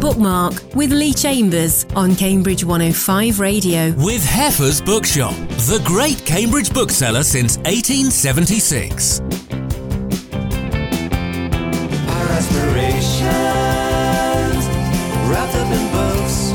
Bookmark 0.00 0.76
with 0.76 0.92
Leigh 0.92 1.12
Chambers 1.12 1.84
on 1.96 2.14
Cambridge 2.14 2.62
105 2.62 3.40
Radio. 3.40 3.92
With 3.94 4.24
Heffer's 4.24 4.80
Bookshop, 4.80 5.34
the 5.66 5.82
great 5.84 6.24
Cambridge 6.24 6.72
bookseller 6.72 7.24
since 7.24 7.56
1876. 7.58 9.20
Our 12.08 12.26
aspirations 12.28 13.26
wrapped 15.28 15.56
up 15.56 15.72
in 15.72 15.92
books. 15.92 16.52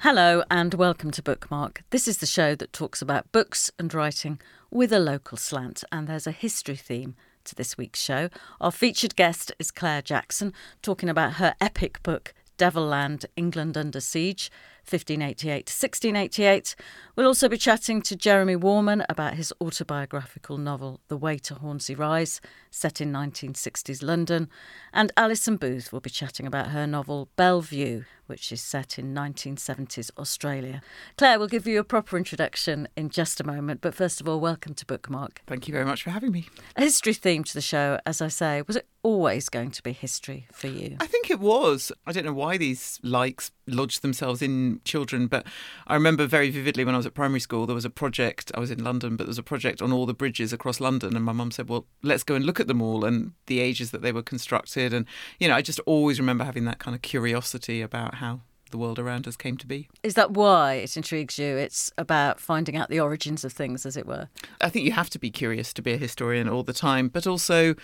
Hello 0.00 0.42
and 0.50 0.74
welcome 0.74 1.10
to 1.12 1.22
Bookmark. 1.22 1.84
This 1.88 2.06
is 2.06 2.18
the 2.18 2.26
show 2.26 2.54
that 2.54 2.74
talks 2.74 3.00
about 3.00 3.32
books 3.32 3.70
and 3.78 3.94
writing 3.94 4.38
with 4.70 4.92
a 4.92 4.98
local 4.98 5.38
slant, 5.38 5.84
and 5.90 6.06
there's 6.06 6.26
a 6.26 6.32
history 6.32 6.76
theme 6.76 7.16
to 7.48 7.54
this 7.54 7.76
week's 7.76 8.00
show. 8.00 8.28
Our 8.60 8.72
featured 8.72 9.16
guest 9.16 9.52
is 9.58 9.70
Clare 9.70 10.02
Jackson, 10.02 10.52
talking 10.82 11.08
about 11.08 11.34
her 11.34 11.54
epic 11.60 12.02
book, 12.02 12.34
Devil 12.56 12.86
Land 12.86 13.26
England 13.36 13.76
Under 13.76 14.00
Siege, 14.00 14.50
1588 14.90 15.66
to 15.66 15.72
1688. 15.72 16.74
We'll 17.14 17.26
also 17.26 17.48
be 17.48 17.58
chatting 17.58 18.00
to 18.02 18.16
Jeremy 18.16 18.56
Warman 18.56 19.04
about 19.08 19.34
his 19.34 19.52
autobiographical 19.60 20.56
novel, 20.56 21.00
The 21.08 21.16
Way 21.16 21.38
to 21.38 21.56
Hornsey 21.56 21.94
Rise, 21.94 22.40
set 22.70 23.00
in 23.00 23.12
1960s 23.12 24.02
London. 24.02 24.48
And 24.92 25.12
Alison 25.16 25.56
Booth 25.56 25.92
will 25.92 26.00
be 26.00 26.10
chatting 26.10 26.46
about 26.46 26.68
her 26.68 26.86
novel, 26.86 27.28
Bellevue, 27.36 28.04
which 28.28 28.52
is 28.52 28.60
set 28.60 28.98
in 28.98 29.14
1970s 29.14 30.10
Australia. 30.16 30.80
Clare 31.16 31.38
will 31.38 31.48
give 31.48 31.66
you 31.66 31.80
a 31.80 31.84
proper 31.84 32.16
introduction 32.16 32.86
in 32.96 33.08
just 33.08 33.40
a 33.40 33.44
moment, 33.44 33.80
but 33.80 33.94
first 33.94 34.20
of 34.20 34.28
all, 34.28 34.38
welcome 34.38 34.74
to 34.74 34.86
Bookmark. 34.86 35.42
Thank 35.46 35.66
you 35.66 35.72
very 35.72 35.84
much 35.84 36.02
for 36.02 36.10
having 36.10 36.32
me. 36.32 36.46
A 36.76 36.82
history 36.82 37.14
theme 37.14 37.42
to 37.44 37.54
the 37.54 37.60
show, 37.60 37.98
as 38.06 38.22
I 38.22 38.28
say, 38.28 38.62
was 38.66 38.76
it 38.76 38.86
always 39.02 39.48
going 39.48 39.70
to 39.70 39.82
be 39.82 39.92
history 39.92 40.46
for 40.52 40.66
you? 40.66 40.96
I 41.00 41.06
think 41.06 41.30
it 41.30 41.40
was. 41.40 41.90
I 42.06 42.12
don't 42.12 42.26
know 42.26 42.32
why 42.32 42.58
these 42.58 43.00
likes 43.02 43.50
lodged 43.66 44.02
themselves 44.02 44.42
in 44.42 44.77
children, 44.84 45.26
but 45.26 45.46
I 45.86 45.94
remember 45.94 46.26
very 46.26 46.50
vividly 46.50 46.84
when 46.84 46.94
I 46.94 46.98
was 46.98 47.06
at 47.06 47.14
primary 47.14 47.40
school, 47.40 47.66
there 47.66 47.74
was 47.74 47.84
a 47.84 47.90
project. 47.90 48.50
I 48.54 48.60
was 48.60 48.70
in 48.70 48.82
London, 48.82 49.16
but 49.16 49.24
there 49.24 49.30
was 49.30 49.38
a 49.38 49.42
project 49.42 49.82
on 49.82 49.92
all 49.92 50.06
the 50.06 50.14
bridges 50.14 50.52
across 50.52 50.80
London, 50.80 51.16
and 51.16 51.24
my 51.24 51.32
mum 51.32 51.50
said, 51.50 51.68
"Well, 51.68 51.86
let's 52.02 52.22
go 52.22 52.34
and 52.34 52.44
look 52.44 52.60
at 52.60 52.66
them 52.66 52.82
all 52.82 53.04
and 53.04 53.32
the 53.46 53.60
ages 53.60 53.90
that 53.90 54.02
they 54.02 54.12
were 54.12 54.22
constructed." 54.22 54.92
And 54.92 55.06
you 55.38 55.48
know, 55.48 55.54
I 55.54 55.62
just 55.62 55.80
always 55.80 56.18
remember 56.18 56.44
having 56.44 56.64
that 56.64 56.78
kind 56.78 56.94
of 56.94 57.02
curiosity 57.02 57.80
about 57.80 58.16
how 58.16 58.40
the 58.70 58.78
world 58.78 58.98
around 58.98 59.26
us 59.26 59.36
came 59.36 59.56
to 59.56 59.66
be. 59.66 59.88
Is 60.02 60.14
that 60.14 60.32
why 60.32 60.74
it 60.74 60.96
intrigues 60.96 61.38
you? 61.38 61.56
It's 61.56 61.90
about 61.96 62.40
finding 62.40 62.76
out 62.76 62.90
the 62.90 63.00
origins 63.00 63.44
of 63.44 63.52
things, 63.52 63.86
as 63.86 63.96
it 63.96 64.06
were. 64.06 64.28
I 64.60 64.68
think 64.68 64.84
you 64.84 64.92
have 64.92 65.10
to 65.10 65.18
be 65.18 65.30
curious 65.30 65.72
to 65.74 65.82
be 65.82 65.92
a 65.92 65.96
historian 65.98 66.48
all 66.48 66.62
the 66.62 66.72
time, 66.72 67.08
but 67.08 67.26
also. 67.26 67.74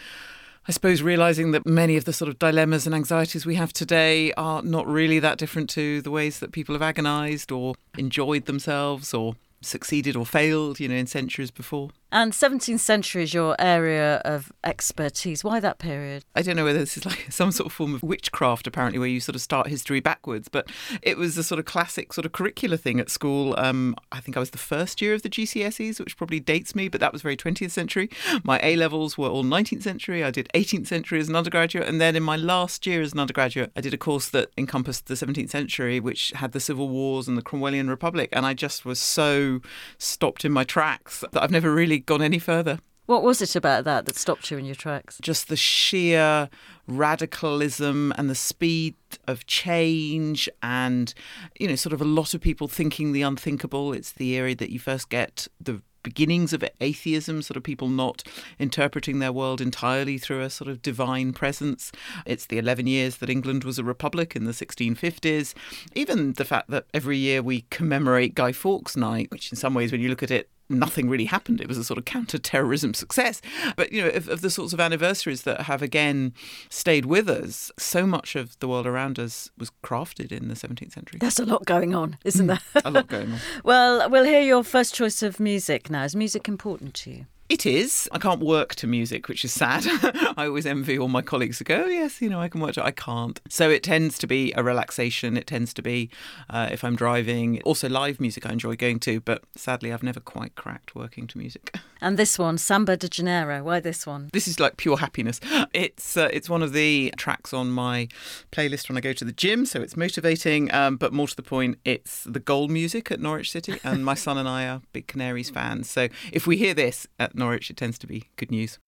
I 0.67 0.73
suppose 0.73 1.03
realizing 1.03 1.51
that 1.51 1.67
many 1.67 1.99
of 1.99 2.07
the 2.07 2.13
sort 2.15 2.31
of 2.31 2.39
dilemmas 2.39 2.87
and 2.87 2.95
anxieties 2.95 3.45
we 3.45 3.57
have 3.57 3.75
today 3.75 4.33
are 4.33 4.63
not 4.63 4.87
really 4.87 5.19
that 5.19 5.37
different 5.37 5.69
to 5.71 6.01
the 6.01 6.11
ways 6.11 6.39
that 6.39 6.53
people 6.53 6.75
have 6.75 6.81
agonized 6.81 7.53
or 7.53 7.75
enjoyed 7.99 8.47
themselves 8.47 9.13
or 9.13 9.35
succeeded 9.65 10.17
or 10.17 10.27
failed, 10.27 10.81
you 10.81 10.89
know, 10.89 10.95
in 10.95 11.07
centuries 11.07 11.51
before. 11.51 11.91
And 12.15 12.31
17th 12.31 12.79
century 12.79 13.25
is 13.25 13.35
your 13.35 13.57
area 13.59 14.23
of 14.25 14.53
expertise. 14.63 15.43
Why 15.43 15.59
that 15.59 15.81
period? 15.81 16.25
I 16.37 16.43
don't 16.43 16.55
know 16.55 16.65
whether 16.65 16.79
this 16.79 16.97
is 16.97 17.05
like 17.05 17.27
some 17.31 17.51
sort 17.51 17.67
of 17.67 17.73
form 17.73 17.93
of 17.93 18.05
witchcraft, 18.05 18.69
apparently, 18.69 19.01
where 19.01 19.09
you 19.09 19.19
sort 19.19 19.35
of 19.35 19.43
start 19.43 19.67
history 19.67 19.99
backwards, 19.99 20.49
but 20.49 20.71
it 21.03 21.19
was 21.19 21.37
a 21.37 21.43
sort 21.43 21.59
of 21.59 21.65
classic 21.65 22.13
sort 22.13 22.25
of 22.25 22.31
curricular 22.31 22.79
thing 22.79 23.01
at 23.01 23.11
school. 23.11 23.57
Um, 23.59 23.97
I 24.13 24.21
think 24.21 24.37
I 24.37 24.41
was 24.41 24.51
the 24.51 24.59
first 24.59 25.03
year 25.03 25.13
of 25.13 25.23
the 25.23 25.29
GCSEs, 25.29 25.99
which 25.99 26.17
probably 26.17 26.39
dates 26.39 26.77
me, 26.77 26.89
but 26.89 27.01
that 27.01 27.13
was 27.13 27.21
very 27.21 27.37
20th 27.37 27.73
century. 27.73 28.09
My 28.45 28.61
A 28.63 28.77
levels 28.77 29.19
were 29.19 29.29
all 29.29 29.43
19th 29.43 29.83
century. 29.83 30.23
I 30.23 30.31
did 30.31 30.49
18th 30.55 30.87
century 30.87 31.19
as 31.19 31.29
an 31.29 31.35
undergraduate. 31.35 31.89
And 31.89 32.01
then 32.01 32.15
in 32.15 32.23
my 32.23 32.37
last 32.37 32.87
year 32.87 33.03
as 33.03 33.13
an 33.13 33.19
undergraduate, 33.19 33.73
I 33.75 33.81
did 33.81 33.93
a 33.93 33.99
course 33.99 34.29
that 34.29 34.51
encompassed 34.57 35.07
the 35.07 35.15
17th 35.15 35.51
century, 35.51 35.99
which 35.99 36.33
had 36.37 36.53
the 36.53 36.61
civil 36.61 36.89
wars 36.89 37.27
and 37.27 37.37
the 37.37 37.43
Cromwellian 37.43 37.89
Republic. 37.89 38.29
And 38.33 38.47
I 38.47 38.55
just 38.55 38.85
was 38.85 39.01
so 39.01 39.54
stopped 39.99 40.45
in 40.45 40.53
my 40.53 40.65
tracks 40.65 41.25
that 41.33 41.43
I've 41.43 41.51
never 41.51 41.73
really 41.73 41.99
gone 41.99 42.23
any 42.23 42.39
further. 42.39 42.79
What 43.07 43.23
was 43.23 43.43
it 43.43 43.55
about 43.55 43.85
that 43.85 44.07
that 44.07 44.17
stopped 44.17 44.51
you 44.51 44.57
in 44.57 44.65
your 44.65 44.75
tracks? 44.75 45.19
Just 45.21 45.49
the 45.49 45.56
sheer 45.56 46.49
radicalism 46.87 48.15
and 48.17 48.31
the 48.31 48.35
speed 48.35 48.95
of 49.29 49.47
change, 49.47 50.49
and, 50.62 51.12
you 51.61 51.69
know, 51.69 51.77
sort 51.77 51.93
of 51.93 52.01
a 52.01 52.06
lot 52.06 52.33
of 52.33 52.41
people 52.41 52.67
thinking 52.67 53.12
the 53.12 53.21
unthinkable. 53.21 53.93
It's 53.93 54.12
the 54.12 54.37
area 54.39 54.55
that 54.56 54.71
you 54.71 54.79
first 54.79 55.11
get 55.11 55.49
the 55.61 55.83
beginnings 56.05 56.53
of 56.53 56.62
atheism, 56.81 57.43
sort 57.43 57.56
of 57.56 57.65
people 57.65 57.89
not 57.89 58.23
interpreting 58.61 59.19
their 59.19 59.33
world 59.33 59.61
entirely 59.61 60.19
through 60.19 60.43
a 60.43 60.51
sort 60.51 60.71
of 60.71 60.83
divine 60.83 61.33
presence. 61.33 61.91
It's 62.25 62.47
the 62.47 62.59
11 62.59 62.87
years 62.87 63.17
that 63.17 63.29
England 63.29 63.65
was 63.65 63.81
a 63.81 63.85
republic 63.85 64.37
in 64.37 64.45
the 64.45 64.53
1650s. 64.53 65.55
Even 65.97 66.35
the 66.35 66.45
fact 66.45 66.71
that 66.71 66.87
every 66.95 67.19
year 67.19 67.43
we 67.43 67.62
commemorate 67.71 68.37
Guy 68.37 68.53
Fawkes 68.53 68.97
Night, 68.97 69.33
which 69.33 69.51
in 69.51 69.56
some 69.56 69.75
ways, 69.75 69.91
when 69.91 70.01
you 70.01 70.09
look 70.09 70.23
at 70.23 70.31
it, 70.31 70.49
nothing 70.69 71.08
really 71.08 71.26
happened. 71.26 71.61
It 71.61 71.69
was 71.69 71.78
a 71.78 71.84
sort 71.84 71.99
of 71.99 72.05
counter-terrorism 72.05 72.94
success. 72.94 73.40
But 73.76 73.93
you 73.93 74.02
know, 74.02 74.08
of, 74.08 74.28
of, 74.28 74.40
the 74.40 74.50
sorts 74.50 74.72
of 74.72 74.81
anniversaries 74.81 75.43
that 75.43 75.62
have 75.62 75.82
again 75.82 76.32
stayed 76.69 77.06
with 77.06 77.28
us, 77.28 77.70
so 77.78 78.06
much 78.06 78.37
of 78.37 78.58
the 78.61 78.69
world 78.69 78.87
around 78.87 79.19
us 79.19 79.50
was 79.58 79.70
crafted 79.82 80.32
in 80.32 80.49
the 80.49 80.55
17th 80.55 80.93
century. 80.93 81.19
There's 81.20 81.38
a 81.38 81.46
lot 81.46 81.64
going 81.64 81.94
on, 81.94 82.19
isn't 82.25 82.44
hmm, 82.44 82.49
there? 82.49 82.82
a 82.84 82.90
lot 82.90 83.08
going 83.08 83.32
on. 83.32 83.38
well, 83.64 84.08
we'll 84.11 84.25
hear 84.25 84.43
your 84.43 84.64
first 84.64 84.94
choice 84.94 85.22
of 85.22 85.38
music 85.40 85.90
now. 85.90 86.05
Is 86.05 86.16
music 86.16 86.49
important 86.49 86.94
to 86.94 87.11
you? 87.11 87.26
It 87.49 87.67
is. 87.67 88.08
I 88.11 88.19
can't 88.19 88.41
work 88.41 88.75
to 88.76 88.87
music, 88.87 89.29
which 89.29 89.44
is 89.44 89.52
sad. 89.52 89.85
I 90.37 90.46
always 90.46 90.64
envy 90.64 90.99
all 90.99 91.08
my 91.08 91.20
colleagues 91.20 91.58
who 91.58 91.67
go, 91.67 91.85
oh, 91.85 91.88
yes, 91.88 92.23
you 92.23 92.31
know, 92.31 92.41
I 92.41 92.49
can 92.49 92.61
work 92.62 92.73
to 92.75 92.85
I 92.85 92.91
can't. 92.91 93.38
So 93.50 93.69
it 93.69 93.82
tends 93.82 94.19
to 94.20 94.26
be 94.26 94.52
a 94.56 94.62
relaxation. 94.62 95.37
It 95.37 95.46
tends 95.46 95.75
to 95.75 95.82
be 95.82 96.08
uh, 96.49 96.70
if 96.73 96.82
I'm 96.82 96.96
driving. 96.96 97.61
Also, 97.62 97.87
live 97.88 98.19
music 98.19 98.46
I 98.46 98.52
enjoy 98.52 98.76
going 98.76 98.99
to, 99.00 99.20
but 99.20 99.43
sadly, 99.56 99.93
I've 99.93 100.02
never 100.02 100.20
quite 100.20 100.55
cracked 100.55 100.94
working 100.94 101.26
to 101.29 101.38
music. 101.38 101.76
And 102.00 102.19
this 102.19 102.38
one, 102.38 102.58
Samba 102.58 102.99
de 102.99 103.08
Janeiro. 103.08 103.62
Why 103.62 103.81
this 103.81 104.06
one? 104.06 104.29
This 104.35 104.47
is 104.47 104.61
like 104.61 104.76
pure 104.76 104.99
happiness. 104.99 105.40
It's 105.73 106.17
uh, 106.17 106.29
it's 106.32 106.49
one 106.49 106.62
of 106.62 106.73
the 106.73 107.12
tracks 107.17 107.52
on 107.55 107.70
my 107.70 108.08
playlist 108.52 108.88
when 108.88 108.99
I 108.99 109.00
go 109.00 109.14
to 109.14 109.25
the 109.25 109.32
gym, 109.32 109.64
so 109.64 109.81
it's 109.81 109.97
motivating. 109.97 110.73
Um, 110.73 110.97
but 110.97 111.12
more 111.12 111.26
to 111.26 111.35
the 111.35 111.43
point, 111.43 111.79
it's 111.85 112.25
the 112.25 112.38
goal 112.38 112.69
music 112.69 113.11
at 113.11 113.20
Norwich 113.20 113.50
City, 113.50 113.81
and 113.82 114.05
my 114.05 114.14
son 114.14 114.37
and 114.37 114.47
I 114.47 114.69
are 114.69 114.82
big 114.93 115.06
Canaries 115.06 115.49
fans. 115.49 115.88
So 115.88 116.08
if 116.31 116.47
we 116.47 116.58
hear 116.58 116.75
this 116.75 117.06
at 117.19 117.34
Norwich, 117.35 117.71
it 117.71 117.77
tends 117.77 117.99
to 117.99 118.07
be 118.07 118.31
good 118.37 118.51
news. 118.51 118.79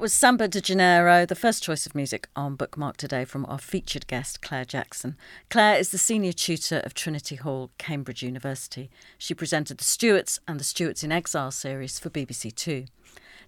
was 0.04 0.12
Samba 0.12 0.48
de 0.48 0.60
Janeiro, 0.60 1.24
the 1.24 1.34
first 1.34 1.62
choice 1.62 1.86
of 1.86 1.94
music 1.94 2.28
on 2.36 2.56
Bookmark 2.56 2.98
today 2.98 3.24
from 3.24 3.46
our 3.46 3.58
featured 3.58 4.06
guest, 4.06 4.42
Clare 4.42 4.66
Jackson. 4.66 5.16
Clare 5.48 5.78
is 5.78 5.92
the 5.92 5.96
senior 5.96 6.34
tutor 6.34 6.80
of 6.80 6.92
Trinity 6.92 7.36
Hall, 7.36 7.70
Cambridge 7.78 8.22
University. 8.22 8.90
She 9.16 9.32
presented 9.32 9.78
The 9.78 9.84
Stuarts 9.84 10.40
and 10.46 10.60
the 10.60 10.64
Stuarts 10.64 11.04
in 11.04 11.10
Exile 11.10 11.50
series 11.50 11.98
for 11.98 12.10
BBC 12.10 12.54
Two. 12.54 12.84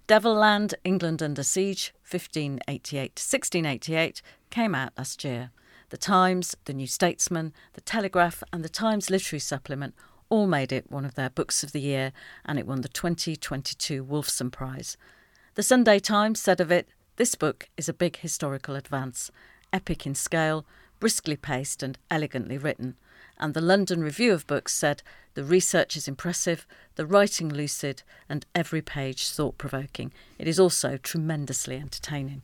Devil 0.07 0.33
Land, 0.33 0.73
England 0.83 1.21
Under 1.21 1.43
Siege, 1.43 1.93
1588 2.09 3.15
to 3.15 3.21
1688, 3.21 4.23
came 4.49 4.73
out 4.73 4.93
last 4.97 5.23
year. 5.23 5.51
The 5.89 5.97
Times, 5.97 6.57
The 6.65 6.73
New 6.73 6.87
Statesman, 6.87 7.53
The 7.73 7.81
Telegraph, 7.81 8.41
and 8.51 8.65
The 8.65 8.69
Times 8.69 9.11
Literary 9.11 9.41
Supplement 9.41 9.93
all 10.29 10.47
made 10.47 10.71
it 10.71 10.89
one 10.89 11.05
of 11.05 11.13
their 11.13 11.29
books 11.29 11.63
of 11.63 11.71
the 11.71 11.81
year, 11.81 12.13
and 12.43 12.57
it 12.57 12.65
won 12.65 12.81
the 12.81 12.89
2022 12.89 14.03
Wolfson 14.03 14.51
Prize. 14.51 14.97
The 15.57 15.63
Sunday 15.63 15.97
Times 15.97 16.39
said 16.39 16.61
of 16.61 16.71
it 16.71 16.87
this 17.15 17.33
book 17.33 17.67
is 17.77 17.89
a 17.89 17.93
big 17.93 18.17
historical 18.17 18.75
advance, 18.75 19.31
epic 19.73 20.05
in 20.05 20.13
scale, 20.13 20.67
briskly 20.99 21.35
paced, 21.35 21.81
and 21.81 21.97
elegantly 22.11 22.59
written. 22.59 22.95
And 23.39 23.55
the 23.55 23.61
London 23.61 24.03
Review 24.03 24.33
of 24.33 24.45
Books 24.45 24.75
said 24.75 25.01
the 25.33 25.43
research 25.43 25.97
is 25.97 26.07
impressive, 26.07 26.67
the 26.93 27.07
writing 27.07 27.49
lucid, 27.49 28.03
and 28.29 28.45
every 28.53 28.83
page 28.83 29.31
thought 29.31 29.57
provoking. 29.57 30.13
It 30.37 30.47
is 30.47 30.59
also 30.59 30.95
tremendously 30.95 31.77
entertaining. 31.77 32.43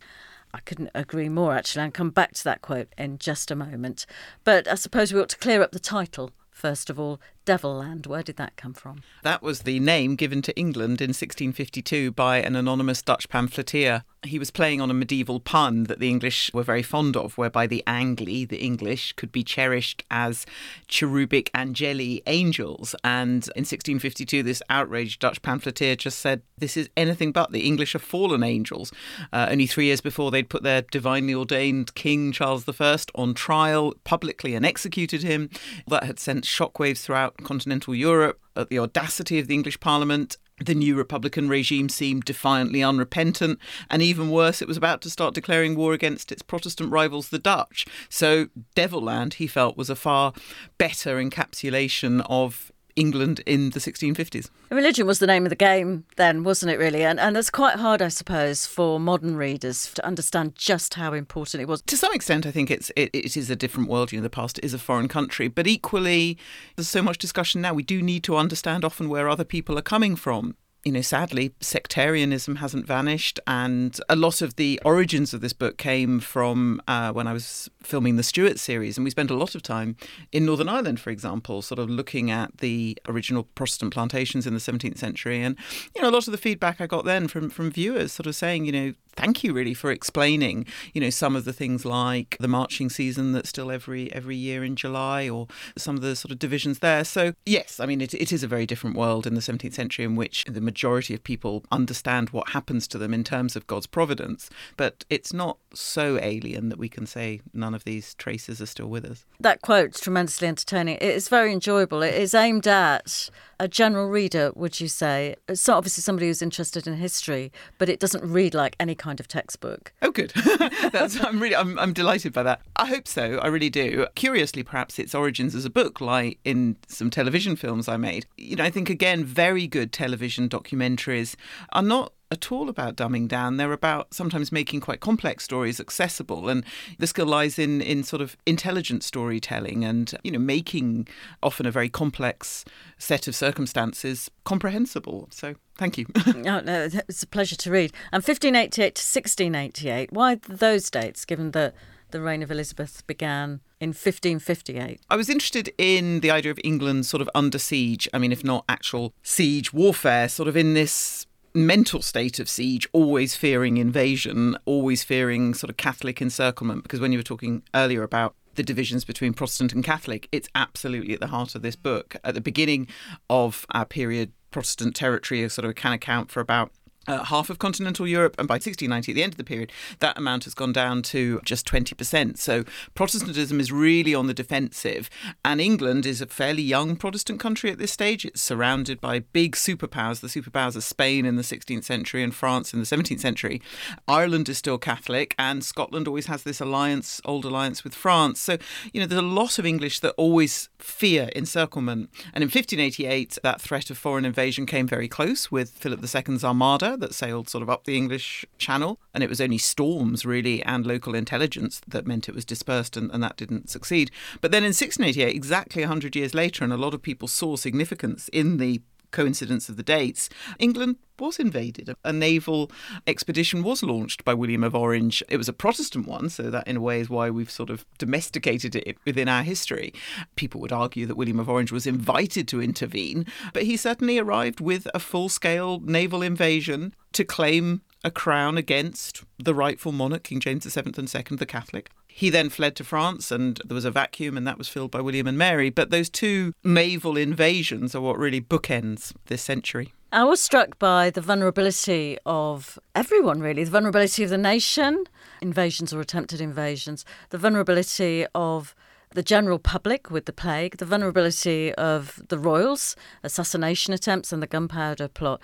I 0.51 0.62
couldn't 0.62 0.89
agree 0.96 1.29
more, 1.29 1.53
actually, 1.53 1.84
and 1.84 1.93
come 1.93 2.10
back 2.10 2.34
to 2.34 2.43
that 2.46 2.63
quote 2.63 2.91
in 2.98 3.20
just 3.20 3.51
a 3.51 3.55
moment. 3.55 4.08
But 4.43 4.67
I 4.67 4.74
suppose 4.74 5.13
we 5.13 5.22
ought 5.22 5.29
to 5.29 5.38
clear 5.38 5.62
up 5.62 5.72
the 5.72 5.77
title 5.77 6.32
first 6.53 6.89
of 6.89 7.00
all. 7.00 7.20
Devil 7.45 7.75
Land, 7.75 8.07
where 8.07 8.23
did 8.23 8.38
that 8.38 8.55
come 8.55 8.73
from? 8.73 9.01
That 9.21 9.41
was 9.41 9.62
the 9.62 9.79
name 9.79 10.15
given 10.15 10.41
to 10.43 10.57
England 10.57 11.01
in 11.01 11.09
1652 11.09 12.12
by 12.12 12.38
an 12.38 12.55
anonymous 12.55 13.01
Dutch 13.01 13.27
pamphleteer. 13.27 14.03
He 14.23 14.39
was 14.39 14.51
playing 14.51 14.79
on 14.79 14.89
a 14.89 14.93
medieval 14.93 15.41
pun 15.41 15.83
that 15.83 16.00
the 16.00 16.07
English 16.07 16.50
were 16.53 16.63
very 16.63 16.83
fond 16.83 17.17
of, 17.17 17.38
whereby 17.38 17.67
the 17.67 17.83
Angli, 17.85 18.45
the 18.45 18.63
English, 18.63 19.12
could 19.13 19.33
be 19.33 19.43
cherished 19.43 20.05
as 20.09 20.45
cherubic 20.88 21.51
angeli 21.53 22.23
angels. 22.27 22.95
And 23.03 23.43
in 23.55 23.63
1652, 23.63 24.41
this 24.41 24.62
outraged 24.69 25.19
Dutch 25.19 25.41
pamphleteer 25.41 25.97
just 25.97 26.19
said, 26.19 26.41
This 26.57 26.77
is 26.77 26.89
anything 26.95 27.33
but. 27.33 27.51
The 27.51 27.67
English 27.67 27.95
are 27.95 28.00
fallen 28.00 28.43
angels. 28.43 28.93
Uh, 29.33 29.47
only 29.51 29.67
three 29.67 29.88
years 29.88 30.00
before, 30.00 30.31
they'd 30.31 30.47
put 30.47 30.63
their 30.63 30.83
divinely 30.83 31.33
ordained 31.33 31.93
King 31.93 32.31
Charles 32.31 32.63
I 32.67 32.97
on 33.15 33.33
trial 33.33 33.93
publicly 34.05 34.55
and 34.55 34.65
executed 34.65 35.23
him. 35.23 35.50
That 35.85 36.03
had 36.03 36.19
sent 36.19 36.45
shockwaves 36.45 37.01
throughout 37.01 37.32
continental 37.43 37.95
Europe 37.95 38.39
at 38.55 38.69
the 38.69 38.79
audacity 38.79 39.39
of 39.39 39.47
the 39.47 39.53
English 39.53 39.79
Parliament. 39.79 40.37
The 40.63 40.75
new 40.75 40.95
Republican 40.95 41.49
regime 41.49 41.89
seemed 41.89 42.25
defiantly 42.25 42.83
unrepentant, 42.83 43.59
and 43.89 44.01
even 44.01 44.29
worse, 44.29 44.61
it 44.61 44.67
was 44.67 44.77
about 44.77 45.01
to 45.01 45.09
start 45.09 45.33
declaring 45.33 45.75
war 45.75 45.93
against 45.93 46.31
its 46.31 46.43
Protestant 46.43 46.91
rivals, 46.91 47.29
the 47.29 47.39
Dutch. 47.39 47.87
So, 48.07 48.47
Devilland, 48.75 49.35
he 49.35 49.47
felt, 49.47 49.77
was 49.77 49.89
a 49.89 49.95
far 49.95 50.31
better 50.77 51.15
encapsulation 51.17 52.23
of 52.29 52.71
England 52.95 53.41
in 53.45 53.71
the 53.71 53.79
1650s. 53.79 54.50
Religion 54.69 55.07
was 55.07 55.19
the 55.19 55.27
name 55.27 55.45
of 55.45 55.50
the 55.50 55.55
game 55.55 56.05
then, 56.17 56.43
wasn't 56.43 56.71
it, 56.71 56.79
really? 56.79 57.03
And, 57.03 57.19
and 57.19 57.38
it's 57.38 57.50
quite 57.50 57.77
hard, 57.77 58.01
I 58.01 58.07
suppose, 58.07 58.65
for 58.65 59.00
modern 59.00 59.35
readers 59.35 59.93
to 59.93 60.05
understand 60.05 60.55
just 60.55 60.95
how 60.95 61.13
important 61.13 61.62
it 61.62 61.67
was. 61.67 61.81
To 61.83 61.97
some 61.97 62.13
extent, 62.13 62.45
I 62.45 62.51
think 62.51 62.71
it's 62.71 62.91
it, 62.95 63.09
it 63.13 63.38
is 63.38 63.50
a 63.50 63.55
different 63.55 63.89
world. 63.89 64.12
You 64.12 64.19
know, 64.19 64.23
the 64.23 64.29
past 64.29 64.59
is 64.63 64.73
a 64.73 64.79
foreign 64.79 65.07
country, 65.07 65.47
but 65.47 65.67
equally, 65.67 66.38
there's 66.75 66.88
so 66.88 67.01
much 67.01 67.17
discussion 67.17 67.62
now. 67.62 67.73
We 67.73 67.83
do 67.83 68.01
need 68.01 68.23
to 68.25 68.38
understand 68.38 68.83
often 68.83 69.09
where 69.09 69.29
other 69.29 69.45
people 69.45 69.77
are 69.77 69.83
coming 69.83 70.15
from 70.15 70.55
you 70.83 70.91
know, 70.91 71.01
sadly, 71.01 71.53
sectarianism 71.61 72.57
hasn't 72.57 72.85
vanished. 72.85 73.39
And 73.47 73.97
a 74.09 74.15
lot 74.15 74.41
of 74.41 74.57
the 74.57 74.81
origins 74.83 75.33
of 75.33 75.41
this 75.41 75.53
book 75.53 75.77
came 75.77 76.19
from 76.19 76.81
uh, 76.87 77.13
when 77.13 77.25
I 77.25 77.33
was 77.33 77.69
filming 77.81 78.17
the 78.17 78.23
Stuart 78.23 78.59
series. 78.59 78.97
And 78.97 79.05
we 79.05 79.09
spent 79.09 79.31
a 79.31 79.35
lot 79.35 79.55
of 79.55 79.63
time 79.63 79.95
in 80.31 80.45
Northern 80.45 80.67
Ireland, 80.67 80.99
for 80.99 81.09
example, 81.09 81.61
sort 81.61 81.79
of 81.79 81.89
looking 81.89 82.29
at 82.31 82.57
the 82.57 82.97
original 83.07 83.43
Protestant 83.55 83.93
plantations 83.93 84.45
in 84.45 84.53
the 84.53 84.59
17th 84.59 84.97
century. 84.97 85.41
And, 85.41 85.55
you 85.95 86.01
know, 86.01 86.09
a 86.09 86.11
lot 86.11 86.27
of 86.27 86.31
the 86.31 86.37
feedback 86.37 86.81
I 86.81 86.87
got 86.87 87.05
then 87.05 87.27
from, 87.27 87.49
from 87.49 87.71
viewers 87.71 88.11
sort 88.11 88.27
of 88.27 88.35
saying, 88.35 88.65
you 88.65 88.71
know, 88.71 88.93
thank 89.15 89.43
you 89.43 89.53
really 89.53 89.74
for 89.74 89.91
explaining 89.91 90.65
you 90.93 91.01
know 91.01 91.10
some 91.10 91.36
of 91.36 91.46
the 91.46 91.53
things 91.53 91.86
like 91.86 92.38
the 92.39 92.48
marching 92.48 92.89
season 92.89 93.32
that's 93.32 93.50
still 93.50 93.72
every 93.72 94.12
every 94.13 94.36
year 94.36 94.63
in 94.63 94.75
July 94.75 95.29
or 95.29 95.48
some 95.77 95.96
of 95.96 96.01
the 96.01 96.15
sort 96.15 96.32
of 96.32 96.39
divisions 96.39 96.79
there. 96.79 97.03
So 97.03 97.34
yes 97.46 97.79
i 97.79 97.86
mean 97.86 98.01
it, 98.01 98.13
it 98.13 98.32
is 98.32 98.43
a 98.43 98.48
very 98.48 98.65
different 98.65 98.96
world 98.96 99.27
in 99.27 99.36
the 99.36 99.41
17th 99.41 99.74
century 99.74 100.05
in 100.05 100.15
which 100.15 100.46
the 100.46 100.62
majority 100.62 101.13
of 101.13 101.24
people 101.24 101.63
understand 101.72 102.29
what 102.29 102.50
happens 102.50 102.88
to 102.88 102.98
them 102.98 103.13
in 103.13 103.24
terms 103.24 103.55
of 103.55 103.67
god's 103.67 103.88
providence 103.88 104.50
but 104.77 105.05
it's 105.10 105.34
not 105.34 105.58
so 105.74 106.20
alien 106.22 106.70
that 106.70 106.77
we 106.77 106.89
can 106.89 107.05
say 107.05 107.41
none 107.53 107.74
of 107.74 107.84
these 107.84 108.13
traces 108.15 108.62
are 108.62 108.65
still 108.65 108.88
with 108.88 109.05
us. 109.05 109.25
That 109.39 109.62
quote's 109.62 110.00
tremendously 110.00 110.48
entertaining. 110.48 110.98
It 110.98 111.03
is 111.15 111.29
very 111.29 111.51
enjoyable. 111.51 112.01
It 112.03 112.13
is 112.13 112.34
aimed 112.34 112.67
at 112.67 113.29
a 113.60 113.67
general 113.67 114.10
reader 114.10 114.51
would 114.55 114.79
you 114.79 114.88
say? 114.88 115.36
Not 115.48 115.70
obviously 115.70 116.01
somebody 116.01 116.27
who's 116.27 116.41
interested 116.41 116.88
in 116.88 116.96
history 116.96 117.51
but 117.77 117.89
it 117.89 118.00
doesn't 118.00 118.24
read 118.24 118.53
like 118.53 118.75
any 118.79 118.96
kind 119.03 119.19
of 119.19 119.27
textbook. 119.27 119.91
Oh, 120.01 120.12
good. 120.12 120.31
I'm 120.36 121.41
really, 121.41 121.57
I'm, 121.57 121.77
I'm 121.77 121.91
delighted 121.91 122.31
by 122.31 122.43
that. 122.43 122.62
I 122.77 122.86
hope 122.86 123.05
so. 123.05 123.38
I 123.39 123.48
really 123.48 123.69
do. 123.69 124.07
Curiously, 124.15 124.63
perhaps 124.63 124.98
its 124.98 125.13
origins 125.13 125.55
as 125.55 125.65
a 125.65 125.69
book 125.69 126.00
lie 126.00 126.38
in 126.45 126.77
some 126.88 127.10
television 127.10 127.57
films 127.57 127.89
I 127.89 127.98
made. 127.98 128.25
You 128.38 128.55
know, 128.55 128.63
I 128.63 128.69
think 128.69 128.89
again, 128.89 129.25
very 129.25 129.67
good 129.67 129.91
television 129.91 130.48
documentaries 130.48 131.36
are 131.74 131.81
not 131.81 132.13
at 132.33 132.51
all 132.51 132.67
about 132.67 132.97
dumbing 132.97 133.27
down. 133.27 133.57
They're 133.57 133.71
about 133.71 134.13
sometimes 134.13 134.51
making 134.51 134.81
quite 134.81 134.99
complex 134.99 135.45
stories 135.45 135.79
accessible. 135.79 136.49
And 136.49 136.65
the 136.99 137.07
skill 137.07 137.27
lies 137.27 137.57
in, 137.57 137.81
in 137.81 138.03
sort 138.03 138.21
of 138.21 138.35
intelligent 138.45 139.03
storytelling 139.03 139.85
and, 139.85 140.13
you 140.23 140.31
know, 140.31 140.39
making 140.39 141.07
often 141.41 141.65
a 141.65 141.71
very 141.71 141.89
complex 141.89 142.65
set 142.97 143.27
of 143.27 143.35
circumstances 143.35 144.29
comprehensible. 144.43 145.29
So 145.31 145.55
thank 145.77 145.97
you. 145.97 146.07
oh, 146.27 146.59
no, 146.59 146.89
it's 147.07 147.23
a 147.23 147.27
pleasure 147.27 147.55
to 147.55 147.71
read. 147.71 147.93
And 148.11 148.21
1588 148.21 148.95
to 148.95 149.01
1688, 149.01 150.11
why 150.11 150.35
those 150.35 150.89
dates, 150.89 151.23
given 151.23 151.51
that 151.51 151.73
the 152.13 152.21
reign 152.21 152.43
of 152.43 152.51
Elizabeth 152.51 153.05
began 153.07 153.59
in 153.81 153.89
1558. 153.89 155.01
I 155.09 155.15
was 155.17 155.29
interested 155.29 155.73
in 155.77 156.21
the 156.21 156.31
idea 156.31 156.51
of 156.51 156.59
England 156.63 157.05
sort 157.05 157.21
of 157.21 157.29
under 157.35 157.59
siege. 157.59 158.07
I 158.13 158.19
mean, 158.19 158.31
if 158.31 158.43
not 158.43 158.63
actual 158.69 159.13
siege 159.23 159.73
warfare, 159.73 160.29
sort 160.29 160.47
of 160.47 160.55
in 160.55 160.75
this 160.75 161.25
mental 161.53 162.01
state 162.01 162.39
of 162.39 162.50
siege, 162.50 162.88
always 162.93 163.36
fearing 163.36 163.77
invasion, 163.77 164.57
always 164.65 165.03
fearing 165.03 165.53
sort 165.53 165.69
of 165.69 165.77
Catholic 165.77 166.22
encirclement. 166.22 166.83
Because 166.83 167.00
when 167.00 167.12
you 167.12 167.19
were 167.19 167.24
talking 167.24 167.63
earlier 167.75 168.03
about 168.03 168.36
the 168.55 168.63
divisions 168.63 169.03
between 169.03 169.33
Protestant 169.33 169.74
and 169.74 169.83
Catholic, 169.83 170.27
it's 170.31 170.50
absolutely 170.55 171.13
at 171.13 171.19
the 171.19 171.27
heart 171.27 171.55
of 171.55 171.62
this 171.62 171.75
book. 171.75 172.15
At 172.24 172.36
the 172.36 172.41
beginning 172.41 172.88
of 173.29 173.65
our 173.72 173.86
period, 173.86 174.31
Protestant 174.51 174.95
territory 174.95 175.48
sort 175.50 175.65
of 175.65 175.75
can 175.75 175.93
account 175.93 176.29
for 176.31 176.39
about 176.39 176.72
uh, 177.07 177.24
half 177.25 177.50
of 177.50 177.60
continental 177.60 178.07
Europe, 178.07 178.36
and 178.38 178.48
by 178.48 178.55
1690, 178.55 179.12
at 179.12 179.15
the 179.15 179.24
end 179.24 179.33
of 179.33 179.38
the 179.38 179.43
period, 179.43 179.72
that 180.00 180.17
amount 180.17 180.45
has 180.45 180.53
gone 180.53 180.74
down 180.74 181.01
to 181.03 181.41
just 181.43 181.67
20%. 181.67 182.38
So 182.38 182.63
Protestantism 182.95 183.60
is 183.60 183.72
really 183.72 184.15
on 184.15 184.27
the 184.27 184.33
defensive, 184.33 185.10
and 185.43 185.60
England 185.60 186.05
is 186.05 186.22
a 186.22 186.27
fairly 186.27 186.63
young 186.63 186.95
Protestant 186.95 187.39
country 187.39 187.72
at 187.72 187.77
this 187.77 187.91
stage. 187.91 188.25
It's 188.25 188.41
surrounded 188.41 189.01
by 189.01 189.19
big 189.19 189.55
superpowers. 189.55 190.22
The 190.22 190.27
superpowers 190.27 190.75
are 190.75 190.81
Spain 190.81 191.25
in 191.25 191.36
the 191.36 191.43
16th 191.43 191.83
century 191.83 192.24
and 192.24 192.33
France 192.33 192.74
in 192.74 192.79
the 192.79 192.86
17th 192.86 193.19
century. 193.19 193.62
Ireland 194.07 194.50
is 194.50 194.57
still 194.57 194.77
Catholic, 194.77 195.36
and 195.38 195.63
Scotland 195.63 196.07
always 196.07 196.27
has 196.27 196.43
this 196.43 196.62
alliance, 196.62 197.22
old 197.25 197.45
alliance 197.45 197.83
with 197.83 197.93
France. 197.93 198.39
So, 198.39 198.57
you 198.93 199.01
know, 199.01 199.07
there's 199.07 199.19
a 199.19 199.25
lot 199.25 199.60
of 199.60 199.65
English 199.65 200.00
that 200.01 200.13
always 200.17 200.69
fear 200.79 201.29
encirclement. 201.36 202.10
And 202.33 202.43
in 202.43 202.48
1588, 202.48 203.39
that 203.43 203.62
threat 203.62 203.89
of 203.89 203.98
foreign 203.98 204.25
invasion 204.25 204.65
came 204.65 204.88
very 204.88 205.07
close 205.07 205.51
with 205.51 205.72
Philip 205.72 206.01
II's 206.01 206.43
Armada 206.43 206.92
that 206.97 207.13
sailed 207.13 207.50
sort 207.50 207.62
of 207.62 207.69
up 207.69 207.85
the 207.85 207.97
English 207.97 208.45
Channel. 208.57 209.00
And 209.13 209.23
it 209.23 209.29
was 209.29 209.41
only 209.41 209.57
storms, 209.57 210.25
really, 210.25 210.63
and 210.63 210.85
local 210.85 211.15
intelligence 211.15 211.81
that 211.88 212.07
meant 212.07 212.29
it 212.29 212.35
was 212.35 212.45
dispersed, 212.45 212.97
and, 212.97 213.12
and 213.12 213.23
that 213.23 213.38
didn't 213.38 213.69
succeed. 213.69 214.12
But 214.41 214.51
then 214.51 214.63
in 214.63 214.69
1688, 214.69 215.35
exactly 215.35 215.81
100 215.83 216.15
years 216.15 216.33
later, 216.33 216.63
and 216.63 216.73
a 216.73 216.77
lot 216.77 216.93
of 216.93 217.01
people 217.01 217.27
saw 217.27 217.55
significance 217.55 218.29
in 218.29 218.57
the 218.57 218.81
coincidence 219.13 219.70
of 219.70 219.77
the 219.77 219.84
dates, 219.84 220.29
England 220.60 220.98
was 221.20 221.39
invaded. 221.39 221.96
A 222.03 222.12
naval 222.12 222.70
expedition 223.08 223.63
was 223.63 223.82
launched 223.82 224.25
by 224.25 224.34
William 224.34 224.63
of 224.63 224.75
Orange. 224.75 225.24
It 225.29 225.38
was 225.38 225.48
a 225.48 225.53
Protestant 225.53 226.05
one, 226.05 226.29
so 226.29 226.50
that 226.50 226.67
in 226.67 226.77
a 226.77 226.82
way 226.82 227.00
is 227.00 227.10
why 227.10 227.29
we've 227.29 227.51
sort 227.51 227.70
of 227.70 227.86
domesticated 227.98 228.75
it 228.75 228.98
within 229.05 229.29
our 229.29 229.43
history. 229.43 229.93
People 230.36 230.60
would 230.60 230.74
argue 230.74 231.05
that 231.05 231.15
William 231.15 231.39
of 231.39 231.48
Orange 231.48 231.72
was 231.72 231.88
invited 231.88 232.48
to 232.50 232.62
intervene, 232.62 233.25
but 233.53 233.63
he 233.63 233.77
certainly 233.77 234.17
arrived 234.20 234.60
with 234.60 234.88
a 234.93 235.00
full 235.00 235.29
scale 235.29 235.79
naval 235.79 236.22
invasion 236.22 236.93
to 237.13 237.24
claim 237.24 237.82
a 238.03 238.12
crown 238.12 238.58
against 238.58 239.24
the 239.38 239.53
rightful 239.53 239.91
monarch, 239.91 240.24
King 240.24 240.39
James 240.39 240.65
VII 240.65 240.93
and 240.98 241.15
II, 241.15 241.38
the 241.38 241.46
Catholic. 241.46 241.89
He 242.15 242.29
then 242.29 242.50
fled 242.50 242.75
to 242.75 242.84
France, 242.84 243.32
and 243.32 243.60
there 243.65 243.74
was 243.74 243.86
a 243.86 243.91
vacuum, 243.91 244.38
and 244.38 244.46
that 244.46 244.60
was 244.60 244.67
filled 244.67 244.91
by 244.91 245.01
William 245.01 245.25
and 245.25 245.36
Mary. 245.36 245.72
But 245.72 245.89
those 245.89 246.12
two 246.12 246.53
naval 246.63 247.17
invasions 247.17 247.96
are 247.96 248.01
what 248.01 248.20
really 248.20 248.39
bookends 248.39 249.13
this 249.25 249.41
century. 249.41 249.93
I 250.12 250.24
was 250.24 250.39
struck 250.39 250.77
by 250.77 251.10
the 251.10 251.22
vulnerability 251.22 252.20
of 252.24 252.77
everyone, 252.93 253.39
really 253.39 253.63
the 253.63 253.72
vulnerability 253.72 254.24
of 254.24 254.29
the 254.29 254.38
nation, 254.38 255.05
invasions 255.41 255.91
or 255.91 256.01
attempted 256.01 256.39
invasions, 256.39 257.03
the 257.32 257.39
vulnerability 257.39 258.27
of 258.36 258.75
the 259.15 259.24
general 259.24 259.58
public 259.58 260.12
with 260.12 260.25
the 260.25 260.34
plague, 260.34 260.77
the 260.77 260.86
vulnerability 260.86 261.74
of 261.74 262.22
the 262.29 262.38
royals, 262.38 262.96
assassination 263.24 263.91
attempts, 263.91 264.32
and 264.32 264.41
the 264.43 264.48
gunpowder 264.48 265.08
plot. 265.08 265.41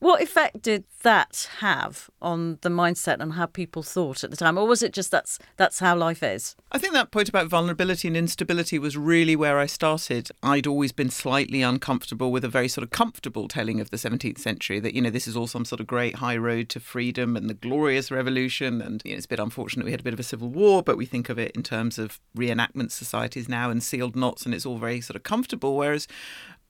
What 0.00 0.22
effect 0.22 0.62
did 0.62 0.84
that 1.02 1.50
have 1.58 2.08
on 2.22 2.58
the 2.60 2.68
mindset 2.68 3.18
and 3.18 3.32
how 3.32 3.46
people 3.46 3.82
thought 3.82 4.22
at 4.22 4.30
the 4.30 4.36
time, 4.36 4.56
or 4.56 4.64
was 4.66 4.80
it 4.80 4.92
just 4.92 5.10
that's 5.10 5.40
that's 5.56 5.80
how 5.80 5.96
life 5.96 6.22
is? 6.22 6.54
I 6.70 6.78
think 6.78 6.92
that 6.92 7.10
point 7.10 7.28
about 7.28 7.48
vulnerability 7.48 8.06
and 8.06 8.16
instability 8.16 8.78
was 8.78 8.96
really 8.96 9.34
where 9.34 9.58
I 9.58 9.66
started. 9.66 10.30
I'd 10.40 10.68
always 10.68 10.92
been 10.92 11.10
slightly 11.10 11.62
uncomfortable 11.62 12.30
with 12.30 12.44
a 12.44 12.48
very 12.48 12.68
sort 12.68 12.84
of 12.84 12.90
comfortable 12.90 13.48
telling 13.48 13.80
of 13.80 13.90
the 13.90 13.96
17th 13.96 14.38
century 14.38 14.78
that, 14.80 14.94
you 14.94 15.02
know, 15.02 15.10
this 15.10 15.26
is 15.26 15.36
all 15.36 15.48
some 15.48 15.64
sort 15.64 15.80
of 15.80 15.88
great 15.88 16.16
high 16.16 16.36
road 16.36 16.68
to 16.70 16.80
freedom 16.80 17.36
and 17.36 17.50
the 17.50 17.54
glorious 17.54 18.12
revolution. 18.12 18.80
And 18.80 19.02
you 19.04 19.12
know, 19.12 19.16
it's 19.16 19.26
a 19.26 19.30
bit 19.30 19.40
unfortunate 19.40 19.84
we 19.84 19.90
had 19.90 20.00
a 20.00 20.04
bit 20.04 20.14
of 20.14 20.20
a 20.20 20.24
civil 20.24 20.48
war, 20.48 20.82
but 20.82 20.96
we 20.96 21.06
think 21.06 21.28
of 21.28 21.40
it 21.40 21.52
in 21.56 21.64
terms 21.64 21.98
of 21.98 22.20
reenactment 22.36 22.92
societies 22.92 23.48
now 23.48 23.68
and 23.70 23.82
sealed 23.82 24.14
knots, 24.14 24.44
and 24.44 24.54
it's 24.54 24.66
all 24.66 24.78
very 24.78 25.00
sort 25.00 25.16
of 25.16 25.24
comfortable. 25.24 25.76
Whereas 25.76 26.06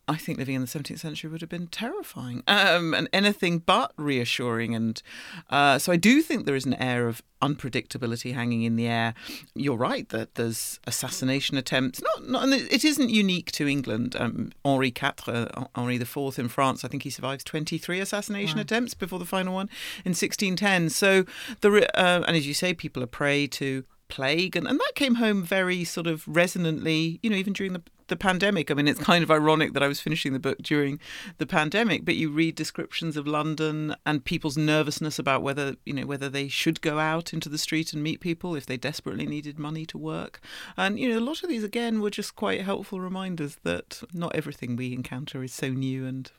I 0.09 0.17
think 0.17 0.39
living 0.39 0.55
in 0.55 0.63
the 0.63 0.67
17th 0.67 1.01
century 1.01 1.31
would 1.31 1.43
have 1.43 1.51
been 1.51 1.67
terrifying 1.67 2.43
um, 2.49 2.95
and 2.95 3.09
anything 3.13 3.59
but 3.59 3.93
reassuring. 3.97 4.75
And 4.75 5.03
uh, 5.51 5.79
so 5.79 5.93
I 5.93 5.97
do 5.97 6.23
think 6.23 6.47
there 6.47 6.57
is 6.57 6.65
an 6.65 6.75
air 6.75 7.09
of 7.09 7.23
unpredictability 7.43 8.35
hanging 8.35 8.63
in 8.63 8.77
the 8.77 8.87
air. 8.87 9.15
You're 9.55 9.77
right 9.77 10.09
that 10.09 10.35
there's 10.37 10.81
assassination 10.87 11.57
attempts. 11.57 12.03
Not, 12.03 12.29
not 12.29 12.49
it 12.49 12.85
isn't 12.85 13.11
unique 13.11 13.53
to 13.53 13.69
England. 13.69 14.17
Um, 14.19 14.51
Henri 14.65 14.89
IV, 14.89 15.29
uh, 15.29 15.65
Henri 15.75 15.97
IV 15.97 16.39
in 16.39 16.49
France, 16.49 16.85
I 16.85 16.89
think 16.89 17.03
he 17.03 17.11
survives 17.11 17.45
23 17.45 18.01
assassination 18.01 18.57
Wow. 18.57 18.63
attempts 18.63 18.95
before 18.95 19.19
the 19.19 19.27
final 19.27 19.55
one 19.55 19.69
in 20.05 20.11
1610. 20.17 20.91
So 20.91 21.25
the 21.61 21.71
uh, 21.99 22.25
and 22.27 22.37
as 22.37 22.47
you 22.47 22.55
say, 22.55 22.73
people 22.75 23.03
are 23.03 23.07
prey 23.07 23.47
to 23.49 23.85
plague, 24.09 24.57
and, 24.57 24.67
and 24.67 24.81
that 24.81 24.93
came 24.95 25.17
home 25.17 25.43
very 25.43 25.85
sort 25.85 26.07
of 26.07 26.27
resonantly. 26.27 27.21
You 27.23 27.31
know, 27.31 27.37
even 27.37 27.53
during 27.53 27.73
the 27.75 27.83
the 28.09 28.17
pandemic. 28.17 28.71
I 28.71 28.75
mean, 28.75 28.89
it's 28.89 29.01
kind 29.01 29.23
of 29.23 29.31
ironic 29.31 29.73
that 29.75 29.83
I 29.83 29.89
was 29.89 30.01
finishing 30.01 30.33
the 30.33 30.39
book 30.39 30.59
during 30.59 30.99
the 31.39 31.47
pandemic, 31.47 32.05
but 32.05 32.17
you 32.17 32.31
read 32.31 32.55
descriptions 32.55 33.17
of 33.17 33.27
London 33.27 33.95
and 34.05 34.25
people's 34.25 34.57
nervousness 34.57 35.19
about 35.19 35.43
whether, 35.43 35.77
you 35.87 35.93
know, 35.93 36.07
whether 36.07 36.29
they 36.29 36.49
should 36.49 36.81
go 36.81 36.99
out 36.99 37.33
into 37.33 37.49
the 37.49 37.59
street 37.59 37.93
and 37.93 38.03
meet 38.03 38.21
people 38.21 38.55
if 38.55 38.67
they 38.67 38.77
desperately 38.77 39.27
needed 39.27 39.59
money 39.59 39.87
to 39.87 39.99
work. 39.99 40.41
And, 40.77 40.99
you 40.99 41.09
know, 41.09 41.19
a 41.19 41.21
lot 41.21 41.43
of 41.43 41.49
these, 41.49 41.65
again, 41.65 42.01
were 42.01 42.11
just 42.11 42.37
quite 42.37 42.63
helpful 42.63 43.01
reminders 43.01 43.57
that 43.63 44.03
not 44.13 44.35
everything 44.35 44.77
we 44.77 44.93
encounter 44.93 45.43
is 45.43 45.53
so 45.53 45.69
new 45.69 46.07
and 46.07 46.31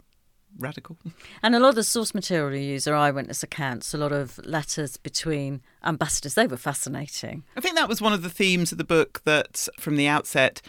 radical. 0.57 0.97
And 1.43 1.55
a 1.55 1.59
lot 1.59 1.69
of 1.69 1.75
the 1.75 1.83
source 1.83 2.13
material 2.13 2.59
you 2.59 2.71
use 2.71 2.87
are 2.87 2.95
eyewitness 2.95 3.43
accounts, 3.43 3.93
a 3.93 3.97
lot 3.97 4.11
of 4.11 4.39
letters 4.45 4.97
between 4.97 5.61
ambassadors. 5.83 6.33
They 6.33 6.47
were 6.47 6.57
fascinating. 6.57 7.43
I 7.55 7.61
think 7.61 7.75
that 7.75 7.87
was 7.87 8.01
one 8.01 8.13
of 8.13 8.23
the 8.23 8.29
themes 8.29 8.71
of 8.71 8.77
the 8.77 8.83
book 8.83 9.21
that 9.25 9.67
from 9.79 9.95
the 9.95 10.07
outset 10.07 10.61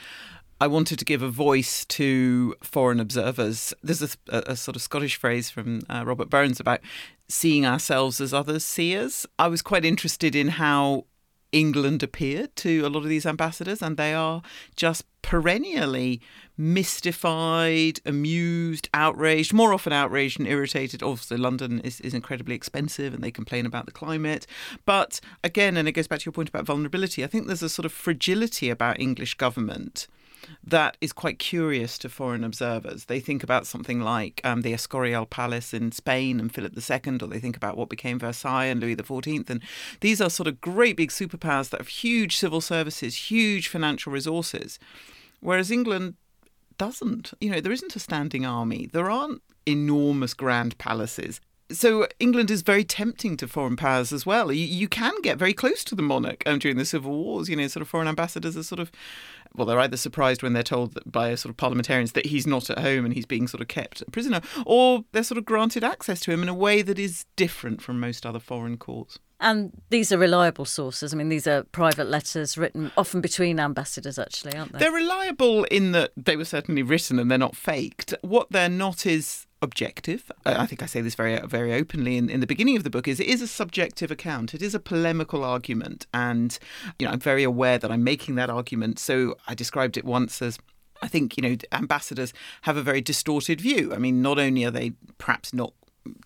I 0.60 0.66
wanted 0.66 0.98
to 0.98 1.06
give 1.06 1.22
a 1.22 1.30
voice 1.30 1.86
to 1.86 2.54
foreign 2.62 3.00
observers. 3.00 3.72
There's 3.82 4.02
a, 4.02 4.08
a, 4.28 4.56
sort 4.56 4.76
of 4.76 4.82
Scottish 4.82 5.16
phrase 5.16 5.48
from 5.48 5.80
uh, 5.88 6.04
Robert 6.04 6.28
Burns 6.28 6.60
about 6.60 6.80
seeing 7.28 7.64
ourselves 7.64 8.20
as 8.20 8.34
others 8.34 8.62
see 8.62 8.94
us. 8.94 9.26
I 9.38 9.48
was 9.48 9.62
quite 9.62 9.86
interested 9.86 10.36
in 10.36 10.48
how 10.48 11.06
England 11.50 12.02
appeared 12.02 12.54
to 12.56 12.80
a 12.80 12.90
lot 12.90 13.04
of 13.04 13.08
these 13.08 13.24
ambassadors, 13.24 13.80
and 13.80 13.96
they 13.96 14.12
are 14.12 14.42
just 14.76 15.04
perennially 15.22 16.20
mystified, 16.58 18.00
amused, 18.04 18.90
outraged, 18.92 19.54
more 19.54 19.72
often 19.72 19.94
outraged 19.94 20.38
and 20.38 20.46
irritated. 20.46 21.02
Obviously, 21.02 21.38
London 21.38 21.80
is, 21.80 22.02
is 22.02 22.12
incredibly 22.12 22.54
expensive 22.54 23.14
and 23.14 23.24
they 23.24 23.30
complain 23.30 23.64
about 23.64 23.86
the 23.86 23.92
climate. 23.92 24.46
But 24.84 25.20
again, 25.42 25.78
and 25.78 25.88
it 25.88 25.92
goes 25.92 26.06
back 26.06 26.20
to 26.20 26.26
your 26.26 26.32
point 26.32 26.50
about 26.50 26.66
vulnerability, 26.66 27.24
I 27.24 27.28
think 27.28 27.46
there's 27.46 27.62
a 27.62 27.70
sort 27.70 27.86
of 27.86 27.92
fragility 27.92 28.68
about 28.68 29.00
English 29.00 29.34
government 29.34 30.06
that 30.62 30.96
is 31.00 31.12
quite 31.12 31.38
curious 31.38 31.98
to 31.98 32.08
foreign 32.08 32.44
observers. 32.44 33.06
They 33.06 33.20
think 33.20 33.42
about 33.42 33.66
something 33.66 34.00
like 34.00 34.40
um, 34.44 34.62
the 34.62 34.72
Escorial 34.72 35.28
Palace 35.28 35.72
in 35.74 35.92
Spain 35.92 36.40
and 36.40 36.52
Philip 36.52 36.74
II, 36.76 37.18
or 37.22 37.28
they 37.28 37.40
think 37.40 37.56
about 37.56 37.76
what 37.76 37.88
became 37.88 38.18
Versailles 38.18 38.66
and 38.66 38.80
Louis 38.80 38.96
XIV. 38.96 39.50
And 39.50 39.62
these 40.00 40.20
are 40.20 40.30
sort 40.30 40.46
of 40.46 40.60
great 40.60 40.96
big 40.96 41.10
superpowers 41.10 41.70
that 41.70 41.80
have 41.80 41.88
huge 41.88 42.36
civil 42.36 42.60
services, 42.60 43.30
huge 43.30 43.68
financial 43.68 44.12
resources, 44.12 44.78
whereas 45.40 45.70
England 45.70 46.14
doesn't. 46.78 47.32
You 47.40 47.50
know, 47.50 47.60
there 47.60 47.72
isn't 47.72 47.96
a 47.96 48.00
standing 48.00 48.46
army, 48.46 48.88
there 48.92 49.10
aren't 49.10 49.42
enormous 49.66 50.34
grand 50.34 50.78
palaces. 50.78 51.40
So 51.70 52.08
England 52.18 52.50
is 52.50 52.62
very 52.62 52.82
tempting 52.82 53.36
to 53.36 53.46
foreign 53.46 53.76
powers 53.76 54.12
as 54.12 54.26
well. 54.26 54.50
You, 54.50 54.66
you 54.66 54.88
can 54.88 55.12
get 55.22 55.38
very 55.38 55.52
close 55.52 55.84
to 55.84 55.94
the 55.94 56.02
monarch 56.02 56.42
um, 56.44 56.58
during 56.58 56.76
the 56.78 56.84
civil 56.84 57.12
wars. 57.12 57.48
You 57.48 57.54
know, 57.54 57.68
sort 57.68 57.82
of 57.82 57.88
foreign 57.88 58.08
ambassadors 58.08 58.56
are 58.56 58.64
sort 58.64 58.80
of, 58.80 58.90
well, 59.54 59.66
they're 59.66 59.80
either 59.80 59.96
surprised 59.96 60.42
when 60.42 60.52
they're 60.52 60.62
told 60.62 60.94
that 60.94 61.10
by 61.10 61.34
sort 61.34 61.50
of 61.50 61.56
parliamentarians 61.56 62.12
that 62.12 62.26
he's 62.26 62.46
not 62.46 62.70
at 62.70 62.78
home 62.78 63.04
and 63.04 63.14
he's 63.14 63.26
being 63.26 63.48
sort 63.48 63.60
of 63.60 63.68
kept 63.68 64.02
a 64.02 64.10
prisoner, 64.10 64.40
or 64.64 65.04
they're 65.12 65.22
sort 65.22 65.38
of 65.38 65.44
granted 65.44 65.84
access 65.84 66.20
to 66.20 66.32
him 66.32 66.42
in 66.42 66.48
a 66.48 66.54
way 66.54 66.82
that 66.82 66.98
is 66.98 67.26
different 67.36 67.82
from 67.82 67.98
most 67.98 68.24
other 68.24 68.38
foreign 68.38 68.76
courts. 68.76 69.18
And 69.40 69.72
these 69.88 70.12
are 70.12 70.18
reliable 70.18 70.66
sources. 70.66 71.14
I 71.14 71.16
mean, 71.16 71.30
these 71.30 71.46
are 71.46 71.62
private 71.64 72.08
letters 72.08 72.58
written 72.58 72.92
often 72.96 73.22
between 73.22 73.58
ambassadors, 73.58 74.18
actually, 74.18 74.54
aren't 74.54 74.72
they? 74.72 74.78
They're 74.78 74.92
reliable 74.92 75.64
in 75.64 75.92
that 75.92 76.12
they 76.14 76.36
were 76.36 76.44
certainly 76.44 76.82
written 76.82 77.18
and 77.18 77.30
they're 77.30 77.38
not 77.38 77.56
faked. 77.56 78.14
What 78.20 78.48
they're 78.50 78.68
not 78.68 79.06
is 79.06 79.46
objective. 79.62 80.30
I 80.46 80.66
think 80.66 80.82
I 80.82 80.86
say 80.86 81.00
this 81.00 81.14
very 81.14 81.38
very 81.46 81.74
openly 81.74 82.16
in, 82.16 82.30
in 82.30 82.40
the 82.40 82.46
beginning 82.46 82.76
of 82.76 82.84
the 82.84 82.90
book 82.90 83.06
is 83.06 83.20
it 83.20 83.26
is 83.26 83.42
a 83.42 83.46
subjective 83.46 84.10
account. 84.10 84.54
It 84.54 84.62
is 84.62 84.74
a 84.74 84.80
polemical 84.80 85.44
argument 85.44 86.06
and 86.14 86.58
you 86.98 87.06
know 87.06 87.12
I'm 87.12 87.20
very 87.20 87.42
aware 87.42 87.78
that 87.78 87.90
I'm 87.90 88.04
making 88.04 88.36
that 88.36 88.50
argument. 88.50 88.98
So 88.98 89.36
I 89.46 89.54
described 89.54 89.96
it 89.96 90.04
once 90.04 90.40
as 90.40 90.58
I 91.02 91.08
think 91.08 91.36
you 91.36 91.42
know 91.42 91.56
ambassadors 91.72 92.32
have 92.62 92.76
a 92.76 92.82
very 92.82 93.00
distorted 93.00 93.60
view. 93.60 93.92
I 93.94 93.98
mean 93.98 94.22
not 94.22 94.38
only 94.38 94.64
are 94.64 94.70
they 94.70 94.92
perhaps 95.18 95.52
not 95.52 95.72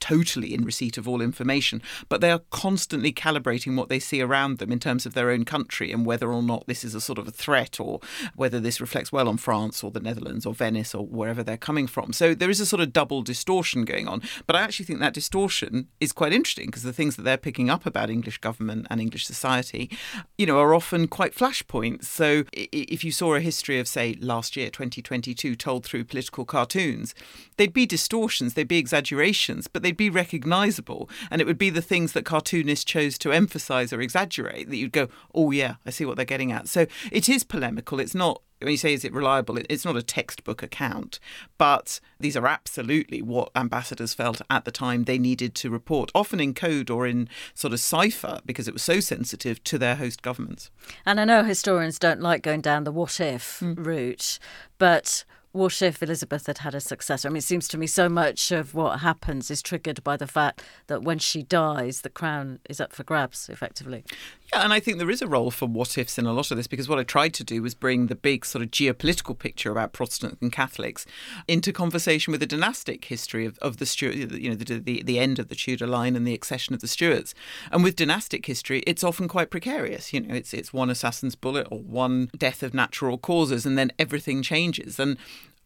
totally 0.00 0.54
in 0.54 0.64
receipt 0.64 0.96
of 0.96 1.08
all 1.08 1.20
information, 1.20 1.82
but 2.08 2.20
they 2.20 2.30
are 2.30 2.42
constantly 2.50 3.12
calibrating 3.12 3.76
what 3.76 3.88
they 3.88 3.98
see 3.98 4.20
around 4.20 4.58
them 4.58 4.72
in 4.72 4.78
terms 4.78 5.06
of 5.06 5.14
their 5.14 5.30
own 5.30 5.44
country 5.44 5.90
and 5.92 6.06
whether 6.06 6.32
or 6.32 6.42
not 6.42 6.66
this 6.66 6.84
is 6.84 6.94
a 6.94 7.00
sort 7.00 7.18
of 7.18 7.26
a 7.26 7.32
threat 7.32 7.80
or 7.80 8.00
whether 8.36 8.60
this 8.60 8.80
reflects 8.80 9.12
well 9.12 9.28
on 9.28 9.36
France 9.36 9.82
or 9.82 9.90
the 9.90 10.00
Netherlands 10.00 10.46
or 10.46 10.54
Venice 10.54 10.94
or 10.94 11.06
wherever 11.06 11.42
they're 11.42 11.56
coming 11.56 11.86
from. 11.86 12.12
So 12.12 12.34
there 12.34 12.50
is 12.50 12.60
a 12.60 12.66
sort 12.66 12.82
of 12.82 12.92
double 12.92 13.22
distortion 13.22 13.84
going 13.84 14.08
on. 14.08 14.22
But 14.46 14.56
I 14.56 14.62
actually 14.62 14.86
think 14.86 15.00
that 15.00 15.14
distortion 15.14 15.88
is 16.00 16.12
quite 16.12 16.32
interesting 16.32 16.66
because 16.66 16.82
the 16.82 16.92
things 16.92 17.16
that 17.16 17.22
they're 17.22 17.36
picking 17.36 17.70
up 17.70 17.86
about 17.86 18.10
English 18.10 18.38
government 18.38 18.86
and 18.90 19.00
English 19.00 19.26
society, 19.26 19.90
you 20.38 20.46
know, 20.46 20.58
are 20.58 20.74
often 20.74 21.08
quite 21.08 21.34
flashpoints. 21.34 22.04
So 22.04 22.44
if 22.52 23.04
you 23.04 23.12
saw 23.12 23.34
a 23.34 23.40
history 23.40 23.78
of, 23.78 23.88
say, 23.88 24.16
last 24.20 24.56
year, 24.56 24.70
2022, 24.70 25.56
told 25.56 25.84
through 25.84 26.04
political 26.04 26.44
cartoons, 26.44 27.14
they'd 27.56 27.72
be 27.72 27.86
distortions, 27.86 28.54
they'd 28.54 28.68
be 28.68 28.78
exaggerations, 28.78 29.63
but 29.66 29.82
they'd 29.82 29.96
be 29.96 30.10
recognizable. 30.10 31.08
And 31.30 31.40
it 31.40 31.46
would 31.46 31.58
be 31.58 31.70
the 31.70 31.82
things 31.82 32.12
that 32.12 32.24
cartoonists 32.24 32.84
chose 32.84 33.18
to 33.18 33.32
emphasize 33.32 33.92
or 33.92 34.00
exaggerate 34.00 34.68
that 34.70 34.76
you'd 34.76 34.92
go, 34.92 35.08
oh, 35.34 35.50
yeah, 35.50 35.76
I 35.86 35.90
see 35.90 36.04
what 36.04 36.16
they're 36.16 36.24
getting 36.24 36.52
at. 36.52 36.68
So 36.68 36.86
it 37.10 37.28
is 37.28 37.44
polemical. 37.44 38.00
It's 38.00 38.14
not. 38.14 38.42
When 38.60 38.70
you 38.70 38.78
say 38.78 38.94
is 38.94 39.04
it 39.04 39.12
reliable, 39.12 39.58
it's 39.68 39.84
not 39.84 39.96
a 39.96 40.02
textbook 40.02 40.62
account, 40.62 41.18
but 41.58 42.00
these 42.18 42.34
are 42.34 42.46
absolutely 42.46 43.20
what 43.20 43.50
ambassadors 43.54 44.14
felt 44.14 44.40
at 44.48 44.64
the 44.64 44.70
time 44.70 45.04
they 45.04 45.18
needed 45.18 45.54
to 45.56 45.68
report, 45.68 46.10
often 46.14 46.40
in 46.40 46.54
code 46.54 46.88
or 46.88 47.06
in 47.06 47.28
sort 47.52 47.74
of 47.74 47.80
cipher 47.80 48.40
because 48.46 48.66
it 48.66 48.72
was 48.72 48.82
so 48.82 49.00
sensitive 49.00 49.62
to 49.64 49.76
their 49.76 49.96
host 49.96 50.22
governments. 50.22 50.70
And 51.04 51.20
I 51.20 51.26
know 51.26 51.42
historians 51.42 51.98
don't 51.98 52.22
like 52.22 52.42
going 52.42 52.62
down 52.62 52.84
the 52.84 52.92
what 52.92 53.20
if 53.20 53.58
Hmm. 53.58 53.74
route, 53.74 54.38
but 54.78 55.24
what 55.54 55.80
if 55.82 56.02
Elizabeth 56.02 56.48
had 56.48 56.58
had 56.58 56.74
a 56.74 56.80
successor? 56.80 57.28
I 57.28 57.30
mean, 57.30 57.36
it 57.36 57.44
seems 57.44 57.68
to 57.68 57.78
me 57.78 57.86
so 57.86 58.08
much 58.08 58.50
of 58.50 58.74
what 58.74 59.00
happens 59.00 59.52
is 59.52 59.62
triggered 59.62 60.02
by 60.02 60.16
the 60.16 60.26
fact 60.26 60.64
that 60.88 61.04
when 61.04 61.20
she 61.20 61.44
dies, 61.44 62.00
the 62.00 62.10
crown 62.10 62.58
is 62.68 62.80
up 62.80 62.92
for 62.92 63.04
grabs, 63.04 63.48
effectively. 63.48 64.04
Yeah, 64.52 64.64
and 64.64 64.72
I 64.72 64.80
think 64.80 64.98
there 64.98 65.10
is 65.10 65.22
a 65.22 65.28
role 65.28 65.52
for 65.52 65.66
what 65.66 65.96
ifs 65.96 66.18
in 66.18 66.26
a 66.26 66.32
lot 66.32 66.50
of 66.50 66.56
this 66.56 66.66
because 66.66 66.88
what 66.88 66.98
I 66.98 67.04
tried 67.04 67.34
to 67.34 67.44
do 67.44 67.62
was 67.62 67.72
bring 67.72 68.08
the 68.08 68.16
big 68.16 68.44
sort 68.44 68.64
of 68.64 68.72
geopolitical 68.72 69.38
picture 69.38 69.70
about 69.70 69.92
Protestants 69.92 70.42
and 70.42 70.50
Catholics 70.50 71.06
into 71.46 71.72
conversation 71.72 72.32
with 72.32 72.40
the 72.40 72.46
dynastic 72.46 73.04
history 73.04 73.46
of, 73.46 73.56
of 73.60 73.76
the 73.76 73.86
Stuart, 73.86 74.16
you 74.16 74.48
know, 74.50 74.56
the, 74.56 74.80
the 74.80 75.02
the 75.04 75.20
end 75.20 75.38
of 75.38 75.48
the 75.48 75.54
Tudor 75.54 75.86
line 75.86 76.16
and 76.16 76.26
the 76.26 76.34
accession 76.34 76.74
of 76.74 76.80
the 76.80 76.88
Stuarts. 76.88 77.32
And 77.70 77.84
with 77.84 77.94
dynastic 77.94 78.44
history, 78.46 78.80
it's 78.88 79.04
often 79.04 79.28
quite 79.28 79.50
precarious. 79.50 80.12
You 80.12 80.20
know, 80.20 80.34
it's 80.34 80.52
it's 80.52 80.72
one 80.72 80.90
assassin's 80.90 81.36
bullet 81.36 81.68
or 81.70 81.78
one 81.78 82.28
death 82.36 82.64
of 82.64 82.74
natural 82.74 83.18
causes, 83.18 83.64
and 83.64 83.78
then 83.78 83.92
everything 84.00 84.42
changes. 84.42 84.98
And 84.98 85.16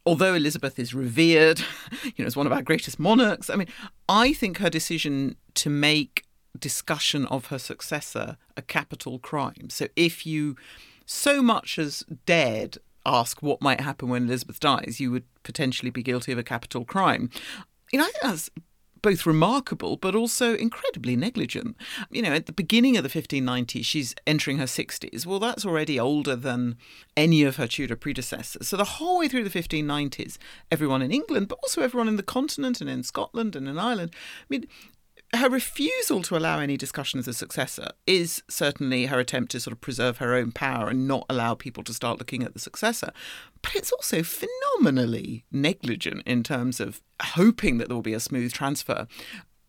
although 0.05 0.33
Elizabeth 0.33 0.79
is 0.79 0.93
revered, 0.93 1.61
you 2.03 2.13
know, 2.19 2.25
as 2.25 2.35
one 2.35 2.45
of 2.45 2.51
our 2.53 2.61
greatest 2.61 2.99
monarchs, 2.99 3.49
I 3.49 3.55
mean, 3.55 3.67
I 4.07 4.33
think 4.33 4.57
her 4.57 4.69
decision 4.69 5.35
to 5.55 5.69
make 5.69 6.25
discussion 6.57 7.25
of 7.27 7.47
her 7.47 7.59
successor 7.59 8.37
a 8.57 8.61
capital 8.61 9.19
crime. 9.19 9.69
So 9.69 9.87
if 9.95 10.25
you 10.25 10.55
so 11.05 11.41
much 11.41 11.79
as 11.79 12.03
dared 12.25 12.77
ask 13.05 13.41
what 13.41 13.61
might 13.61 13.81
happen 13.81 14.09
when 14.09 14.25
Elizabeth 14.25 14.59
dies, 14.59 14.99
you 14.99 15.11
would 15.11 15.23
potentially 15.43 15.89
be 15.89 16.03
guilty 16.03 16.31
of 16.31 16.37
a 16.37 16.43
capital 16.43 16.85
crime. 16.85 17.29
you 17.91 17.99
know, 17.99 18.05
I 18.05 18.11
think 18.11 18.23
that's 18.23 18.49
both 19.01 19.25
remarkable 19.25 19.97
but 19.97 20.15
also 20.15 20.55
incredibly 20.55 21.15
negligent. 21.15 21.75
You 22.09 22.21
know, 22.21 22.33
at 22.33 22.45
the 22.45 22.51
beginning 22.51 22.97
of 22.97 23.03
the 23.03 23.09
1590s, 23.09 23.85
she's 23.85 24.15
entering 24.25 24.57
her 24.57 24.65
60s. 24.65 25.25
Well, 25.25 25.39
that's 25.39 25.65
already 25.65 25.99
older 25.99 26.35
than 26.35 26.77
any 27.15 27.43
of 27.43 27.57
her 27.57 27.67
Tudor 27.67 27.95
predecessors. 27.95 28.67
So 28.67 28.77
the 28.77 28.83
whole 28.83 29.19
way 29.19 29.27
through 29.27 29.47
the 29.47 29.49
1590s, 29.49 30.37
everyone 30.71 31.01
in 31.01 31.11
England, 31.11 31.47
but 31.47 31.59
also 31.63 31.81
everyone 31.81 32.07
in 32.07 32.17
the 32.17 32.23
continent 32.23 32.81
and 32.81 32.89
in 32.89 33.03
Scotland 33.03 33.55
and 33.55 33.67
in 33.67 33.79
Ireland, 33.79 34.11
I 34.13 34.45
mean, 34.49 34.67
her 35.35 35.49
refusal 35.49 36.21
to 36.23 36.35
allow 36.35 36.59
any 36.59 36.75
discussion 36.75 37.19
of 37.19 37.25
the 37.25 37.33
successor 37.33 37.89
is 38.07 38.41
certainly 38.49 39.05
her 39.05 39.19
attempt 39.19 39.51
to 39.51 39.59
sort 39.59 39.73
of 39.73 39.81
preserve 39.81 40.17
her 40.17 40.33
own 40.33 40.51
power 40.51 40.89
and 40.89 41.07
not 41.07 41.25
allow 41.29 41.53
people 41.53 41.83
to 41.83 41.93
start 41.93 42.17
looking 42.17 42.43
at 42.43 42.53
the 42.53 42.59
successor. 42.59 43.11
But 43.61 43.75
it's 43.75 43.91
also 43.91 44.23
phenomenally 44.23 45.45
negligent 45.51 46.23
in 46.25 46.43
terms 46.43 46.79
of 46.79 47.01
hoping 47.21 47.77
that 47.77 47.89
there 47.89 47.95
will 47.95 48.01
be 48.01 48.13
a 48.13 48.19
smooth 48.19 48.53
transfer. 48.53 49.07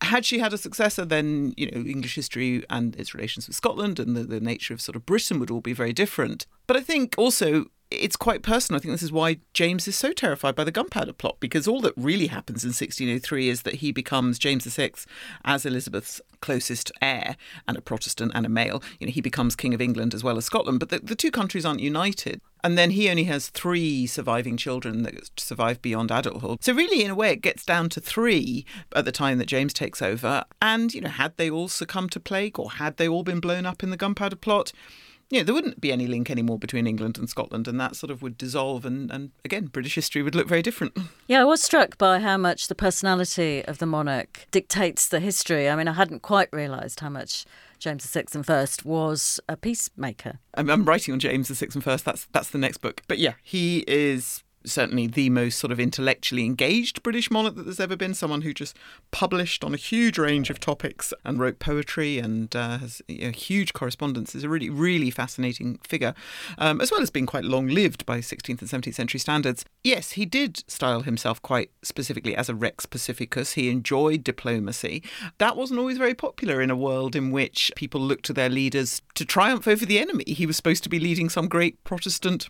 Had 0.03 0.25
she 0.25 0.39
had 0.39 0.55
a 0.55 0.59
successor, 0.59 1.05
then 1.05 1.53
you 1.59 1.71
know 1.71 1.83
English 1.83 2.15
history 2.15 2.65
and 2.71 2.97
its 2.97 3.15
relations 3.15 3.47
with 3.47 3.57
Scotland 3.57 3.99
and 3.99 4.17
the, 4.17 4.25
the 4.25 4.41
nature 4.41 4.73
of 4.73 4.81
sort 4.81 4.97
of 4.97 5.05
Britain 5.05 5.39
would 5.39 5.51
all 5.51 5.61
be 5.61 5.75
very 5.75 5.93
different. 5.93 6.47
But 6.67 6.79
I 6.79 6.81
think 6.81 7.15
also 7.19 7.67
it's 7.91 8.17
quite 8.17 8.43
personal. 8.43 8.79
I 8.79 8.83
think 8.83 8.93
this 8.93 9.03
is 9.03 9.13
why 9.13 9.39
James 9.53 9.89
is 9.89 9.97
so 9.97 10.13
terrified 10.13 10.55
by 10.55 10.65
the 10.65 10.71
gunpowder 10.71 11.13
plot, 11.13 11.39
because 11.41 11.67
all 11.67 11.81
that 11.81 11.95
really 11.97 12.29
happens 12.29 12.63
in 12.63 12.69
1603 12.69 13.49
is 13.49 13.63
that 13.63 13.77
he 13.77 13.91
becomes 13.91 14.39
James 14.39 14.65
VI 14.65 14.93
as 15.45 15.67
Elizabeth's 15.67 16.21
closest 16.41 16.93
heir 17.03 17.37
and 17.67 17.77
a 17.77 17.81
Protestant 17.81 18.33
and 18.35 18.47
a 18.47 18.49
male. 18.49 18.83
You 18.99 19.07
know, 19.07 19.13
he 19.13 19.21
becomes 19.21 19.57
King 19.57 19.75
of 19.75 19.81
England 19.81 20.15
as 20.15 20.23
well 20.23 20.37
as 20.37 20.45
Scotland, 20.45 20.79
but 20.79 20.91
the, 20.91 21.01
the 21.01 21.17
two 21.17 21.31
countries 21.33 21.67
aren't 21.67 21.81
united. 21.81 22.41
And 22.63 22.79
then 22.79 22.91
he 22.91 23.09
only 23.09 23.25
has 23.25 23.49
three 23.49 24.07
surviving 24.07 24.57
children 24.57 25.03
that 25.03 25.41
survive 25.41 25.83
beyond 25.83 26.11
adulthood. 26.11 26.63
So 26.63 26.75
really, 26.75 27.03
in 27.03 27.11
a 27.11 27.15
way, 27.15 27.33
it 27.33 27.43
gets 27.43 27.65
down 27.65 27.89
to 27.91 28.01
three 28.01 28.67
at 28.95 29.05
the 29.05 29.13
time 29.13 29.39
that 29.39 29.47
James 29.47 29.73
takes 29.73 30.03
over. 30.03 30.45
And, 30.61 30.95
you 30.95 31.01
know, 31.01 31.09
had 31.09 31.37
they 31.39 31.51
all 31.51 31.69
succumbed 31.69 32.13
to 32.13 32.21
plague 32.21 32.59
or 32.59 32.73
had 32.73 32.99
they 32.99 33.09
all 33.09 33.23
been 33.23 33.41
blown 33.41 33.67
up 33.67 33.83
in 33.83 33.91
the 33.91 33.97
gunpowder 33.97 34.37
plot? 34.37 34.73
Know, 35.39 35.45
there 35.45 35.55
wouldn't 35.55 35.81
be 35.81 35.93
any 35.93 36.07
link 36.07 36.29
anymore 36.29 36.59
between 36.59 36.87
England 36.87 37.17
and 37.17 37.29
Scotland, 37.29 37.69
and 37.69 37.81
that 37.81 37.95
sort 37.95 38.11
of 38.11 38.21
would 38.21 38.37
dissolve, 38.37 38.85
and, 38.85 39.11
and 39.11 39.31
again, 39.45 39.67
British 39.67 39.95
history 39.95 40.23
would 40.23 40.35
look 40.35 40.49
very 40.49 40.63
different. 40.63 40.97
Yeah, 41.27 41.43
I 41.43 41.45
was 41.45 41.63
struck 41.63 41.97
by 41.97 42.19
how 42.19 42.37
much 42.37 42.67
the 42.67 42.75
personality 42.75 43.65
of 43.67 43.79
the 43.79 43.87
monarch 43.87 44.49
dictates 44.51 45.07
the 45.07 45.21
history. 45.21 45.69
I 45.69 45.77
mean, 45.77 45.87
I 45.87 45.93
hadn't 45.93 46.23
quite 46.23 46.49
realised 46.53 46.99
how 46.99 47.09
much 47.09 47.45
James 47.79 48.05
VI 48.05 48.25
and 48.35 48.45
First 48.45 48.85
was 48.85 49.39
a 49.49 49.57
peacemaker. 49.57 50.41
I'm, 50.55 50.69
I'm 50.69 50.85
writing 50.85 51.13
on 51.13 51.21
James 51.21 51.49
VI 51.49 51.69
and 51.75 51.85
First. 51.85 52.05
That's 52.05 52.27
that's 52.33 52.51
the 52.51 52.59
next 52.59 52.79
book. 52.79 53.03
But 53.07 53.19
yeah, 53.19 53.35
he 53.45 53.85
is 53.87 54.43
certainly 54.65 55.07
the 55.07 55.31
most 55.31 55.59
sort 55.59 55.73
of 55.73 55.81
intellectually 55.81 56.45
engaged 56.45 57.03
British 57.03 57.31
monarch 57.31 57.55
that 57.57 57.65
there's 57.65 57.81
ever 57.81 57.97
been. 57.97 58.15
Someone 58.15 58.43
who 58.43 58.53
just 58.53 58.77
published 59.11 59.65
on 59.65 59.75
a 59.75 59.79
huge 59.79 60.19
range 60.19 60.51
of 60.51 60.61
topics 60.61 61.13
and 61.25 61.39
wrote 61.39 61.59
poetry 61.59 62.19
and 62.19 62.55
uh, 62.55 62.79
has 62.79 63.03
you 63.09 63.27
know, 63.27 63.31
huge 63.31 63.73
correspondence. 63.73 64.35
Is 64.35 64.45
a 64.45 64.49
really, 64.49 64.71
really 64.71 65.11
fascinating 65.11 65.79
figure, 65.79 66.15
um, 66.59 66.81
as 66.81 66.91
well 66.91 67.03
as 67.03 67.11
being 67.11 67.27
quite 67.27 67.45
long 67.45 67.69
lived 67.69 68.05
by 68.07 68.19
16th 68.19 68.61
and 68.61 68.71
17th 68.71 68.95
century 68.95 69.21
standards. 69.21 69.65
Yes, 69.83 70.13
he 70.13 70.27
did 70.27 70.69
style 70.71 71.03
himself 71.03 71.41
quite 71.43 71.71
specifically 71.83 72.37
as 72.37 72.49
a 72.49 72.55
Rex 72.55 72.87
Pacificus. 72.87 73.55
He 73.55 73.71
enjoyed 73.71 74.25
diplomacy. 74.25 75.03
That 75.39 75.57
wasn't 75.57 75.81
always 75.81 75.99
very 75.99 76.15
popular 76.15 76.61
in 76.61 76.71
a 76.71 76.77
world 76.77 77.17
in 77.17 77.31
which 77.31 77.73
people 77.77 78.01
looked 78.01 78.25
to 78.27 78.33
their 78.33 78.49
leaders 78.49 79.03
to 79.15 79.25
triumph 79.25 79.67
over 79.67 79.87
the 79.87 79.99
enemy. 79.99 80.25
He 80.27 80.47
was 80.47 80.57
supposed 80.57 80.83
to 80.85 80.89
be 80.89 81.01
leading 81.01 81.29
some 81.29 81.49
great 81.49 81.83
Protestant 81.85 82.49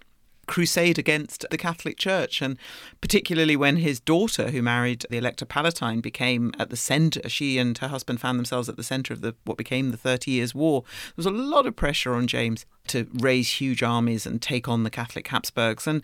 crusade 0.51 0.99
against 0.99 1.47
the 1.51 1.57
Catholic 1.57 1.97
Church. 1.97 2.43
And 2.43 2.59
particularly 3.01 3.55
when 3.55 3.77
his 3.77 4.01
daughter, 4.01 4.51
who 4.51 4.63
married 4.63 5.07
the 5.09 5.17
Elector 5.17 5.47
Palatine, 5.47 6.01
became 6.01 6.53
at 6.59 6.71
the 6.71 6.77
centre, 6.77 7.29
she 7.29 7.57
and 7.57 7.79
her 7.79 7.87
husband 7.87 8.21
found 8.21 8.37
themselves 8.37 8.69
at 8.69 8.77
the 8.77 8.83
centre 8.83 9.15
of 9.15 9.21
the 9.21 9.37
what 9.45 9.57
became 9.57 9.91
the 9.91 9.97
Thirty 9.97 10.33
Years' 10.33 10.55
War. 10.55 10.83
There 10.83 11.13
was 11.25 11.27
a 11.27 11.31
lot 11.31 11.67
of 11.67 11.77
pressure 11.77 12.15
on 12.15 12.27
James 12.27 12.67
to 12.89 13.07
raise 13.15 13.61
huge 13.61 13.83
armies 13.85 14.27
and 14.27 14.43
take 14.43 14.67
on 14.69 14.83
the 14.83 14.91
Catholic 14.91 15.29
Habsburgs. 15.29 15.87
And 15.87 16.03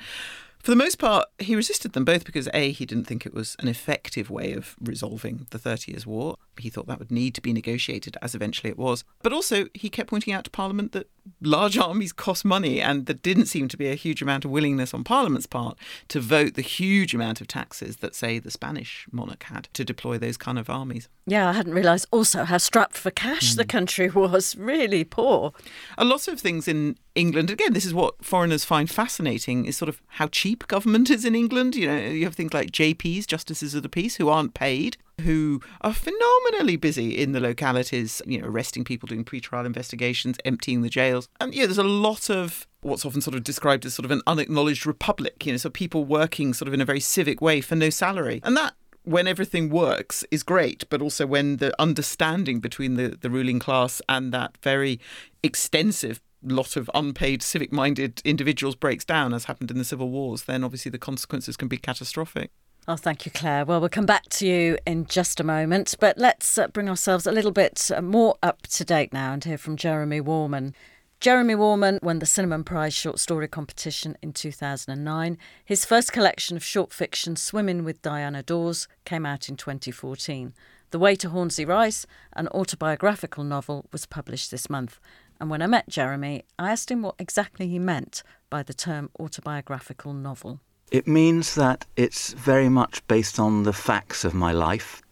for 0.62 0.70
the 0.70 0.76
most 0.76 1.00
part, 1.00 1.28
he 1.40 1.56
resisted 1.56 1.92
them 1.92 2.04
both 2.04 2.24
because 2.24 2.48
A, 2.54 2.70
he 2.70 2.86
didn't 2.86 3.06
think 3.06 3.26
it 3.26 3.34
was 3.34 3.56
an 3.58 3.66
effective 3.66 4.30
way 4.30 4.52
of 4.52 4.76
resolving 4.80 5.48
the 5.50 5.58
Thirty 5.58 5.90
Years' 5.90 6.06
War. 6.06 6.36
He 6.58 6.70
thought 6.70 6.86
that 6.86 6.98
would 6.98 7.10
need 7.10 7.34
to 7.34 7.40
be 7.40 7.52
negotiated, 7.52 8.16
as 8.22 8.34
eventually 8.34 8.70
it 8.70 8.78
was. 8.78 9.04
But 9.22 9.32
also, 9.32 9.66
he 9.74 9.88
kept 9.88 10.10
pointing 10.10 10.32
out 10.32 10.44
to 10.44 10.50
Parliament 10.50 10.92
that 10.92 11.10
large 11.40 11.76
armies 11.76 12.12
cost 12.12 12.44
money 12.44 12.80
and 12.80 13.06
there 13.06 13.14
didn't 13.14 13.46
seem 13.46 13.68
to 13.68 13.76
be 13.76 13.88
a 13.88 13.94
huge 13.94 14.22
amount 14.22 14.44
of 14.44 14.50
willingness 14.50 14.94
on 14.94 15.04
Parliament's 15.04 15.46
part 15.46 15.76
to 16.08 16.20
vote 16.20 16.54
the 16.54 16.62
huge 16.62 17.14
amount 17.14 17.40
of 17.40 17.48
taxes 17.48 17.96
that, 17.98 18.14
say, 18.14 18.38
the 18.38 18.50
Spanish 18.50 19.06
monarch 19.10 19.44
had 19.44 19.68
to 19.74 19.84
deploy 19.84 20.18
those 20.18 20.36
kind 20.36 20.58
of 20.58 20.70
armies. 20.70 21.08
Yeah, 21.26 21.48
I 21.48 21.52
hadn't 21.52 21.74
realised 21.74 22.06
also 22.12 22.44
how 22.44 22.58
strapped 22.58 22.96
for 22.96 23.10
cash 23.10 23.54
the 23.54 23.64
hmm. 23.64 23.68
country 23.68 24.08
was. 24.08 24.56
Really 24.56 25.04
poor. 25.04 25.52
A 25.98 26.04
lot 26.04 26.28
of 26.28 26.40
things 26.40 26.68
in 26.68 26.96
England, 27.14 27.50
again, 27.50 27.72
this 27.72 27.84
is 27.84 27.94
what 27.94 28.24
foreigners 28.24 28.64
find 28.64 28.90
fascinating, 28.90 29.64
is 29.64 29.76
sort 29.76 29.88
of 29.88 30.00
how 30.08 30.28
cheap 30.28 30.68
government 30.68 31.10
is 31.10 31.24
in 31.24 31.34
England. 31.34 31.74
You 31.74 31.88
know, 31.88 31.96
you 31.96 32.24
have 32.24 32.34
things 32.34 32.54
like 32.54 32.70
JPs, 32.70 33.26
Justices 33.26 33.74
of 33.74 33.82
the 33.82 33.88
Peace, 33.88 34.16
who 34.16 34.28
aren't 34.28 34.54
paid, 34.54 34.96
who 35.22 35.60
are 35.80 35.94
phenomenally 35.94 36.76
busy 36.76 37.16
in 37.16 37.32
the 37.32 37.40
localities, 37.40 38.20
you 38.26 38.40
know, 38.40 38.46
arresting 38.46 38.84
people, 38.84 39.06
doing 39.06 39.24
pre-trial 39.24 39.64
investigations, 39.64 40.36
emptying 40.44 40.82
the 40.82 40.88
jails. 40.88 41.28
And 41.40 41.54
yeah, 41.54 41.64
there's 41.64 41.78
a 41.78 41.84
lot 41.84 42.28
of 42.28 42.66
what's 42.82 43.04
often 43.04 43.20
sort 43.20 43.34
of 43.34 43.42
described 43.42 43.86
as 43.86 43.94
sort 43.94 44.04
of 44.04 44.10
an 44.10 44.22
unacknowledged 44.26 44.86
republic, 44.86 45.44
you 45.46 45.52
know, 45.52 45.58
so 45.58 45.70
people 45.70 46.04
working 46.04 46.52
sort 46.52 46.68
of 46.68 46.74
in 46.74 46.80
a 46.80 46.84
very 46.84 47.00
civic 47.00 47.40
way 47.40 47.60
for 47.60 47.74
no 47.76 47.90
salary. 47.90 48.40
And 48.44 48.56
that 48.56 48.74
when 49.04 49.26
everything 49.26 49.70
works 49.70 50.24
is 50.30 50.42
great, 50.42 50.84
but 50.90 51.00
also 51.00 51.26
when 51.26 51.58
the 51.58 51.80
understanding 51.80 52.60
between 52.60 52.94
the, 52.94 53.16
the 53.20 53.30
ruling 53.30 53.58
class 53.58 54.02
and 54.08 54.32
that 54.32 54.56
very 54.62 55.00
extensive 55.42 56.20
lot 56.42 56.76
of 56.76 56.90
unpaid 56.94 57.42
civic 57.42 57.72
minded 57.72 58.20
individuals 58.24 58.76
breaks 58.76 59.04
down, 59.04 59.32
as 59.32 59.44
happened 59.44 59.70
in 59.70 59.78
the 59.78 59.84
civil 59.84 60.10
wars, 60.10 60.42
then 60.42 60.62
obviously 60.62 60.90
the 60.90 60.98
consequences 60.98 61.56
can 61.56 61.68
be 61.68 61.76
catastrophic. 61.76 62.50
Oh, 62.88 62.94
thank 62.94 63.26
you, 63.26 63.32
Clare. 63.32 63.64
Well, 63.64 63.80
we'll 63.80 63.88
come 63.88 64.06
back 64.06 64.28
to 64.28 64.46
you 64.46 64.78
in 64.86 65.06
just 65.06 65.40
a 65.40 65.44
moment, 65.44 65.96
but 65.98 66.18
let's 66.18 66.56
uh, 66.56 66.68
bring 66.68 66.88
ourselves 66.88 67.26
a 67.26 67.32
little 67.32 67.50
bit 67.50 67.90
uh, 67.92 68.00
more 68.00 68.36
up 68.44 68.62
to 68.68 68.84
date 68.84 69.12
now 69.12 69.32
and 69.32 69.42
hear 69.42 69.58
from 69.58 69.76
Jeremy 69.76 70.20
Warman. 70.20 70.72
Jeremy 71.18 71.56
Warman 71.56 71.98
won 72.00 72.20
the 72.20 72.26
Cinnamon 72.26 72.62
Prize 72.62 72.94
short 72.94 73.18
story 73.18 73.48
competition 73.48 74.16
in 74.22 74.32
2009. 74.32 75.36
His 75.64 75.84
first 75.84 76.12
collection 76.12 76.56
of 76.56 76.62
short 76.62 76.92
fiction, 76.92 77.34
Swimming 77.34 77.82
with 77.82 78.02
Diana 78.02 78.44
Dors, 78.44 78.86
came 79.04 79.26
out 79.26 79.48
in 79.48 79.56
2014. 79.56 80.54
The 80.92 80.98
Way 81.00 81.16
to 81.16 81.30
Hornsey 81.30 81.64
Rise, 81.64 82.06
an 82.34 82.46
autobiographical 82.48 83.42
novel, 83.42 83.86
was 83.90 84.06
published 84.06 84.52
this 84.52 84.70
month. 84.70 85.00
And 85.40 85.50
when 85.50 85.60
I 85.60 85.66
met 85.66 85.88
Jeremy, 85.88 86.44
I 86.56 86.70
asked 86.70 86.92
him 86.92 87.02
what 87.02 87.16
exactly 87.18 87.66
he 87.66 87.80
meant 87.80 88.22
by 88.48 88.62
the 88.62 88.74
term 88.74 89.10
autobiographical 89.18 90.12
novel. 90.12 90.60
It 90.90 91.08
means 91.08 91.56
that 91.56 91.84
it's 91.96 92.32
very 92.32 92.68
much 92.68 93.06
based 93.08 93.40
on 93.40 93.64
the 93.64 93.72
facts 93.72 94.24
of 94.24 94.34
my 94.34 94.52
life, 94.52 95.02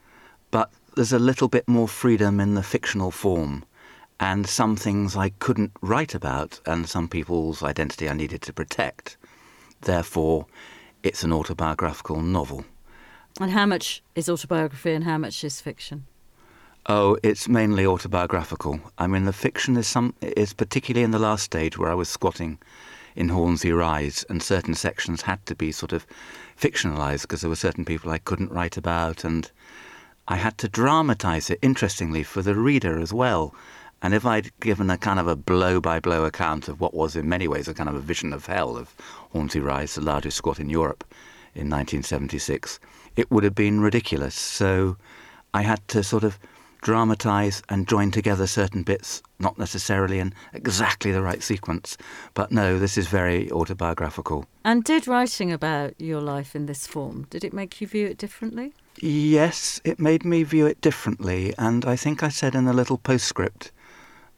but 0.53 0.71
there's 0.95 1.13
a 1.13 1.19
little 1.19 1.49
bit 1.49 1.67
more 1.67 1.89
freedom 1.89 2.39
in 2.39 2.55
the 2.55 2.63
fictional 2.63 3.11
form. 3.11 3.65
And 4.21 4.47
some 4.47 4.77
things 4.77 5.17
I 5.17 5.31
couldn't 5.31 5.73
write 5.81 6.15
about, 6.15 6.61
and 6.65 6.89
some 6.89 7.09
people's 7.09 7.65
identity 7.65 8.09
I 8.09 8.13
needed 8.13 8.41
to 8.43 8.53
protect. 8.53 9.17
Therefore, 9.81 10.47
it's 11.03 11.25
an 11.25 11.33
autobiographical 11.33 12.23
novel. 12.23 12.65
And 13.41 13.51
how 13.51 13.67
much 13.67 14.01
is 14.15 14.29
autobiography 14.29 14.93
and 14.93 15.03
how 15.03 15.19
much 15.19 15.43
is 15.43 15.61
fiction? 15.61 16.07
Oh, 16.87 17.19
it's 17.25 17.49
mainly 17.49 17.85
autobiographical. 17.85 18.79
I 18.97 19.09
mean, 19.09 19.25
the 19.25 19.33
fiction 19.33 19.77
is 19.77 19.89
some 19.89 20.15
is 20.21 20.53
particularly 20.53 21.03
in 21.03 21.11
the 21.11 21.19
last 21.19 21.43
stage 21.43 21.77
where 21.77 21.91
I 21.91 21.95
was 21.95 22.09
squatting 22.09 22.59
in 23.15 23.29
Hornsey 23.29 23.73
Rise, 23.73 24.25
and 24.29 24.43
certain 24.43 24.75
sections 24.75 25.23
had 25.23 25.45
to 25.47 25.55
be 25.55 25.73
sort 25.73 25.93
of 25.93 26.07
fictionalized 26.59 27.23
because 27.23 27.41
there 27.41 27.51
were 27.51 27.57
certain 27.57 27.85
people 27.85 28.11
I 28.11 28.19
couldn't 28.19 28.53
write 28.53 28.77
about, 28.77 29.25
and 29.25 29.51
I 30.27 30.37
had 30.37 30.59
to 30.59 30.69
dramatize 30.69 31.51
it 31.51 31.59
interestingly 31.63 32.23
for 32.23 32.43
the 32.43 32.55
reader 32.55 32.99
as 32.99 33.13
well. 33.13 33.55
And 34.03 34.15
if 34.15 34.27
I'd 34.27 34.51
given 34.61 34.91
a 34.91 34.99
kind 34.99 35.19
of 35.19 35.29
a 35.29 35.37
blow 35.37 35.81
by 35.81 36.01
blow 36.01 36.25
account 36.25 36.69
of 36.69 36.81
what 36.81 36.95
was 36.95 37.17
in 37.17 37.29
many 37.29 37.49
ways 37.49 37.69
a 37.69 37.75
kind 37.75 37.89
of 37.89 37.95
a 37.95 38.01
vision 38.01 38.33
of 38.33 38.47
hell 38.47 38.77
of 38.77 38.95
Hornsey 39.33 39.61
Rise, 39.61 39.95
the 39.95 40.03
largest 40.03 40.37
squat 40.37 40.61
in 40.61 40.69
Europe 40.69 41.05
in 41.55 41.71
1976, 41.71 42.81
it 43.17 43.31
would 43.31 43.45
have 43.45 43.55
been 43.55 43.81
ridiculous. 43.81 44.35
So 44.35 44.97
I 45.55 45.63
had 45.63 45.87
to 45.89 46.03
sort 46.03 46.25
of 46.25 46.39
dramatize 46.85 47.63
and 47.71 47.89
join 47.89 48.11
together 48.11 48.47
certain 48.47 48.83
bits, 48.83 49.23
not 49.39 49.59
necessarily 49.59 50.19
in 50.19 50.35
exactly 50.53 51.11
the 51.11 51.23
right 51.23 51.43
sequence. 51.43 51.97
But 52.35 52.53
no, 52.53 52.79
this 52.79 52.99
is 52.99 53.09
very 53.09 53.51
autobiographical. 53.51 54.45
And 54.65 54.85
did 54.85 55.09
writing 55.09 55.51
about 55.51 55.99
your 55.99 56.21
life 56.21 56.55
in 56.55 56.67
this 56.67 56.87
form, 56.87 57.27
did 57.31 57.43
it 57.43 57.55
make 57.55 57.81
you 57.81 57.87
view 57.87 58.07
it 58.07 58.19
differently? 58.19 58.75
Yes, 59.01 59.81
it 59.83 59.99
made 59.99 60.25
me 60.25 60.43
view 60.45 60.67
it 60.67 60.81
differently, 60.83 61.55
and 61.59 61.85
I 61.87 61.97
think 61.97 62.23
I 62.23 62.29
said 62.29 62.55
in 62.55 62.67
the 62.67 62.75
little 62.75 62.99
postscript, 62.99 63.73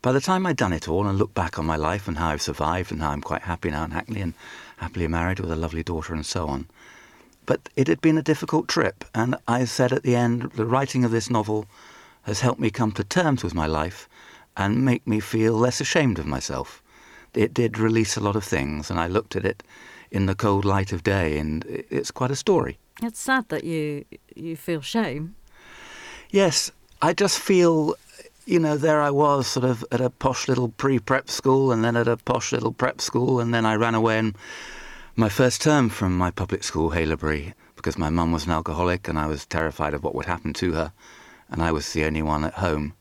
by 0.01 0.13
the 0.13 0.21
time 0.21 0.47
I'd 0.47 0.57
done 0.57 0.73
it 0.73 0.89
all 0.89 1.09
and 1.09 1.19
looked 1.19 1.35
back 1.35 1.59
on 1.59 1.67
my 1.67 1.77
life 1.77 2.07
and 2.07 2.17
how 2.17 2.29
I've 2.29 2.41
survived 2.41 2.93
and 2.93 3.03
how 3.03 3.11
I'm 3.11 3.23
quite 3.23 3.43
happy 3.43 3.71
now 3.71 3.85
in 3.85 3.91
Hackney 3.91 4.21
and 4.21 4.35
happily 4.77 5.09
married 5.09 5.41
with 5.41 5.51
a 5.51 5.57
lovely 5.57 5.83
daughter 5.83 6.15
and 6.15 6.25
so 6.25 6.47
on, 6.47 6.69
But 7.45 7.69
it 7.75 7.89
had 7.89 8.01
been 8.01 8.19
a 8.19 8.23
difficult 8.23 8.69
trip, 8.69 9.05
and 9.15 9.37
I 9.49 9.65
said 9.65 9.93
at 9.93 10.05
the 10.05 10.15
end, 10.15 10.53
the 10.55 10.65
writing 10.65 11.05
of 11.05 11.11
this 11.11 11.29
novel 11.29 11.67
has 12.27 12.41
helped 12.41 12.61
me 12.61 12.71
come 12.71 12.93
to 12.93 13.05
terms 13.05 13.43
with 13.45 13.55
my 13.55 13.67
life 13.67 14.09
and 14.57 14.85
make 14.85 15.07
me 15.07 15.21
feel 15.21 15.55
less 15.55 15.81
ashamed 15.81 16.19
of 16.19 16.27
myself. 16.27 16.83
It 17.35 17.55
did 17.55 17.79
release 17.79 18.17
a 18.17 18.21
lot 18.21 18.37
of 18.37 18.45
things, 18.45 18.91
and 18.91 18.99
I 18.99 19.07
looked 19.07 19.37
at 19.37 19.45
it 19.45 19.63
in 20.11 20.27
the 20.27 20.35
cold 20.35 20.65
light 20.65 20.93
of 20.93 21.03
day, 21.03 21.39
and 21.39 21.65
it's 21.67 22.11
quite 22.11 22.31
a 22.33 22.37
story. 22.37 22.79
It's 23.03 23.21
sad 23.21 23.49
that 23.49 23.65
you 23.65 24.05
you 24.35 24.57
feel 24.57 24.81
shame. 24.81 25.35
Yes, 26.31 26.73
I 27.01 27.13
just 27.13 27.39
feel, 27.39 27.95
you 28.47 28.59
know, 28.59 28.77
there 28.77 29.01
I 29.03 29.11
was, 29.11 29.47
sort 29.47 29.65
of 29.65 29.85
at 29.93 30.01
a 30.01 30.11
posh 30.11 30.49
little 30.49 30.69
pre-prep 30.69 31.31
school, 31.31 31.71
and 31.71 31.85
then 31.85 31.97
at 31.97 32.09
a 32.09 32.17
posh 32.17 32.53
little 32.53 32.73
prep 32.73 33.01
school, 33.01 33.39
and 33.41 33.53
then 33.55 33.67
I 33.67 33.75
ran 33.77 33.95
away 33.95 34.19
in 34.19 34.35
my 35.15 35.29
first 35.29 35.63
term 35.63 35.91
from 35.91 36.17
my 36.19 36.31
public 36.31 36.65
school, 36.65 36.91
Haileybury, 36.91 37.53
because 37.77 37.99
my 37.99 38.11
mum 38.11 38.33
was 38.33 38.47
an 38.47 38.53
alcoholic, 38.53 39.09
and 39.09 39.19
I 39.19 39.27
was 39.27 39.47
terrified 39.47 39.95
of 39.95 40.03
what 40.03 40.15
would 40.15 40.27
happen 40.27 40.53
to 40.55 40.73
her, 40.73 40.93
and 41.51 41.63
I 41.63 41.73
was 41.73 41.93
the 41.93 42.05
only 42.05 42.23
one 42.23 42.45
at 42.45 42.55
home. 42.55 42.95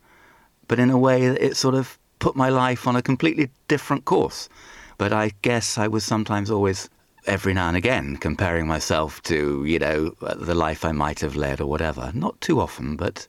But 0.67 0.79
in 0.79 0.89
a 0.89 0.97
way, 0.97 1.25
it 1.25 1.57
sort 1.57 1.75
of 1.75 1.97
put 2.19 2.35
my 2.35 2.49
life 2.49 2.87
on 2.87 2.95
a 2.95 3.01
completely 3.01 3.49
different 3.67 4.05
course. 4.05 4.49
But 4.97 5.13
I 5.13 5.31
guess 5.41 5.77
I 5.77 5.87
was 5.87 6.03
sometimes 6.03 6.49
always 6.49 6.89
every 7.27 7.53
now 7.53 7.67
and 7.67 7.77
again 7.77 8.17
comparing 8.17 8.67
myself 8.67 9.21
to, 9.23 9.65
you 9.65 9.79
know, 9.79 10.09
the 10.21 10.55
life 10.55 10.85
I 10.85 10.91
might 10.91 11.19
have 11.19 11.35
led 11.35 11.59
or 11.59 11.65
whatever. 11.65 12.11
Not 12.13 12.39
too 12.39 12.59
often, 12.59 12.95
but 12.95 13.27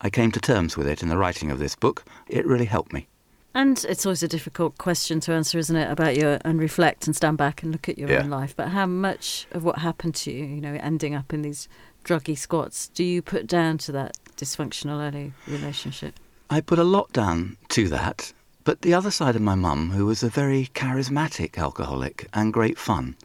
I 0.00 0.10
came 0.10 0.32
to 0.32 0.40
terms 0.40 0.76
with 0.76 0.86
it 0.86 1.02
in 1.02 1.08
the 1.08 1.16
writing 1.16 1.50
of 1.50 1.58
this 1.58 1.74
book. 1.74 2.04
It 2.28 2.46
really 2.46 2.64
helped 2.64 2.92
me. 2.92 3.08
And 3.54 3.84
it's 3.88 4.06
always 4.06 4.22
a 4.22 4.28
difficult 4.28 4.78
question 4.78 5.20
to 5.20 5.32
answer, 5.32 5.58
isn't 5.58 5.76
it, 5.76 5.90
about 5.90 6.16
your 6.16 6.38
and 6.44 6.58
reflect 6.58 7.06
and 7.06 7.14
stand 7.14 7.36
back 7.38 7.62
and 7.62 7.70
look 7.70 7.88
at 7.88 7.98
your 7.98 8.10
Yeah. 8.10 8.22
own 8.22 8.30
life. 8.30 8.56
But 8.56 8.68
how 8.68 8.86
much 8.86 9.46
of 9.52 9.62
what 9.62 9.78
happened 9.78 10.14
to 10.16 10.32
you, 10.32 10.44
you 10.44 10.60
know, 10.60 10.78
ending 10.80 11.14
up 11.14 11.34
in 11.34 11.42
these 11.42 11.68
druggy 12.02 12.36
squats, 12.36 12.88
do 12.88 13.04
you 13.04 13.20
put 13.20 13.46
down 13.46 13.78
to 13.78 13.92
that 13.92 14.16
dysfunctional 14.36 15.06
early 15.06 15.32
relationship? 15.46 16.18
I 16.50 16.60
put 16.60 16.78
a 16.78 16.84
lot 16.84 17.12
down 17.12 17.56
to 17.70 17.88
that, 17.88 18.32
but 18.64 18.82
the 18.82 18.94
other 18.94 19.10
side 19.10 19.36
of 19.36 19.42
my 19.42 19.54
mum, 19.54 19.90
who 19.90 20.06
was 20.06 20.22
a 20.22 20.28
very 20.28 20.70
charismatic 20.74 21.58
alcoholic 21.58 22.28
and 22.32 22.52
great 22.52 22.78
fun, 22.78 23.16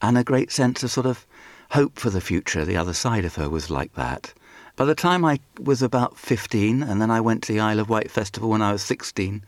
and 0.00 0.16
a 0.16 0.24
great 0.24 0.50
sense 0.50 0.82
of 0.82 0.90
sort 0.90 1.06
of 1.06 1.26
hope 1.70 1.98
for 1.98 2.10
the 2.10 2.20
future, 2.20 2.64
the 2.64 2.76
other 2.76 2.94
side 2.94 3.24
of 3.24 3.34
her 3.34 3.48
was 3.48 3.70
like 3.70 3.94
that. 3.94 4.32
By 4.76 4.84
the 4.84 4.94
time 4.94 5.24
I 5.24 5.40
was 5.60 5.82
about 5.82 6.18
15, 6.18 6.82
and 6.82 7.00
then 7.00 7.10
I 7.10 7.20
went 7.20 7.42
to 7.44 7.52
the 7.52 7.60
Isle 7.60 7.80
of 7.80 7.88
Wight 7.88 8.10
Festival 8.10 8.50
when 8.50 8.62
I 8.62 8.72
was 8.72 8.82
16, 8.82 9.42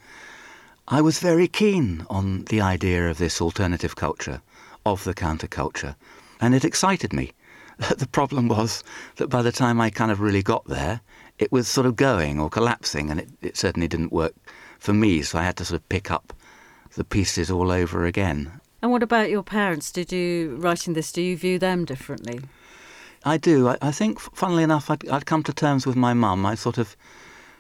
I 0.89 1.03
was 1.03 1.19
very 1.19 1.49
keen 1.49 2.07
on 2.09 2.45
the 2.45 2.63
idea 2.63 3.11
of 3.11 3.19
this 3.19 3.41
alternative 3.41 3.95
culture, 3.95 4.41
of 4.87 5.05
the 5.05 5.15
counterculture, 5.15 5.97
and 6.41 6.55
it 6.55 6.65
excited 6.65 7.13
me. 7.13 7.33
The 7.97 8.09
problem 8.09 8.49
was 8.49 8.83
that 9.17 9.29
by 9.29 9.43
the 9.43 9.53
time 9.53 9.81
I 9.81 9.91
kind 9.91 10.11
of 10.11 10.21
really 10.21 10.43
got 10.43 10.65
there, 10.67 11.01
it 11.39 11.53
was 11.53 11.69
sort 11.69 11.87
of 11.87 11.97
going 11.97 12.41
or 12.41 12.51
collapsing, 12.51 13.11
and 13.11 13.21
it, 13.21 13.29
it 13.41 13.57
certainly 13.57 13.89
didn't 13.89 14.13
work 14.13 14.35
for 14.79 14.93
me, 14.93 15.23
so 15.23 15.39
I 15.39 15.45
had 15.45 15.57
to 15.59 15.65
sort 15.65 15.81
of 15.81 15.89
pick 15.89 16.11
up 16.11 16.33
the 16.95 17.05
pieces 17.05 17.51
all 17.51 17.71
over 17.71 18.05
again. 18.05 18.61
And 18.83 18.91
what 18.91 19.03
about 19.03 19.31
your 19.31 19.43
parents? 19.43 19.91
Did 19.91 20.13
you, 20.13 20.57
writing 20.59 20.95
this, 20.95 21.13
do 21.13 21.23
you 21.23 21.37
view 21.37 21.59
them 21.59 21.85
differently? 21.85 22.41
I 23.25 23.37
do. 23.37 23.69
I, 23.69 23.79
I 23.83 23.93
think, 23.93 24.21
funnily 24.21 24.63
enough, 24.63 24.91
I'd, 24.91 25.09
I'd 25.09 25.27
come 25.27 25.43
to 25.45 25.53
terms 25.53 25.87
with 25.87 25.97
my 25.97 26.15
mum. 26.15 26.47
I 26.47 26.55
sort 26.55 26.79
of, 26.79 26.97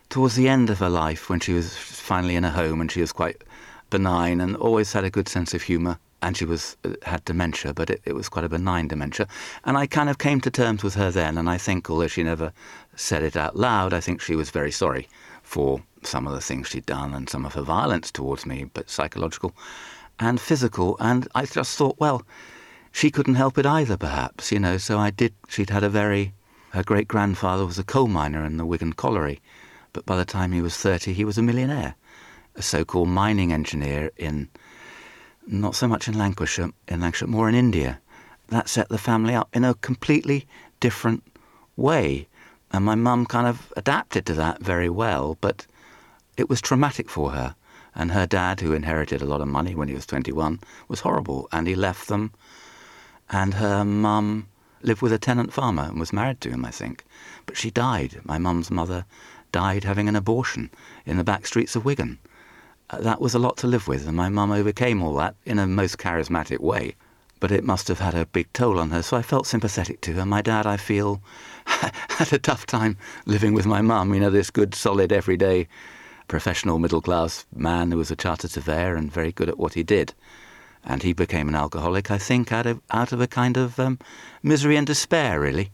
towards 0.08 0.36
the 0.36 0.48
end 0.48 0.70
of 0.70 0.78
her 0.78 0.88
life, 0.88 1.28
when 1.28 1.40
she 1.40 1.52
was 1.52 1.76
finally 1.76 2.36
in 2.36 2.44
a 2.44 2.50
home 2.50 2.80
and 2.80 2.90
she 2.90 3.00
was 3.00 3.12
quite 3.12 3.42
benign 3.90 4.40
and 4.40 4.56
always 4.56 4.92
had 4.92 5.04
a 5.04 5.10
good 5.10 5.28
sense 5.28 5.54
of 5.54 5.62
humour, 5.62 5.98
and 6.20 6.36
she 6.36 6.44
was 6.44 6.76
uh, 6.84 6.90
had 7.02 7.24
dementia, 7.24 7.72
but 7.72 7.90
it, 7.90 8.02
it 8.04 8.14
was 8.14 8.28
quite 8.28 8.44
a 8.44 8.48
benign 8.48 8.88
dementia. 8.88 9.26
And 9.64 9.76
I 9.76 9.86
kind 9.86 10.10
of 10.10 10.18
came 10.18 10.40
to 10.40 10.50
terms 10.50 10.82
with 10.82 10.94
her 10.94 11.10
then. 11.10 11.38
And 11.38 11.48
I 11.48 11.58
think, 11.58 11.88
although 11.88 12.08
she 12.08 12.22
never 12.22 12.52
said 12.96 13.22
it 13.22 13.36
out 13.36 13.56
loud, 13.56 13.92
I 13.92 14.00
think 14.00 14.20
she 14.20 14.34
was 14.34 14.50
very 14.50 14.72
sorry 14.72 15.08
for 15.42 15.82
some 16.02 16.26
of 16.26 16.32
the 16.32 16.40
things 16.40 16.68
she'd 16.68 16.86
done 16.86 17.14
and 17.14 17.28
some 17.28 17.44
of 17.44 17.54
her 17.54 17.62
violence 17.62 18.10
towards 18.10 18.46
me, 18.46 18.64
but 18.74 18.90
psychological 18.90 19.54
and 20.18 20.40
physical. 20.40 20.96
And 21.00 21.28
I 21.34 21.46
just 21.46 21.76
thought, 21.76 21.98
well, 21.98 22.22
she 22.92 23.10
couldn't 23.10 23.36
help 23.36 23.58
it 23.58 23.66
either, 23.66 23.96
perhaps, 23.96 24.50
you 24.50 24.58
know. 24.58 24.78
So 24.78 24.98
I 24.98 25.10
did. 25.10 25.34
She'd 25.48 25.70
had 25.70 25.84
a 25.84 25.88
very. 25.88 26.34
Her 26.70 26.82
great 26.82 27.08
grandfather 27.08 27.64
was 27.64 27.78
a 27.78 27.84
coal 27.84 28.08
miner 28.08 28.44
in 28.44 28.58
the 28.58 28.66
Wigan 28.66 28.92
Colliery, 28.92 29.40
but 29.92 30.04
by 30.04 30.16
the 30.16 30.24
time 30.24 30.52
he 30.52 30.60
was 30.60 30.76
30, 30.76 31.14
he 31.14 31.24
was 31.24 31.38
a 31.38 31.42
millionaire, 31.42 31.94
a 32.56 32.62
so 32.62 32.84
called 32.84 33.08
mining 33.08 33.52
engineer 33.52 34.10
in. 34.16 34.48
Not 35.48 35.74
so 35.74 35.88
much 35.88 36.06
in 36.06 36.16
Lancashire, 36.16 36.70
in 36.86 37.00
Lancashire, 37.00 37.26
more 37.26 37.48
in 37.48 37.54
India. 37.54 38.00
That 38.48 38.68
set 38.68 38.88
the 38.88 38.98
family 38.98 39.34
up 39.34 39.48
in 39.52 39.64
a 39.64 39.74
completely 39.74 40.46
different 40.78 41.24
way. 41.76 42.28
And 42.70 42.84
my 42.84 42.94
mum 42.94 43.26
kind 43.26 43.46
of 43.46 43.72
adapted 43.76 44.26
to 44.26 44.34
that 44.34 44.60
very 44.60 44.88
well, 44.90 45.36
but 45.40 45.66
it 46.36 46.48
was 46.48 46.60
traumatic 46.60 47.08
for 47.10 47.32
her. 47.32 47.56
And 47.94 48.12
her 48.12 48.26
dad, 48.26 48.60
who 48.60 48.72
inherited 48.72 49.22
a 49.22 49.26
lot 49.26 49.40
of 49.40 49.48
money 49.48 49.74
when 49.74 49.88
he 49.88 49.94
was 49.94 50.06
21, 50.06 50.60
was 50.86 51.00
horrible, 51.00 51.48
and 51.50 51.66
he 51.66 51.74
left 51.74 52.08
them 52.08 52.32
and 53.30 53.54
her 53.54 53.84
mum 53.84 54.48
lived 54.82 55.02
with 55.02 55.12
a 55.12 55.18
tenant 55.18 55.52
farmer 55.52 55.82
and 55.82 56.00
was 56.00 56.12
married 56.12 56.40
to 56.40 56.50
him, 56.50 56.64
I 56.64 56.70
think. 56.70 57.04
But 57.46 57.56
she 57.56 57.70
died. 57.70 58.20
My 58.24 58.38
mum's 58.38 58.70
mother 58.70 59.04
died 59.52 59.84
having 59.84 60.08
an 60.08 60.16
abortion 60.16 60.70
in 61.04 61.16
the 61.16 61.24
back 61.24 61.46
streets 61.46 61.76
of 61.76 61.84
Wigan. 61.84 62.18
Uh, 62.90 62.98
that 63.00 63.20
was 63.20 63.34
a 63.34 63.38
lot 63.38 63.56
to 63.58 63.66
live 63.66 63.88
with, 63.88 64.06
and 64.06 64.16
my 64.16 64.28
mum 64.28 64.50
overcame 64.50 65.02
all 65.02 65.14
that 65.14 65.34
in 65.44 65.58
a 65.58 65.66
most 65.66 65.98
charismatic 65.98 66.60
way. 66.60 66.94
But 67.40 67.52
it 67.52 67.64
must 67.64 67.88
have 67.88 68.00
had 68.00 68.14
a 68.14 68.26
big 68.26 68.52
toll 68.52 68.78
on 68.78 68.90
her, 68.90 69.02
so 69.02 69.16
I 69.16 69.22
felt 69.22 69.46
sympathetic 69.46 70.00
to 70.02 70.14
her. 70.14 70.26
My 70.26 70.42
dad, 70.42 70.66
I 70.66 70.76
feel, 70.76 71.22
had 71.66 72.32
a 72.32 72.38
tough 72.38 72.66
time 72.66 72.96
living 73.26 73.54
with 73.54 73.66
my 73.66 73.80
mum. 73.80 74.12
You 74.14 74.20
know, 74.20 74.30
this 74.30 74.50
good, 74.50 74.74
solid, 74.74 75.12
everyday, 75.12 75.68
professional 76.26 76.78
middle 76.78 77.00
class 77.00 77.46
man 77.54 77.92
who 77.92 77.98
was 77.98 78.10
a 78.10 78.16
chartered 78.16 78.50
surveyor 78.50 78.96
and 78.96 79.12
very 79.12 79.32
good 79.32 79.48
at 79.48 79.58
what 79.58 79.74
he 79.74 79.82
did 79.82 80.14
and 80.84 81.02
he 81.02 81.12
became 81.12 81.48
an 81.48 81.54
alcoholic, 81.54 82.10
I 82.10 82.18
think, 82.18 82.52
out 82.52 82.66
of 82.66 82.80
out 82.90 83.12
of 83.12 83.20
a 83.20 83.26
kind 83.26 83.56
of 83.56 83.78
um, 83.78 83.98
misery 84.42 84.76
and 84.76 84.86
despair, 84.86 85.40
really. 85.40 85.70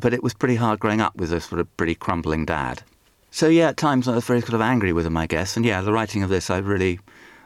But 0.00 0.14
it 0.14 0.22
was 0.22 0.34
pretty 0.34 0.56
hard 0.56 0.80
growing 0.80 1.00
up 1.00 1.16
with 1.16 1.32
a 1.32 1.40
sort 1.40 1.60
of 1.60 1.76
pretty 1.76 1.94
crumbling 1.94 2.44
dad. 2.44 2.82
So 3.30 3.48
yeah, 3.48 3.68
at 3.68 3.76
times 3.76 4.08
I 4.08 4.14
was 4.14 4.24
very 4.24 4.40
sort 4.40 4.54
of 4.54 4.60
angry 4.60 4.92
with 4.92 5.06
him, 5.06 5.16
I 5.16 5.26
guess. 5.26 5.56
And 5.56 5.64
yeah, 5.64 5.80
the 5.80 5.92
writing 5.92 6.22
of 6.22 6.30
this, 6.30 6.50
I 6.50 6.58
really, 6.58 6.98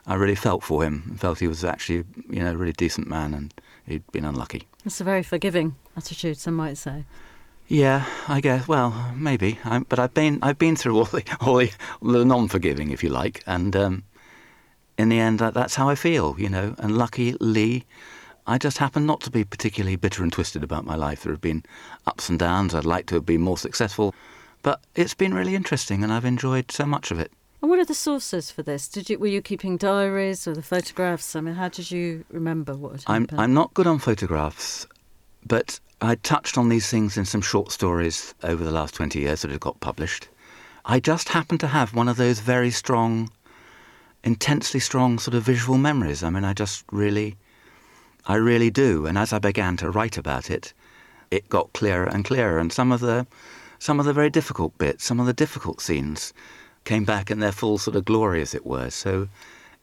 I 0.06 0.14
really 0.14 0.34
felt 0.34 0.62
for 0.62 0.84
him. 0.84 1.10
I 1.12 1.16
Felt 1.16 1.40
he 1.40 1.48
was 1.48 1.64
actually, 1.64 2.04
you 2.30 2.42
know, 2.42 2.52
a 2.52 2.56
really 2.56 2.72
decent 2.72 3.08
man, 3.08 3.34
and 3.34 3.54
he'd 3.86 4.06
been 4.12 4.24
unlucky. 4.24 4.68
It's 4.84 5.00
a 5.00 5.04
very 5.04 5.22
forgiving 5.22 5.76
attitude, 5.96 6.38
some 6.38 6.54
might 6.54 6.78
say. 6.78 7.04
Yeah, 7.68 8.04
I 8.28 8.40
guess. 8.40 8.68
Well, 8.68 9.12
maybe. 9.14 9.58
I, 9.64 9.80
but 9.80 9.98
I've 9.98 10.14
been 10.14 10.38
I've 10.42 10.58
been 10.58 10.76
through 10.76 10.98
all 10.98 11.04
the 11.04 11.24
all 11.40 11.56
the, 11.56 11.70
the 12.02 12.24
non-forgiving, 12.24 12.90
if 12.90 13.02
you 13.02 13.08
like, 13.08 13.42
and 13.46 13.74
um, 13.74 14.04
in 14.98 15.08
the 15.08 15.18
end, 15.18 15.38
that, 15.38 15.54
that's 15.54 15.74
how 15.74 15.88
I 15.88 15.94
feel, 15.94 16.36
you 16.38 16.48
know. 16.48 16.74
And 16.78 16.98
luckily, 16.98 17.86
I 18.46 18.58
just 18.58 18.78
happen 18.78 19.06
not 19.06 19.20
to 19.22 19.30
be 19.30 19.44
particularly 19.44 19.96
bitter 19.96 20.22
and 20.22 20.32
twisted 20.32 20.62
about 20.62 20.84
my 20.84 20.96
life. 20.96 21.22
There 21.22 21.32
have 21.32 21.40
been 21.40 21.64
ups 22.06 22.28
and 22.28 22.38
downs. 22.38 22.74
I'd 22.74 22.84
like 22.84 23.06
to 23.06 23.14
have 23.14 23.26
been 23.26 23.40
more 23.40 23.58
successful, 23.58 24.14
but 24.62 24.80
it's 24.94 25.14
been 25.14 25.34
really 25.34 25.54
interesting, 25.54 26.02
and 26.02 26.12
I've 26.12 26.24
enjoyed 26.24 26.70
so 26.70 26.86
much 26.86 27.10
of 27.10 27.18
it. 27.18 27.32
And 27.60 27.70
what 27.70 27.78
are 27.78 27.84
the 27.84 27.94
sources 27.94 28.50
for 28.50 28.62
this? 28.62 28.88
Did 28.88 29.08
you 29.08 29.18
were 29.18 29.28
you 29.28 29.40
keeping 29.40 29.76
diaries 29.76 30.48
or 30.48 30.54
the 30.54 30.62
photographs? 30.62 31.36
I 31.36 31.40
mean, 31.40 31.54
how 31.54 31.68
did 31.68 31.90
you 31.90 32.24
remember 32.30 32.74
what 32.74 33.04
I'm? 33.06 33.26
I'm 33.32 33.54
not 33.54 33.72
good 33.74 33.86
on 33.86 33.98
photographs, 33.98 34.86
but 35.46 35.78
I 36.00 36.16
touched 36.16 36.58
on 36.58 36.68
these 36.68 36.88
things 36.88 37.16
in 37.16 37.24
some 37.24 37.40
short 37.40 37.70
stories 37.70 38.34
over 38.42 38.64
the 38.64 38.72
last 38.72 38.94
twenty 38.94 39.20
years 39.20 39.42
that 39.42 39.50
have 39.52 39.60
got 39.60 39.78
published. 39.78 40.28
I 40.84 40.98
just 40.98 41.28
happen 41.28 41.58
to 41.58 41.68
have 41.68 41.94
one 41.94 42.08
of 42.08 42.16
those 42.16 42.40
very 42.40 42.72
strong, 42.72 43.30
intensely 44.24 44.80
strong 44.80 45.20
sort 45.20 45.36
of 45.36 45.44
visual 45.44 45.78
memories. 45.78 46.24
I 46.24 46.30
mean, 46.30 46.44
I 46.44 46.54
just 46.54 46.84
really, 46.90 47.36
I 48.26 48.34
really 48.34 48.70
do. 48.70 49.06
And 49.06 49.16
as 49.16 49.32
I 49.32 49.38
began 49.38 49.76
to 49.76 49.90
write 49.90 50.18
about 50.18 50.50
it, 50.50 50.72
it 51.30 51.48
got 51.48 51.72
clearer 51.72 52.06
and 52.06 52.24
clearer. 52.24 52.58
And 52.58 52.72
some 52.72 52.90
of 52.90 52.98
the, 52.98 53.28
some 53.82 53.98
of 53.98 54.06
the 54.06 54.12
very 54.12 54.30
difficult 54.30 54.78
bits, 54.78 55.04
some 55.04 55.18
of 55.18 55.26
the 55.26 55.32
difficult 55.32 55.80
scenes, 55.80 56.32
came 56.84 57.04
back 57.04 57.32
in 57.32 57.40
their 57.40 57.50
full 57.50 57.78
sort 57.78 57.96
of 57.96 58.04
glory, 58.04 58.40
as 58.40 58.54
it 58.54 58.64
were. 58.64 58.90
So, 58.90 59.28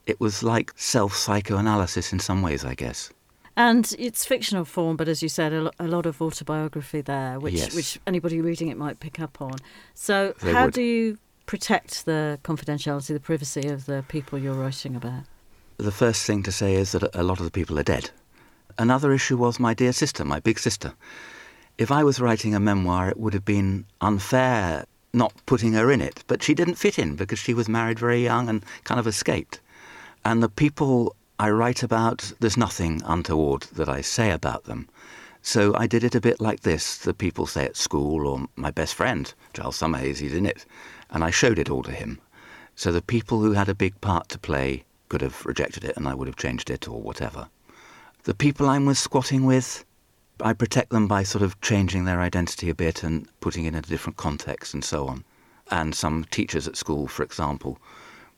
it 0.06 0.22
was 0.22 0.42
like 0.42 0.72
self 0.78 1.14
psychoanalysis 1.14 2.14
in 2.14 2.20
some 2.20 2.42
ways, 2.42 2.64
I 2.64 2.76
guess. 2.76 3.12
And 3.58 3.94
it's 4.00 4.24
fictional 4.24 4.64
form, 4.64 4.96
but 4.96 5.10
as 5.10 5.22
you 5.22 5.28
said, 5.28 5.52
a, 5.52 5.72
lot 5.86 6.06
of 6.06 6.22
autobiography 6.22 7.02
there, 7.02 7.42
which 7.42 7.56
Yes. 7.56 7.76
which 7.76 8.00
anybody 8.08 8.40
reading 8.40 8.70
it 8.70 8.78
might 8.78 9.02
pick 9.02 9.20
up 9.20 9.42
on. 9.42 9.58
So, 9.96 10.34
They 10.42 10.54
how 10.54 10.66
would. 10.66 10.74
do 10.76 10.82
you 10.82 11.18
protect 11.46 12.06
the 12.06 12.40
confidentiality, 12.42 13.12
the 13.14 13.20
privacy 13.20 13.68
of 13.68 13.86
the 13.86 14.06
people 14.08 14.40
you're 14.40 14.54
writing 14.54 14.96
about? 14.96 15.24
The 15.76 15.92
first 15.92 16.26
thing 16.26 16.42
to 16.44 16.54
say 16.54 16.76
is 16.76 16.94
that 16.94 17.04
a 17.14 17.24
lot 17.24 17.40
of 17.40 17.44
the 17.46 17.52
people 17.52 17.78
are 17.78 17.84
dead. 17.96 18.12
Another 18.78 19.12
issue 19.12 19.36
was 19.36 19.60
my 19.60 19.74
dear 19.74 19.92
sister, 19.92 20.24
my 20.24 20.40
big 20.40 20.58
sister. 20.58 20.94
If 21.80 21.92
I 21.92 22.04
was 22.04 22.20
writing 22.20 22.54
a 22.54 22.60
memoir, 22.60 23.08
it 23.08 23.18
would 23.18 23.34
have 23.34 23.46
been 23.46 23.86
unfair 24.02 24.84
not 25.14 25.32
putting 25.46 25.72
her 25.72 25.90
in 25.90 26.02
it, 26.02 26.26
but 26.28 26.44
she 26.44 26.54
didn't 26.54 26.76
fit 26.76 27.00
in 27.00 27.16
because 27.16 27.40
she 27.40 27.54
was 27.54 27.70
married 27.70 27.98
very 27.98 28.22
young 28.22 28.50
and 28.50 28.66
kind 28.84 29.00
of 29.00 29.08
escaped. 29.08 29.62
And 30.26 30.44
the 30.44 30.50
people 30.50 31.16
I 31.40 31.50
write 31.52 31.82
about, 31.82 32.34
there's 32.42 32.58
nothing 32.58 33.02
untoward 33.06 33.62
that 33.72 33.88
I 33.88 34.02
say 34.02 34.32
about 34.32 34.66
them. 34.66 34.90
So 35.42 35.74
I 35.74 35.88
did 35.88 36.04
it 36.04 36.16
a 36.16 36.20
bit 36.20 36.42
like 36.42 36.64
this 36.64 36.98
the 36.98 37.14
people 37.14 37.46
say 37.46 37.64
at 37.64 37.78
school, 37.78 38.28
or 38.28 38.50
my 38.58 38.72
best 38.72 38.94
friend, 38.94 39.34
Giles 39.54 39.80
Summerhays, 39.80 40.18
he's 40.18 40.34
in 40.34 40.46
it, 40.46 40.66
and 41.12 41.24
I 41.24 41.30
showed 41.30 41.58
it 41.58 41.70
all 41.70 41.84
to 41.84 41.94
him. 41.94 42.20
So 42.76 42.92
the 42.92 43.02
people 43.02 43.40
who 43.40 43.54
had 43.54 43.70
a 43.70 43.74
big 43.74 44.02
part 44.02 44.28
to 44.30 44.38
play 44.38 44.84
could 45.08 45.22
have 45.22 45.46
rejected 45.46 45.86
it 45.86 45.96
and 45.96 46.10
I 46.10 46.14
would 46.14 46.28
have 46.28 46.36
changed 46.36 46.70
it 46.70 46.90
or 46.90 47.02
whatever. 47.02 47.48
The 48.24 48.36
people 48.36 48.68
I'm 48.68 48.86
with 48.86 48.98
squatting 48.98 49.46
with, 49.46 49.86
I 50.42 50.54
protect 50.54 50.92
them 50.92 51.08
by 51.08 51.24
sort 51.24 51.42
of 51.42 51.60
changing 51.62 52.06
their 52.06 52.22
identity 52.22 52.70
a 52.70 52.76
bit 52.76 53.04
and 53.04 53.28
putting 53.42 53.66
it 53.66 53.70
in 53.70 53.76
a 53.76 53.82
different 53.82 54.18
context 54.18 54.74
and 54.74 54.84
so 54.84 55.08
on. 55.08 55.24
And 55.72 55.94
some 55.94 56.26
teachers 56.26 56.68
at 56.68 56.78
school, 56.78 57.08
for 57.08 57.24
example, 57.24 57.78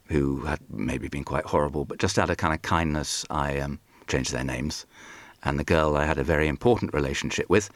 who 0.07 0.41
had 0.41 0.59
maybe 0.69 1.07
been 1.07 1.23
quite 1.23 1.45
horrible, 1.45 1.85
but 1.85 1.99
just 1.99 2.19
out 2.19 2.29
of 2.29 2.37
kind 2.37 2.53
of 2.53 2.61
kindness, 2.61 3.25
I 3.29 3.59
um, 3.59 3.79
changed 4.07 4.33
their 4.33 4.43
names. 4.43 4.85
And 5.43 5.59
the 5.59 5.63
girl 5.63 5.95
I 5.95 6.05
had 6.05 6.17
a 6.17 6.23
very 6.23 6.47
important 6.47 6.93
relationship 6.93 7.49
with, 7.49 7.69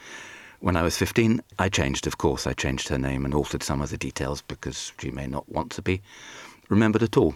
when 0.59 0.75
I 0.75 0.81
was 0.81 0.97
15, 0.97 1.41
I 1.59 1.69
changed, 1.69 2.07
of 2.07 2.17
course. 2.17 2.47
I 2.47 2.53
changed 2.53 2.87
her 2.89 2.97
name 2.97 3.25
and 3.25 3.33
altered 3.33 3.63
some 3.63 3.81
of 3.81 3.89
the 3.89 3.97
details 3.97 4.41
because 4.41 4.91
she 4.99 5.11
may 5.11 5.27
not 5.27 5.47
want 5.49 5.71
to 5.73 5.81
be 5.81 6.01
remembered 6.69 7.03
at 7.03 7.17
all. 7.17 7.35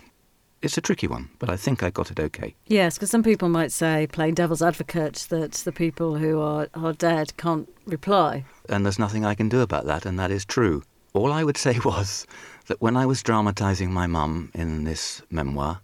It's 0.62 0.78
a 0.78 0.82
tricky 0.82 1.08
one, 1.08 1.30
but 1.40 1.50
I 1.50 1.56
think 1.56 1.84
I 1.84 1.90
got 1.90 2.12
it 2.12 2.20
okay. 2.20 2.54
Yes, 2.68 2.96
because 2.96 3.10
some 3.10 3.24
people 3.24 3.48
might 3.48 3.72
say, 3.72 4.08
playing 4.12 4.34
devil's 4.34 4.62
advocate, 4.62 5.26
that 5.30 5.54
the 5.54 5.72
people 5.72 6.18
who 6.18 6.42
are, 6.42 6.68
are 6.74 6.92
dead 6.92 7.38
can't 7.38 7.70
reply. 7.86 8.44
And 8.68 8.86
there's 8.86 9.00
nothing 9.00 9.24
I 9.24 9.36
can 9.36 9.48
do 9.48 9.62
about 9.62 9.86
that, 9.86 10.06
and 10.06 10.20
that 10.20 10.32
is 10.32 10.44
true. 10.44 10.84
All 11.14 11.32
I 11.32 11.46
would 11.46 11.56
say 11.66 11.80
was 11.86 12.28
that 12.68 12.82
when 12.82 12.98
I 12.98 13.06
was 13.06 13.24
dramatising 13.24 13.94
my 13.94 14.06
mum 14.06 14.52
in 14.54 14.84
this 14.84 15.22
memoir, 15.30 15.80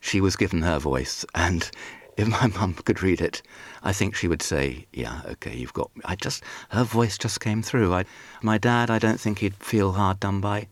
she 0.00 0.20
was 0.20 0.34
given 0.34 0.62
her 0.62 0.80
voice, 0.80 1.24
and 1.36 1.70
if 2.16 2.26
my 2.26 2.48
mum 2.48 2.74
could 2.74 3.04
read 3.04 3.20
it, 3.20 3.40
I 3.84 3.92
think 3.92 4.16
she 4.16 4.26
would 4.26 4.42
say, 4.42 4.86
"Yeah, 4.92 5.22
okay, 5.26 5.56
you've 5.56 5.72
got." 5.72 5.90
I 6.04 6.16
just 6.16 6.42
her 6.70 6.84
voice 6.84 7.16
just 7.16 7.40
came 7.40 7.62
through. 7.62 7.94
I, 7.94 8.04
my 8.42 8.58
dad, 8.58 8.90
I 8.90 8.98
don't 8.98 9.20
think 9.20 9.38
he'd 9.38 9.54
feel 9.54 9.92
hard 9.92 10.18
done 10.20 10.40
by. 10.40 10.66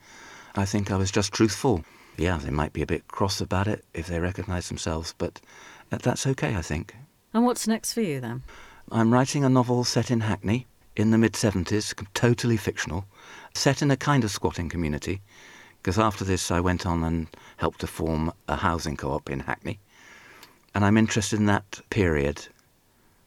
I 0.56 0.64
think 0.64 0.90
I 0.90 0.96
was 0.96 1.10
just 1.10 1.32
truthful. 1.32 1.84
Yeah, 2.16 2.38
they 2.38 2.50
might 2.50 2.72
be 2.72 2.82
a 2.82 2.86
bit 2.86 3.08
cross 3.08 3.40
about 3.40 3.66
it 3.66 3.84
if 3.94 4.06
they 4.06 4.20
recognise 4.20 4.68
themselves, 4.68 5.14
but 5.16 5.40
uh, 5.90 5.98
that's 5.98 6.26
okay, 6.26 6.54
I 6.56 6.62
think. 6.62 6.94
And 7.32 7.44
what's 7.44 7.66
next 7.66 7.92
for 7.92 8.00
you 8.00 8.20
then? 8.20 8.42
I'm 8.92 9.12
writing 9.12 9.44
a 9.44 9.48
novel 9.48 9.84
set 9.84 10.10
in 10.10 10.20
Hackney 10.20 10.66
in 10.96 11.10
the 11.10 11.18
mid 11.18 11.32
70s, 11.32 11.94
totally 12.14 12.56
fictional, 12.56 13.06
set 13.54 13.82
in 13.82 13.90
a 13.90 13.96
kind 13.96 14.24
of 14.24 14.30
squatting 14.30 14.68
community. 14.68 15.20
Because 15.80 15.98
after 15.98 16.24
this, 16.24 16.50
I 16.50 16.60
went 16.60 16.84
on 16.84 17.02
and 17.04 17.28
helped 17.56 17.80
to 17.80 17.86
form 17.86 18.32
a 18.48 18.56
housing 18.56 18.96
co 18.96 19.12
op 19.12 19.30
in 19.30 19.40
Hackney. 19.40 19.78
And 20.74 20.84
I'm 20.84 20.98
interested 20.98 21.38
in 21.38 21.46
that 21.46 21.80
period 21.90 22.46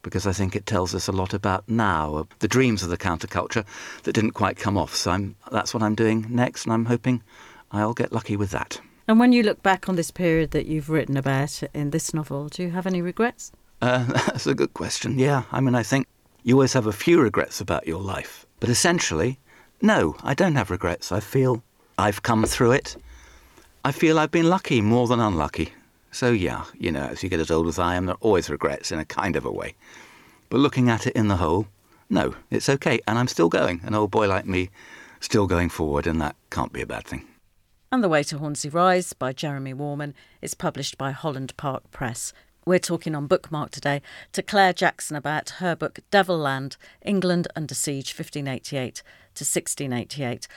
because 0.03 0.27
I 0.27 0.33
think 0.33 0.55
it 0.55 0.65
tells 0.65 0.93
us 0.93 1.07
a 1.07 1.13
lot 1.13 1.33
about 1.33 1.67
now, 1.67 2.15
uh, 2.15 2.23
the 2.39 2.47
dreams 2.47 2.83
of 2.83 2.89
the 2.89 2.97
counterculture 2.97 3.65
that 4.03 4.13
didn't 4.13 4.31
quite 4.31 4.57
come 4.57 4.77
off. 4.77 4.93
So 4.93 5.11
I'm, 5.11 5.35
that's 5.51 5.73
what 5.73 5.81
I'm 5.81 5.95
doing 5.95 6.25
next, 6.29 6.65
and 6.65 6.73
I'm 6.73 6.85
hoping 6.85 7.23
I'll 7.73 7.93
get 7.93 8.13
lucky 8.13 8.37
with 8.37 8.51
that. 8.51 8.79
And 9.07 9.19
when 9.19 9.33
you 9.33 9.43
look 9.43 9.61
back 9.61 9.89
on 9.89 9.95
this 9.95 10.11
period 10.11 10.51
that 10.51 10.65
you've 10.65 10.89
written 10.89 11.17
about 11.17 11.61
in 11.73 11.89
this 11.89 12.13
novel, 12.13 12.47
do 12.47 12.63
you 12.63 12.71
have 12.71 12.87
any 12.87 13.01
regrets? 13.01 13.51
Uh, 13.81 14.05
that's 14.07 14.47
a 14.47 14.55
good 14.55 14.73
question. 14.73 15.19
Yeah, 15.19 15.43
I 15.51 15.59
mean, 15.59 15.75
I 15.75 15.83
think 15.83 16.07
you 16.43 16.55
always 16.55 16.73
have 16.73 16.87
a 16.87 16.93
few 16.93 17.19
regrets 17.19 17.59
about 17.59 17.87
your 17.87 17.99
life. 17.99 18.45
But 18.59 18.69
essentially, 18.69 19.39
no, 19.81 20.15
I 20.23 20.33
don't 20.33 20.55
have 20.55 20.71
regrets. 20.71 21.11
I 21.11 21.19
feel 21.19 21.63
I've 21.97 22.23
come 22.23 22.45
through 22.45 22.71
it. 22.73 22.95
I 23.83 23.91
feel 23.91 24.17
I've 24.17 24.31
been 24.31 24.49
lucky 24.49 24.79
more 24.79 25.07
than 25.07 25.19
unlucky. 25.19 25.73
So, 26.11 26.31
yeah, 26.31 26.63
you 26.77 26.91
know, 26.91 27.03
as 27.03 27.23
you 27.23 27.29
get 27.29 27.39
as 27.39 27.51
old 27.51 27.67
as 27.67 27.79
I 27.79 27.95
am, 27.95 28.05
there 28.05 28.15
are 28.15 28.21
always 28.21 28.49
regrets 28.49 28.91
in 28.91 28.99
a 28.99 29.05
kind 29.05 29.35
of 29.35 29.45
a 29.45 29.51
way. 29.51 29.75
But 30.49 30.59
looking 30.59 30.89
at 30.89 31.07
it 31.07 31.15
in 31.15 31.27
the 31.27 31.37
whole, 31.37 31.67
no, 32.09 32.35
it's 32.51 32.69
okay. 32.69 33.01
And 33.07 33.17
I'm 33.17 33.27
still 33.27 33.49
going. 33.49 33.81
An 33.83 33.95
old 33.95 34.11
boy 34.11 34.27
like 34.27 34.45
me, 34.45 34.69
still 35.19 35.47
going 35.47 35.69
forward, 35.69 36.07
and 36.07 36.21
that 36.21 36.35
can't 36.51 36.71
be 36.71 36.81
a 36.81 36.85
bad 36.85 37.05
thing. 37.05 37.27
And 37.93 38.03
The 38.03 38.09
Way 38.09 38.23
to 38.23 38.39
Hornsey 38.39 38.69
Rise 38.69 39.13
by 39.13 39.33
Jeremy 39.33 39.71
Worman 39.71 40.15
is 40.41 40.55
published 40.55 40.97
by 40.97 41.11
Holland 41.11 41.55
Park 41.57 41.91
Press. 41.91 42.33
We're 42.65 42.79
talking 42.79 43.13
on 43.13 43.27
Bookmark 43.27 43.69
today 43.69 44.01
to 44.31 44.41
Clare 44.41 44.73
Jackson 44.73 45.15
about 45.15 45.51
her 45.59 45.75
book 45.75 45.99
Devil 46.09 46.39
Land 46.39 46.75
England 47.03 47.47
Under 47.55 47.75
Siege 47.75 48.11
1588 48.17 48.95
to 49.35 49.43
1688. 49.43 50.47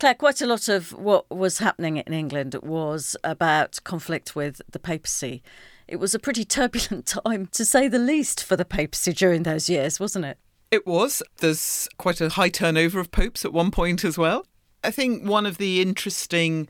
Clare, 0.00 0.14
quite 0.14 0.42
a 0.42 0.46
lot 0.46 0.68
of 0.68 0.92
what 0.92 1.30
was 1.30 1.58
happening 1.58 1.98
in 1.98 2.12
England 2.12 2.56
was 2.60 3.16
about 3.22 3.78
conflict 3.84 4.34
with 4.34 4.60
the 4.68 4.80
papacy. 4.80 5.44
It 5.86 6.00
was 6.00 6.12
a 6.12 6.18
pretty 6.18 6.44
turbulent 6.56 7.06
time, 7.06 7.46
to 7.52 7.64
say 7.64 7.86
the 7.86 8.00
least, 8.00 8.42
for 8.42 8.56
the 8.56 8.64
papacy 8.64 9.12
during 9.12 9.44
those 9.44 9.70
years, 9.70 10.00
wasn't 10.00 10.24
it? 10.24 10.38
It 10.72 10.88
was. 10.88 11.22
There's 11.38 11.88
quite 11.98 12.20
a 12.20 12.30
high 12.30 12.48
turnover 12.48 12.98
of 12.98 13.12
popes 13.12 13.44
at 13.44 13.52
one 13.52 13.70
point 13.70 14.02
as 14.02 14.18
well. 14.18 14.44
I 14.82 14.90
think 14.90 15.24
one 15.24 15.46
of 15.46 15.58
the 15.58 15.80
interesting 15.80 16.68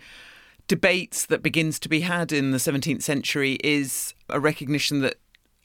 debates 0.66 1.26
that 1.26 1.42
begins 1.42 1.78
to 1.80 1.88
be 1.88 2.00
had 2.00 2.32
in 2.32 2.50
the 2.52 2.58
17th 2.58 3.02
century 3.02 3.58
is 3.64 4.14
a 4.28 4.38
recognition 4.38 5.00
that 5.00 5.16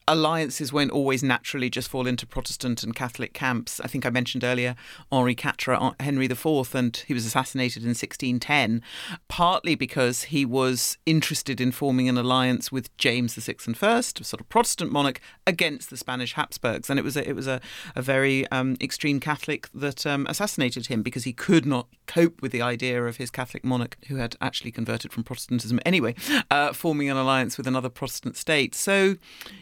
alliances 0.07 0.71
won't 0.71 0.91
always 0.91 1.23
naturally 1.23 1.69
just 1.69 1.89
fall 1.89 2.05
into 2.05 2.27
Protestant 2.27 2.83
and 2.83 2.95
Catholic 2.95 3.33
camps. 3.33 3.79
I 3.79 3.87
think 3.87 4.05
I 4.05 4.09
mentioned 4.09 4.43
earlier 4.43 4.75
Henri 5.11 5.33
IV, 5.33 5.95
Henry 5.99 6.25
IV, 6.25 6.75
and 6.75 6.95
he 7.07 7.13
was 7.13 7.25
assassinated 7.25 7.83
in 7.83 7.89
1610, 7.89 8.81
partly 9.27 9.75
because 9.75 10.23
he 10.23 10.45
was 10.45 10.97
interested 11.05 11.59
in 11.59 11.71
forming 11.71 12.07
an 12.07 12.17
alliance 12.17 12.71
with 12.71 12.95
James 12.97 13.35
VI 13.35 13.55
and 13.65 13.77
First, 13.77 14.19
a 14.19 14.23
sort 14.23 14.41
of 14.41 14.49
Protestant 14.49 14.91
monarch, 14.91 15.19
against 15.47 15.89
the 15.89 15.97
Spanish 15.97 16.33
Habsburgs, 16.33 16.89
and 16.89 16.99
it 16.99 17.03
was 17.03 17.17
a, 17.17 17.27
it 17.27 17.35
was 17.35 17.47
a, 17.47 17.59
a 17.95 18.01
very 18.01 18.47
um, 18.51 18.77
extreme 18.79 19.19
Catholic 19.19 19.69
that 19.73 20.05
um, 20.05 20.27
assassinated 20.27 20.87
him 20.87 21.01
because 21.01 21.23
he 21.23 21.33
could 21.33 21.65
not 21.65 21.87
cope 22.05 22.41
with 22.41 22.51
the 22.51 22.61
idea 22.61 23.03
of 23.03 23.17
his 23.17 23.31
Catholic 23.31 23.63
monarch, 23.63 23.97
who 24.07 24.17
had 24.17 24.35
actually 24.39 24.71
converted 24.71 25.11
from 25.11 25.23
Protestantism 25.23 25.79
anyway, 25.85 26.13
uh, 26.51 26.73
forming 26.73 27.09
an 27.09 27.17
alliance 27.17 27.57
with 27.57 27.65
another 27.67 27.89
Protestant 27.89 28.37
state. 28.37 28.75
So 28.75 29.15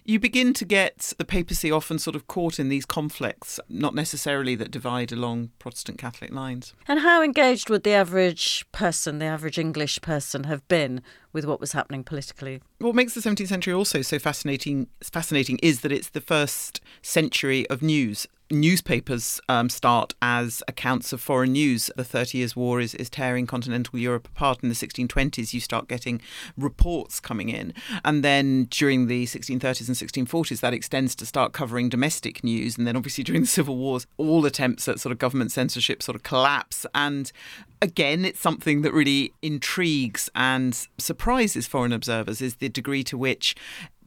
you 0.03 0.19
begin 0.34 0.52
to 0.52 0.65
get 0.65 1.13
the 1.19 1.26
papacy 1.26 1.69
often 1.69 2.00
sort 2.00 2.15
of 2.15 2.26
caught 2.26 2.60
in 2.60 2.67
these 2.67 2.88
conflicts, 2.88 3.60
not 3.69 3.93
necessarily 3.93 4.56
that 4.56 4.72
divide 4.72 5.12
along 5.12 5.52
Protestant 5.60 6.00
Catholic 6.00 6.34
lines. 6.34 6.74
And 6.88 7.02
how 7.02 7.22
engaged 7.22 7.69
would 7.69 7.84
the 7.84 7.93
average 7.93 8.65
person, 8.72 9.19
the 9.19 9.26
average 9.26 9.60
English 9.60 10.02
person, 10.02 10.46
have 10.46 10.67
been 10.67 11.04
with 11.34 11.46
what 11.46 11.60
was 11.60 11.74
happening 11.74 12.04
politically? 12.04 12.63
What 12.80 12.96
makes 12.96 13.13
the 13.13 13.22
17th 13.22 13.48
century 13.48 13.76
also 13.76 14.02
so 14.02 14.17
fascinating 14.17 14.88
fascinating 15.04 15.60
is 15.62 15.82
that 15.82 15.91
it's 15.91 16.10
the 16.10 16.19
first 16.19 16.82
century 17.04 17.69
of 17.69 17.84
news 17.84 18.26
newspapers 18.54 19.42
um, 19.50 19.70
start 19.70 20.13
as 20.22 20.63
accounts 20.68 21.12
of 21.12 21.22
foreign 21.22 21.54
news. 21.54 21.89
The 21.98 22.04
Thirty 22.04 22.38
Years' 22.38 22.56
War 22.56 22.80
is, 22.80 22.96
is 22.96 23.10
tearing 23.10 23.48
continental 23.48 24.00
Europe 24.00 24.28
apart. 24.28 24.63
In 24.63 24.70
the 24.70 24.76
1620s, 24.76 25.54
you 25.54 25.60
start 25.60 25.88
getting 25.88 26.22
reports 26.58 27.20
coming 27.20 27.50
in. 27.50 27.74
And 28.06 28.24
then 28.24 28.66
during 28.66 29.08
the 29.08 29.26
1630s 29.26 29.88
and 29.88 30.28
1640s, 30.28 30.60
that 30.62 30.74
extends 30.74 31.16
to 31.16 31.26
start 31.26 31.54
covering 31.54 31.89
domestic 31.89 32.44
news. 32.44 32.78
And 32.78 32.88
then 32.88 32.96
obviously 32.96 33.24
during 33.24 33.42
the 33.42 33.48
Civil 33.48 33.78
Wars, 33.78 34.06
all 34.18 34.46
attempts 34.46 34.88
at 34.88 35.00
sort 35.00 35.12
of 35.12 35.18
government 35.18 35.52
censorship 35.52 36.04
sort 36.04 36.16
of 36.16 36.24
collapse. 36.24 36.86
And 36.94 37.32
again, 37.82 38.24
it's 38.24 38.39
something 38.39 38.82
that 38.82 38.94
really 38.94 39.34
intrigues 39.42 40.30
and 40.36 40.88
surprises 40.98 41.68
foreign 41.68 41.92
observers 41.92 42.42
is 42.42 42.56
the 42.56 42.70
degree 42.70 43.04
to 43.04 43.18
which 43.18 43.56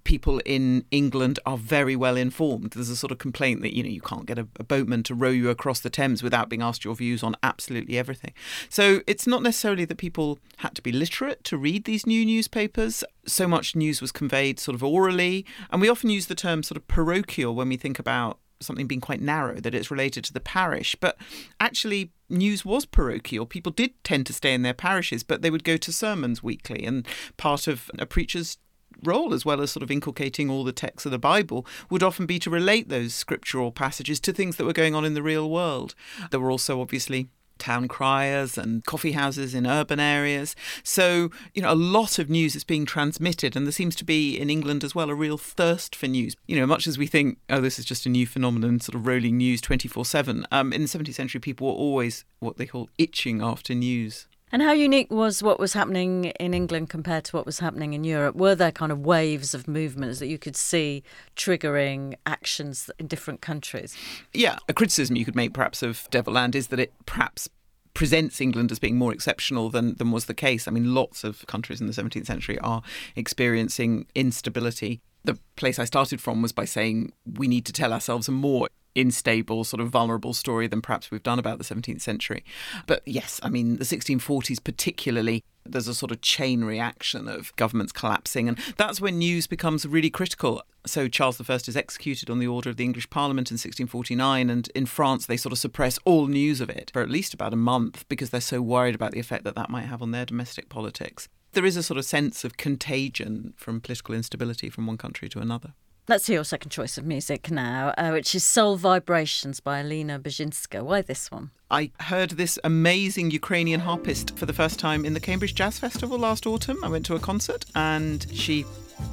people 0.06 0.40
in 0.44 0.84
England 0.92 1.40
are 1.44 1.58
very 1.58 1.96
well 1.96 2.16
informed. 2.16 2.70
There's 2.70 2.88
a 2.88 2.96
sort 2.96 3.10
of 3.10 3.18
complaint 3.18 3.60
that 3.62 3.74
you 3.74 3.82
know 3.82 3.88
you 3.88 4.00
can't 4.00 4.24
get 4.24 4.38
a, 4.38 4.46
a, 4.58 4.62
boatman 4.62 5.02
to 5.02 5.14
row 5.14 5.30
you 5.30 5.50
across 5.50 5.80
the 5.80 5.90
Thames 5.90 6.22
without 6.22 6.48
being 6.48 6.62
asked 6.62 6.84
your 6.84 6.94
views 6.94 7.24
on 7.24 7.34
absolutely 7.42 7.98
everything. 7.98 8.32
So 8.68 9.00
it's 9.08 9.26
not 9.26 9.42
necessarily 9.42 9.84
that 9.84 9.98
people 9.98 10.38
had 10.58 10.76
to 10.76 10.82
be 10.82 10.92
literate 10.92 11.42
to 11.44 11.58
read 11.58 11.84
these 11.84 12.06
new 12.06 12.24
newspapers. 12.24 13.02
So 13.26 13.48
much 13.48 13.74
news 13.74 14.00
was 14.00 14.12
conveyed 14.12 14.60
sort 14.60 14.76
of 14.76 14.84
orally, 14.84 15.44
and 15.70 15.80
we 15.80 15.88
often 15.88 16.08
use 16.08 16.26
the 16.26 16.36
term 16.36 16.62
sort 16.62 16.76
of 16.76 16.86
parochial 16.86 17.56
when 17.56 17.68
we 17.68 17.76
think 17.76 17.98
about 17.98 18.38
something 18.60 18.86
being 18.86 19.00
quite 19.00 19.20
narrow, 19.20 19.56
that 19.56 19.74
it's 19.74 19.90
related 19.90 20.24
to 20.24 20.32
the 20.32 20.40
parish. 20.40 20.94
But 21.00 21.18
actually, 21.60 22.12
news 22.30 22.64
was 22.64 22.86
parochial. 22.86 23.44
People 23.44 23.72
did 23.72 23.92
tend 24.04 24.26
to 24.26 24.32
stay 24.32 24.54
in 24.54 24.62
their 24.62 24.72
parishes, 24.72 25.24
but 25.24 25.42
they 25.42 25.50
would 25.50 25.64
go 25.64 25.76
to 25.76 25.92
sermons 25.92 26.42
weekly. 26.42 26.84
And 26.84 27.06
part 27.36 27.66
of 27.66 27.90
a 27.98 28.06
preacher's 28.06 28.56
role, 29.02 29.34
as 29.34 29.44
well 29.44 29.60
as 29.60 29.70
sort 29.70 29.82
of 29.82 29.90
inculcating 29.90 30.50
all 30.50 30.64
the 30.64 30.72
texts 30.72 31.06
of 31.06 31.12
the 31.12 31.18
Bible, 31.18 31.66
would 31.90 32.02
often 32.02 32.26
be 32.26 32.38
to 32.40 32.50
relate 32.50 32.88
those 32.88 33.14
scriptural 33.14 33.72
passages 33.72 34.20
to 34.20 34.32
things 34.32 34.56
that 34.56 34.64
were 34.64 34.72
going 34.72 34.94
on 34.94 35.04
in 35.04 35.14
the 35.14 35.22
real 35.22 35.50
world. 35.50 35.94
There 36.30 36.40
were 36.40 36.50
also 36.50 36.80
obviously 36.80 37.28
town 37.58 37.88
criers 37.88 38.58
and 38.58 38.84
coffee 38.84 39.12
houses 39.12 39.54
in 39.54 39.66
urban 39.66 40.00
areas. 40.00 40.54
So, 40.82 41.30
you 41.54 41.62
know, 41.62 41.72
a 41.72 41.74
lot 41.74 42.18
of 42.18 42.28
news 42.28 42.54
is 42.54 42.64
being 42.64 42.84
transmitted, 42.84 43.56
and 43.56 43.66
there 43.66 43.72
seems 43.72 43.96
to 43.96 44.04
be 44.04 44.38
in 44.38 44.50
England 44.50 44.84
as 44.84 44.94
well 44.94 45.10
a 45.10 45.14
real 45.14 45.38
thirst 45.38 45.96
for 45.96 46.06
news. 46.06 46.36
You 46.46 46.60
know, 46.60 46.66
much 46.66 46.86
as 46.86 46.98
we 46.98 47.06
think, 47.06 47.38
oh, 47.48 47.60
this 47.60 47.78
is 47.78 47.84
just 47.84 48.06
a 48.06 48.10
new 48.10 48.26
phenomenon, 48.26 48.80
sort 48.80 48.94
of 48.94 49.06
rolling 49.06 49.38
news 49.38 49.60
twenty-four-seven. 49.60 50.46
um, 50.50 50.70
7, 50.70 50.72
in 50.72 50.82
the 50.82 50.88
17th 50.88 51.14
century, 51.14 51.40
people 51.40 51.66
were 51.68 51.74
always 51.74 52.24
what 52.38 52.56
they 52.56 52.66
call 52.66 52.88
itching 52.98 53.42
after 53.42 53.74
news. 53.74 54.28
And 54.52 54.62
how 54.62 54.72
unique 54.72 55.10
was 55.10 55.42
what 55.42 55.58
was 55.58 55.72
happening 55.72 56.26
in 56.38 56.54
England 56.54 56.88
compared 56.88 57.24
to 57.24 57.36
what 57.36 57.46
was 57.46 57.58
happening 57.58 57.94
in 57.94 58.04
Europe? 58.04 58.36
Were 58.36 58.54
there 58.54 58.70
kind 58.70 58.92
of 58.92 59.00
waves 59.00 59.54
of 59.54 59.66
movements 59.66 60.20
that 60.20 60.28
you 60.28 60.38
could 60.38 60.56
see 60.56 61.02
triggering 61.34 62.14
actions 62.26 62.88
in 62.98 63.08
different 63.08 63.40
countries? 63.40 63.96
Yeah, 64.32 64.58
a 64.68 64.72
criticism 64.72 65.16
you 65.16 65.24
could 65.24 65.34
make 65.34 65.52
perhaps 65.52 65.82
of 65.82 66.06
Devil 66.10 66.34
Land 66.34 66.54
is 66.54 66.68
that 66.68 66.78
it 66.78 66.92
perhaps 67.06 67.48
presents 67.92 68.40
England 68.40 68.70
as 68.70 68.78
being 68.78 68.96
more 68.96 69.12
exceptional 69.12 69.68
than, 69.68 69.94
than 69.94 70.12
was 70.12 70.26
the 70.26 70.34
case. 70.34 70.68
I 70.68 70.70
mean, 70.70 70.94
lots 70.94 71.24
of 71.24 71.44
countries 71.46 71.80
in 71.80 71.88
the 71.88 71.92
17th 71.92 72.26
century 72.26 72.58
are 72.60 72.82
experiencing 73.16 74.06
instability. 74.14 75.00
The 75.24 75.38
place 75.56 75.78
I 75.78 75.86
started 75.86 76.20
from 76.20 76.40
was 76.40 76.52
by 76.52 76.66
saying 76.66 77.12
we 77.24 77.48
need 77.48 77.64
to 77.66 77.72
tell 77.72 77.92
ourselves 77.92 78.28
a 78.28 78.32
more 78.32 78.68
unstable, 78.96 79.64
sort 79.64 79.80
of 79.80 79.88
vulnerable 79.88 80.32
story 80.32 80.66
than 80.66 80.80
perhaps 80.80 81.10
we've 81.10 81.22
done 81.22 81.38
about 81.38 81.58
the 81.58 81.64
17th 81.64 82.00
century. 82.00 82.44
But 82.86 83.02
yes, 83.06 83.38
I 83.42 83.48
mean, 83.48 83.76
the 83.76 83.84
1640s 83.84 84.62
particularly, 84.62 85.44
there's 85.64 85.88
a 85.88 85.94
sort 85.94 86.12
of 86.12 86.20
chain 86.20 86.64
reaction 86.64 87.28
of 87.28 87.54
governments 87.56 87.92
collapsing. 87.92 88.48
And 88.48 88.58
that's 88.76 89.00
when 89.00 89.18
news 89.18 89.46
becomes 89.46 89.86
really 89.86 90.10
critical. 90.10 90.62
So 90.86 91.08
Charles 91.08 91.40
I 91.40 91.54
is 91.54 91.76
executed 91.76 92.30
on 92.30 92.38
the 92.38 92.46
order 92.46 92.70
of 92.70 92.76
the 92.76 92.84
English 92.84 93.10
Parliament 93.10 93.50
in 93.50 93.54
1649. 93.54 94.50
And 94.50 94.68
in 94.74 94.86
France, 94.86 95.26
they 95.26 95.36
sort 95.36 95.52
of 95.52 95.58
suppress 95.58 95.98
all 96.04 96.26
news 96.26 96.60
of 96.60 96.70
it 96.70 96.90
for 96.92 97.02
at 97.02 97.10
least 97.10 97.34
about 97.34 97.52
a 97.52 97.56
month 97.56 98.04
because 98.08 98.30
they're 98.30 98.40
so 98.40 98.62
worried 98.62 98.94
about 98.94 99.12
the 99.12 99.20
effect 99.20 99.44
that 99.44 99.54
that 99.56 99.70
might 99.70 99.86
have 99.86 100.02
on 100.02 100.12
their 100.12 100.26
domestic 100.26 100.68
politics. 100.68 101.28
There 101.52 101.64
is 101.64 101.76
a 101.76 101.82
sort 101.82 101.98
of 101.98 102.04
sense 102.04 102.44
of 102.44 102.56
contagion 102.56 103.54
from 103.56 103.80
political 103.80 104.14
instability 104.14 104.68
from 104.68 104.86
one 104.86 104.98
country 104.98 105.28
to 105.30 105.40
another. 105.40 105.72
Let's 106.08 106.28
hear 106.28 106.34
your 106.34 106.44
second 106.44 106.70
choice 106.70 106.98
of 106.98 107.04
music 107.04 107.50
now, 107.50 107.92
uh, 107.98 108.10
which 108.10 108.32
is 108.36 108.44
Soul 108.44 108.76
Vibrations 108.76 109.58
by 109.58 109.80
Alina 109.80 110.20
Bzhezhinska. 110.20 110.80
Why 110.80 111.02
this 111.02 111.32
one? 111.32 111.50
I 111.68 111.90
heard 111.98 112.30
this 112.30 112.60
amazing 112.62 113.32
Ukrainian 113.32 113.80
harpist 113.80 114.38
for 114.38 114.46
the 114.46 114.52
first 114.52 114.78
time 114.78 115.04
in 115.04 115.14
the 115.14 115.20
Cambridge 115.20 115.56
Jazz 115.56 115.80
Festival 115.80 116.16
last 116.16 116.46
autumn. 116.46 116.78
I 116.84 116.88
went 116.88 117.04
to 117.06 117.16
a 117.16 117.18
concert 117.18 117.64
and 117.74 118.24
she, 118.32 118.64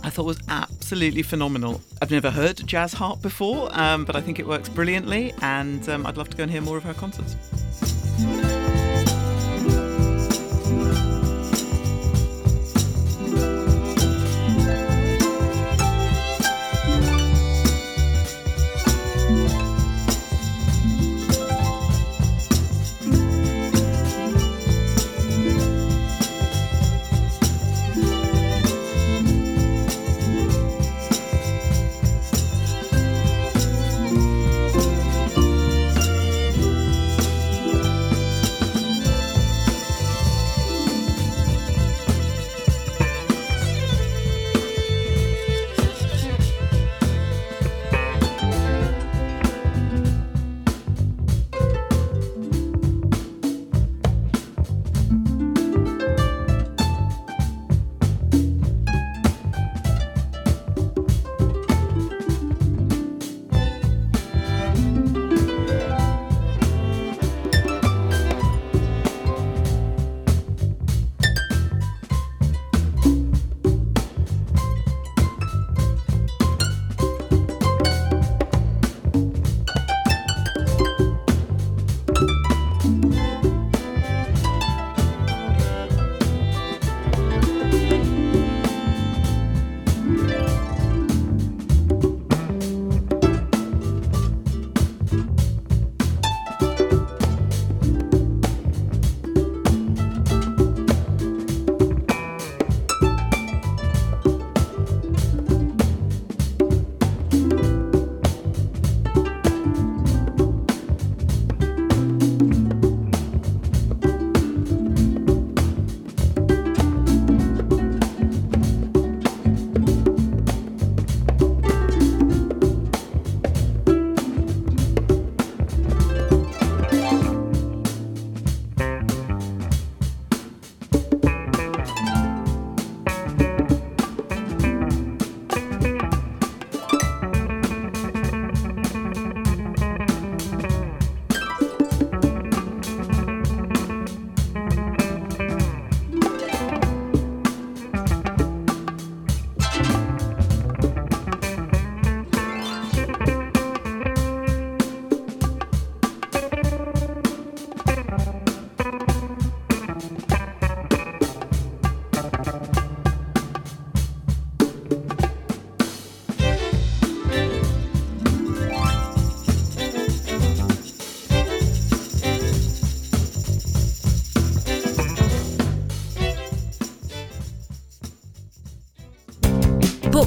I 0.04 0.12
thought, 0.12 0.28
was 0.28 0.40
absolutely 0.50 1.24
phenomenal. 1.24 1.82
I've 2.00 2.12
never 2.12 2.30
heard 2.30 2.58
jazz 2.68 2.94
harp 2.94 3.24
before, 3.24 3.76
um, 3.76 4.06
but 4.06 4.16
I 4.16 4.22
think 4.22 4.38
it 4.38 4.46
works 4.46 4.70
brilliantly 4.70 5.34
and 5.42 5.90
um, 5.90 6.06
I'd 6.06 6.18
love 6.18 6.30
to 6.30 6.38
go 6.38 6.44
and 6.44 6.52
hear 6.52 6.62
more 6.62 6.78
of 6.78 6.84
her 6.84 6.94
concerts. 6.94 7.36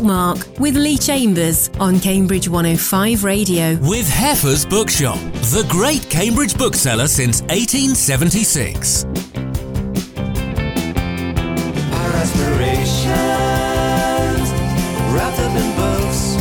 Bookmark 0.07 0.61
with 0.61 0.76
Leigh 0.76 0.98
Chambers 0.98 1.68
on 1.80 1.98
Cambridge 1.98 2.48
105 2.48 3.24
Radio. 3.24 3.76
With 3.78 4.09
Heffer's 4.09 4.64
Bookshop, 4.64 5.18
the 5.50 5.66
great 5.68 6.09
Cambridge 6.09 6.57
bookseller 6.57 7.09
since 7.09 7.42
1876. 7.42 9.04
Our 11.92 12.12
aspirations 12.12 13.16
wrapped 15.12 15.40
up 15.40 15.57
in 15.57 15.76
books. 15.76 16.36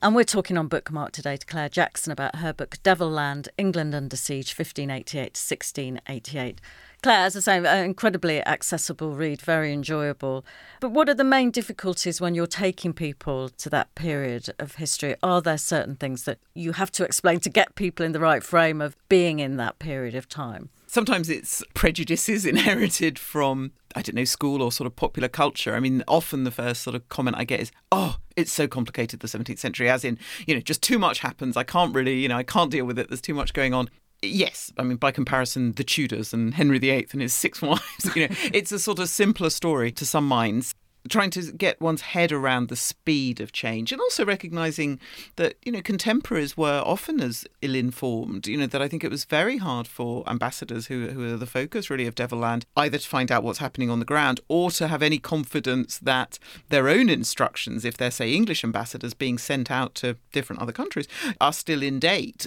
And 0.00 0.14
we're 0.14 0.24
talking 0.24 0.56
on 0.56 0.68
Bookmark 0.68 1.12
today 1.12 1.36
to 1.36 1.46
Clare 1.46 1.68
Jackson 1.68 2.12
about 2.12 2.36
her 2.36 2.54
book 2.54 2.78
Devil 2.82 3.10
Land 3.10 3.50
England 3.58 3.94
Under 3.94 4.16
Siege 4.16 4.56
1588 4.56 5.34
to 5.34 5.38
1688. 5.38 6.60
Clare, 7.04 7.26
as 7.26 7.36
I 7.36 7.40
say, 7.40 7.58
an 7.58 7.84
incredibly 7.84 8.40
accessible 8.46 9.14
read, 9.14 9.42
very 9.42 9.74
enjoyable. 9.74 10.42
But 10.80 10.92
what 10.92 11.06
are 11.10 11.14
the 11.14 11.22
main 11.22 11.50
difficulties 11.50 12.18
when 12.18 12.34
you're 12.34 12.46
taking 12.46 12.94
people 12.94 13.50
to 13.50 13.68
that 13.68 13.94
period 13.94 14.54
of 14.58 14.76
history? 14.76 15.14
Are 15.22 15.42
there 15.42 15.58
certain 15.58 15.96
things 15.96 16.24
that 16.24 16.38
you 16.54 16.72
have 16.72 16.90
to 16.92 17.04
explain 17.04 17.40
to 17.40 17.50
get 17.50 17.74
people 17.74 18.06
in 18.06 18.12
the 18.12 18.20
right 18.20 18.42
frame 18.42 18.80
of 18.80 18.96
being 19.10 19.38
in 19.38 19.58
that 19.58 19.78
period 19.78 20.14
of 20.14 20.30
time? 20.30 20.70
sometimes 20.86 21.28
it's 21.28 21.60
prejudices 21.74 22.46
inherited 22.54 23.18
from 23.18 23.72
I 23.96 24.02
don't 24.02 24.14
know 24.14 24.24
school 24.24 24.62
or 24.62 24.72
sort 24.72 24.86
of 24.86 24.96
popular 24.96 25.28
culture. 25.28 25.74
I 25.74 25.80
mean, 25.80 26.02
often 26.08 26.44
the 26.44 26.50
first 26.50 26.82
sort 26.82 26.96
of 26.96 27.08
comment 27.08 27.36
I 27.36 27.44
get 27.44 27.60
is, 27.60 27.70
"Oh, 27.92 28.16
it's 28.36 28.52
so 28.52 28.66
complicated 28.66 29.20
the 29.20 29.28
17th 29.28 29.58
century," 29.58 29.88
as 29.88 30.04
in, 30.04 30.18
you 30.46 30.54
know, 30.54 30.60
just 30.60 30.82
too 30.82 30.98
much 30.98 31.18
happens. 31.18 31.56
I 31.56 31.64
can't 31.64 31.94
really, 31.94 32.18
you 32.20 32.28
know, 32.28 32.36
I 32.36 32.42
can't 32.42 32.70
deal 32.70 32.86
with 32.86 32.98
it. 32.98 33.08
There's 33.08 33.20
too 33.20 33.34
much 33.34 33.52
going 33.52 33.74
on. 33.74 33.88
Yes, 34.26 34.72
I 34.78 34.82
mean 34.82 34.96
by 34.96 35.10
comparison, 35.10 35.72
the 35.72 35.84
Tudors 35.84 36.32
and 36.32 36.54
Henry 36.54 36.78
VIII 36.78 37.08
and 37.12 37.22
his 37.22 37.34
six 37.34 37.62
wives. 37.62 37.82
You 38.14 38.28
know, 38.28 38.34
it's 38.52 38.72
a 38.72 38.78
sort 38.78 38.98
of 38.98 39.08
simpler 39.08 39.50
story 39.50 39.92
to 39.92 40.06
some 40.06 40.26
minds 40.26 40.74
trying 41.08 41.30
to 41.30 41.52
get 41.52 41.80
one's 41.80 42.00
head 42.00 42.32
around 42.32 42.68
the 42.68 42.76
speed 42.76 43.40
of 43.40 43.52
change 43.52 43.92
and 43.92 44.00
also 44.00 44.24
recognizing 44.24 44.98
that 45.36 45.54
you 45.64 45.70
know 45.70 45.82
contemporaries 45.82 46.56
were 46.56 46.82
often 46.84 47.20
as 47.20 47.44
ill-informed 47.62 48.46
you 48.46 48.56
know 48.56 48.66
that 48.66 48.80
i 48.80 48.88
think 48.88 49.04
it 49.04 49.10
was 49.10 49.24
very 49.24 49.58
hard 49.58 49.86
for 49.86 50.28
ambassadors 50.28 50.86
who, 50.86 51.08
who 51.08 51.34
are 51.34 51.36
the 51.36 51.46
focus 51.46 51.90
really 51.90 52.06
of 52.06 52.14
devilland 52.14 52.64
either 52.76 52.98
to 52.98 53.08
find 53.08 53.30
out 53.30 53.42
what's 53.42 53.58
happening 53.58 53.90
on 53.90 53.98
the 53.98 54.04
ground 54.04 54.40
or 54.48 54.70
to 54.70 54.88
have 54.88 55.02
any 55.02 55.18
confidence 55.18 55.98
that 55.98 56.38
their 56.70 56.88
own 56.88 57.08
instructions 57.08 57.84
if 57.84 57.96
they're 57.96 58.10
say 58.10 58.32
english 58.32 58.64
ambassadors 58.64 59.14
being 59.14 59.38
sent 59.38 59.70
out 59.70 59.94
to 59.94 60.16
different 60.32 60.62
other 60.62 60.72
countries 60.72 61.08
are 61.40 61.52
still 61.52 61.82
in 61.82 61.98
date 61.98 62.46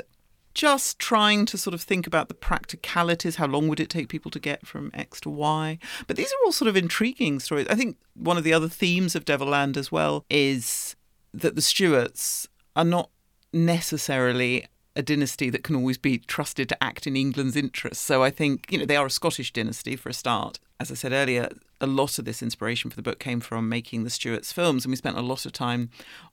just 0.57 0.97
trying 0.97 1.45
to 1.45 1.55
sort 1.55 1.75
of 1.75 1.81
think 1.83 2.07
about 2.07 2.29
the 2.29 2.33
practicalities. 2.33 3.35
How 3.35 3.45
long 3.45 3.67
would 3.67 3.79
it 3.79 3.91
take 3.91 4.09
people 4.09 4.31
to 4.31 4.39
get 4.39 4.65
from 4.65 4.89
X 4.91 5.21
to 5.21 5.29
Y? 5.29 5.77
But 6.07 6.17
these 6.17 6.31
are 6.31 6.45
all 6.45 6.51
sort 6.51 6.67
of 6.67 6.75
intriguing 6.75 7.39
stories. 7.39 7.67
I 7.69 7.75
think 7.75 7.97
one 8.15 8.37
of 8.37 8.43
the 8.43 8.53
other 8.53 8.67
themes 8.67 9.15
of 9.15 9.23
Devilland 9.23 9.77
as 9.77 9.91
well 9.91 10.25
is 10.31 10.95
that 11.31 11.55
the 11.55 11.61
Stuarts 11.61 12.47
are 12.75 12.83
not 12.83 13.11
necessarily 13.53 14.65
a 14.95 15.03
dynasty 15.03 15.51
that 15.51 15.63
can 15.63 15.75
always 15.75 15.99
be 15.99 16.17
trusted 16.17 16.67
to 16.69 16.83
act 16.83 17.05
in 17.05 17.15
England's 17.15 17.55
interests. 17.55 18.03
So 18.03 18.23
I 18.23 18.31
think, 18.31 18.71
you 18.71 18.79
know, 18.79 18.85
they 18.85 18.95
are 18.97 19.05
a 19.05 19.11
Scottish 19.11 19.53
dynasty 19.53 19.95
for 19.95 20.09
a 20.09 20.13
start. 20.13 20.57
As 20.79 20.91
I 20.91 20.95
said 20.95 21.11
earlier, 21.11 21.49
a 21.79 21.87
lot 21.87 22.17
of 22.17 22.25
this 22.25 22.41
inspiration 22.41 22.89
for 22.89 22.95
the 22.95 23.01
book 23.01 23.19
came 23.19 23.39
from 23.39 23.69
making 23.69 24.03
the 24.03 24.09
Stuarts 24.09 24.51
films, 24.51 24.85
and 24.85 24.91
we 24.91 24.95
spent 24.95 25.17
a 25.17 25.21
lot 25.21 25.45
of 25.45 25.51
time 25.51 25.89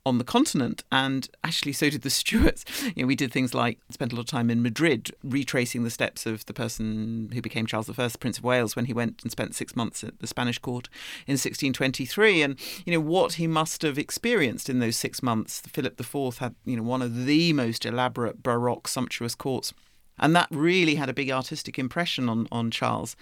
on 0.06 0.18
the 0.18 0.24
continent. 0.24 0.84
And 0.90 1.28
actually, 1.42 1.72
so 1.72 1.90
did 1.90 2.02
the 2.02 2.10
Stuarts. 2.24 2.64
You 2.94 3.02
know, 3.02 3.06
we 3.06 3.16
did 3.16 3.32
things 3.32 3.54
like 3.54 3.78
spent 3.90 4.12
a 4.12 4.16
lot 4.16 4.22
of 4.22 4.26
time 4.28 4.50
in 4.50 4.62
Madrid, 4.62 5.10
retracing 5.22 5.84
the 5.84 5.90
steps 5.90 6.26
of 6.26 6.46
the 6.46 6.54
person 6.54 7.30
who 7.32 7.42
became 7.42 7.66
Charles 7.66 7.90
I, 7.90 8.08
Prince 8.18 8.38
of 8.38 8.44
Wales, 8.44 8.76
when 8.76 8.86
he 8.86 8.92
went 8.92 9.22
and 9.22 9.30
spent 9.30 9.54
six 9.54 9.76
months 9.76 10.02
at 10.02 10.18
the 10.20 10.26
Spanish 10.26 10.58
court 10.58 10.88
in 11.26 11.32
1623, 11.32 12.42
and 12.42 12.58
you 12.84 12.92
know 12.92 13.00
what 13.00 13.34
he 13.34 13.46
must 13.46 13.82
have 13.82 13.98
experienced 13.98 14.68
in 14.68 14.78
those 14.78 14.96
six 14.96 15.22
months. 15.22 15.60
Philip 15.60 16.00
IV 16.00 16.38
had, 16.38 16.54
you 16.64 16.76
know, 16.76 16.82
one 16.82 17.02
of 17.02 17.26
the 17.26 17.52
most 17.52 17.84
elaborate, 17.84 18.42
baroque, 18.42 18.88
sumptuous 18.88 19.34
courts 19.34 19.72
and 20.18 20.34
that 20.36 20.48
really 20.50 20.94
had 20.94 21.08
a 21.08 21.14
big 21.14 21.30
artistic 21.30 21.78
impression 21.78 22.28
on, 22.28 22.46
on 22.52 22.70
Charles. 22.70 23.16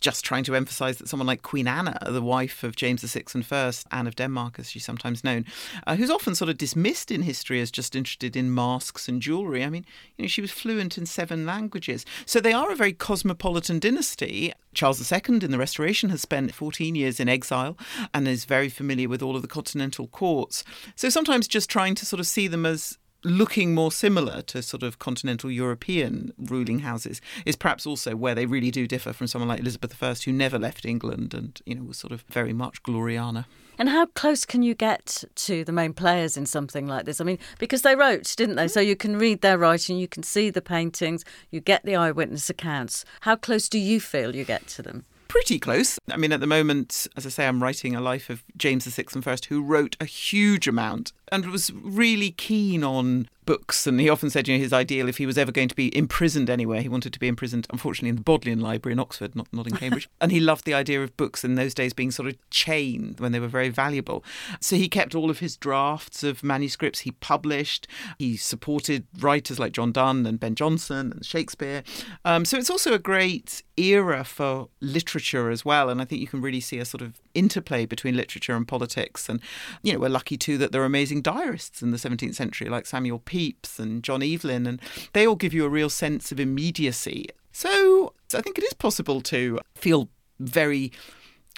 Just 0.00 0.24
trying 0.24 0.44
to 0.44 0.54
emphasise 0.54 0.96
that 0.96 1.08
someone 1.08 1.26
like 1.26 1.42
Queen 1.42 1.68
Anna, 1.68 1.98
the 2.06 2.22
wife 2.22 2.64
of 2.64 2.76
James 2.76 3.02
VI 3.02 3.24
and 3.34 3.44
First, 3.44 3.86
Anne 3.90 4.06
of 4.06 4.16
Denmark, 4.16 4.58
as 4.58 4.70
she's 4.70 4.84
sometimes 4.84 5.24
known, 5.24 5.44
uh, 5.86 5.96
who's 5.96 6.10
often 6.10 6.34
sort 6.34 6.48
of 6.48 6.58
dismissed 6.58 7.10
in 7.10 7.22
history 7.22 7.60
as 7.60 7.70
just 7.70 7.94
interested 7.94 8.36
in 8.36 8.54
masks 8.54 9.08
and 9.08 9.20
jewellery. 9.20 9.64
I 9.64 9.70
mean, 9.70 9.84
you 10.16 10.24
know, 10.24 10.28
she 10.28 10.40
was 10.40 10.50
fluent 10.50 10.96
in 10.96 11.06
seven 11.06 11.44
languages. 11.44 12.04
So 12.26 12.40
they 12.40 12.52
are 12.52 12.72
a 12.72 12.76
very 12.76 12.92
cosmopolitan 12.92 13.78
dynasty. 13.78 14.52
Charles 14.74 15.12
II 15.12 15.20
in 15.42 15.50
the 15.50 15.58
Restoration 15.58 16.10
has 16.10 16.22
spent 16.22 16.54
14 16.54 16.94
years 16.94 17.20
in 17.20 17.28
exile 17.28 17.76
and 18.14 18.28
is 18.28 18.44
very 18.44 18.68
familiar 18.68 19.08
with 19.08 19.22
all 19.22 19.36
of 19.36 19.42
the 19.42 19.48
continental 19.48 20.06
courts. 20.06 20.64
So 20.94 21.08
sometimes 21.08 21.48
just 21.48 21.68
trying 21.68 21.94
to 21.96 22.06
sort 22.06 22.20
of 22.20 22.26
see 22.26 22.48
them 22.48 22.64
as 22.64 22.98
looking 23.28 23.74
more 23.74 23.92
similar 23.92 24.42
to 24.42 24.62
sort 24.62 24.82
of 24.82 24.98
continental 24.98 25.50
European 25.50 26.32
ruling 26.38 26.80
houses 26.80 27.20
is 27.44 27.56
perhaps 27.56 27.86
also 27.86 28.16
where 28.16 28.34
they 28.34 28.46
really 28.46 28.70
do 28.70 28.86
differ 28.86 29.12
from 29.12 29.26
someone 29.26 29.48
like 29.48 29.60
Elizabeth 29.60 30.02
I, 30.02 30.14
who 30.14 30.32
never 30.32 30.58
left 30.58 30.84
England 30.84 31.34
and 31.34 31.60
you 31.66 31.74
know 31.74 31.84
was 31.84 31.98
sort 31.98 32.12
of 32.12 32.22
very 32.28 32.52
much 32.52 32.82
Gloriana. 32.82 33.46
And 33.78 33.88
how 33.90 34.06
close 34.06 34.44
can 34.44 34.64
you 34.64 34.74
get 34.74 35.22
to 35.36 35.64
the 35.64 35.70
main 35.70 35.92
players 35.92 36.36
in 36.36 36.46
something 36.46 36.88
like 36.88 37.04
this? 37.04 37.20
I 37.20 37.24
mean, 37.24 37.38
because 37.60 37.82
they 37.82 37.94
wrote, 37.94 38.34
didn't 38.36 38.56
they? 38.56 38.66
So 38.66 38.80
you 38.80 38.96
can 38.96 39.16
read 39.16 39.40
their 39.40 39.56
writing, 39.56 39.98
you 39.98 40.08
can 40.08 40.24
see 40.24 40.50
the 40.50 40.60
paintings, 40.60 41.24
you 41.52 41.60
get 41.60 41.84
the 41.84 41.94
eyewitness 41.94 42.50
accounts. 42.50 43.04
How 43.20 43.36
close 43.36 43.68
do 43.68 43.78
you 43.78 44.00
feel 44.00 44.34
you 44.34 44.44
get 44.44 44.66
to 44.68 44.82
them? 44.82 45.04
pretty 45.28 45.58
close. 45.58 45.98
I 46.10 46.16
mean, 46.16 46.32
at 46.32 46.40
the 46.40 46.46
moment, 46.46 47.06
as 47.16 47.26
I 47.26 47.28
say, 47.28 47.46
I'm 47.46 47.62
writing 47.62 47.94
a 47.94 48.00
life 48.00 48.30
of 48.30 48.42
James 48.56 48.86
VI 48.86 49.04
and 49.14 49.22
First, 49.22 49.44
who 49.46 49.62
wrote 49.62 49.94
a 50.00 50.04
huge 50.04 50.66
amount 50.66 51.12
and 51.32 51.46
was 51.46 51.72
really 51.72 52.30
keen 52.30 52.84
on 52.84 53.28
books. 53.48 53.86
And 53.86 53.98
he 53.98 54.10
often 54.10 54.28
said, 54.28 54.46
you 54.46 54.54
know, 54.56 54.62
his 54.62 54.74
ideal, 54.74 55.08
if 55.08 55.16
he 55.16 55.24
was 55.24 55.38
ever 55.38 55.50
going 55.50 55.68
to 55.68 55.74
be 55.74 55.96
imprisoned 55.96 56.50
anywhere, 56.50 56.82
he 56.82 56.88
wanted 56.88 57.14
to 57.14 57.18
be 57.18 57.28
imprisoned, 57.28 57.66
unfortunately, 57.70 58.10
in 58.10 58.16
the 58.16 58.22
Bodleian 58.22 58.60
Library 58.60 58.92
in 58.92 58.98
Oxford, 58.98 59.34
not, 59.34 59.48
not 59.52 59.66
in 59.66 59.74
Cambridge. 59.76 60.06
and 60.20 60.30
he 60.30 60.38
loved 60.38 60.66
the 60.66 60.74
idea 60.74 61.02
of 61.02 61.16
books 61.16 61.44
in 61.44 61.54
those 61.54 61.72
days 61.72 61.94
being 61.94 62.10
sort 62.10 62.28
of 62.28 62.36
chained 62.50 63.20
when 63.20 63.32
they 63.32 63.40
were 63.40 63.48
very 63.48 63.70
valuable. 63.70 64.22
So 64.60 64.76
he 64.76 64.86
kept 64.86 65.14
all 65.14 65.30
of 65.30 65.38
his 65.38 65.56
drafts 65.56 66.22
of 66.22 66.44
manuscripts 66.44 67.00
he 67.00 67.12
published. 67.12 67.88
He 68.18 68.36
supported 68.36 69.06
writers 69.18 69.58
like 69.58 69.72
John 69.72 69.92
Donne 69.92 70.26
and 70.26 70.38
Ben 70.38 70.54
Jonson 70.54 71.12
and 71.12 71.24
Shakespeare. 71.24 71.82
Um, 72.26 72.44
so 72.44 72.58
it's 72.58 72.68
also 72.68 72.92
a 72.92 72.98
great 72.98 73.62
era 73.78 74.24
for 74.24 74.68
literature 74.80 75.50
as 75.50 75.64
well. 75.64 75.88
And 75.88 76.02
I 76.02 76.04
think 76.04 76.20
you 76.20 76.26
can 76.26 76.42
really 76.42 76.60
see 76.60 76.78
a 76.78 76.84
sort 76.84 77.00
of 77.00 77.14
interplay 77.38 77.86
between 77.86 78.16
literature 78.16 78.54
and 78.54 78.66
politics. 78.66 79.28
And, 79.28 79.40
you 79.82 79.92
know, 79.92 79.98
we're 80.00 80.08
lucky 80.08 80.36
too 80.36 80.58
that 80.58 80.72
there 80.72 80.82
are 80.82 80.86
amazing 80.86 81.22
diarists 81.22 81.82
in 81.82 81.90
the 81.90 81.96
17th 81.96 82.34
century 82.34 82.68
like 82.68 82.86
Samuel 82.86 83.20
Pepys 83.20 83.78
and 83.78 84.02
John 84.02 84.22
Evelyn, 84.22 84.66
and 84.66 84.80
they 85.12 85.26
all 85.26 85.36
give 85.36 85.54
you 85.54 85.64
a 85.64 85.70
real 85.70 85.90
sense 85.90 86.32
of 86.32 86.40
immediacy. 86.40 87.28
So 87.52 88.14
I 88.34 88.40
think 88.40 88.58
it 88.58 88.64
is 88.64 88.74
possible 88.74 89.20
to 89.22 89.58
feel 89.74 90.08
very 90.38 90.92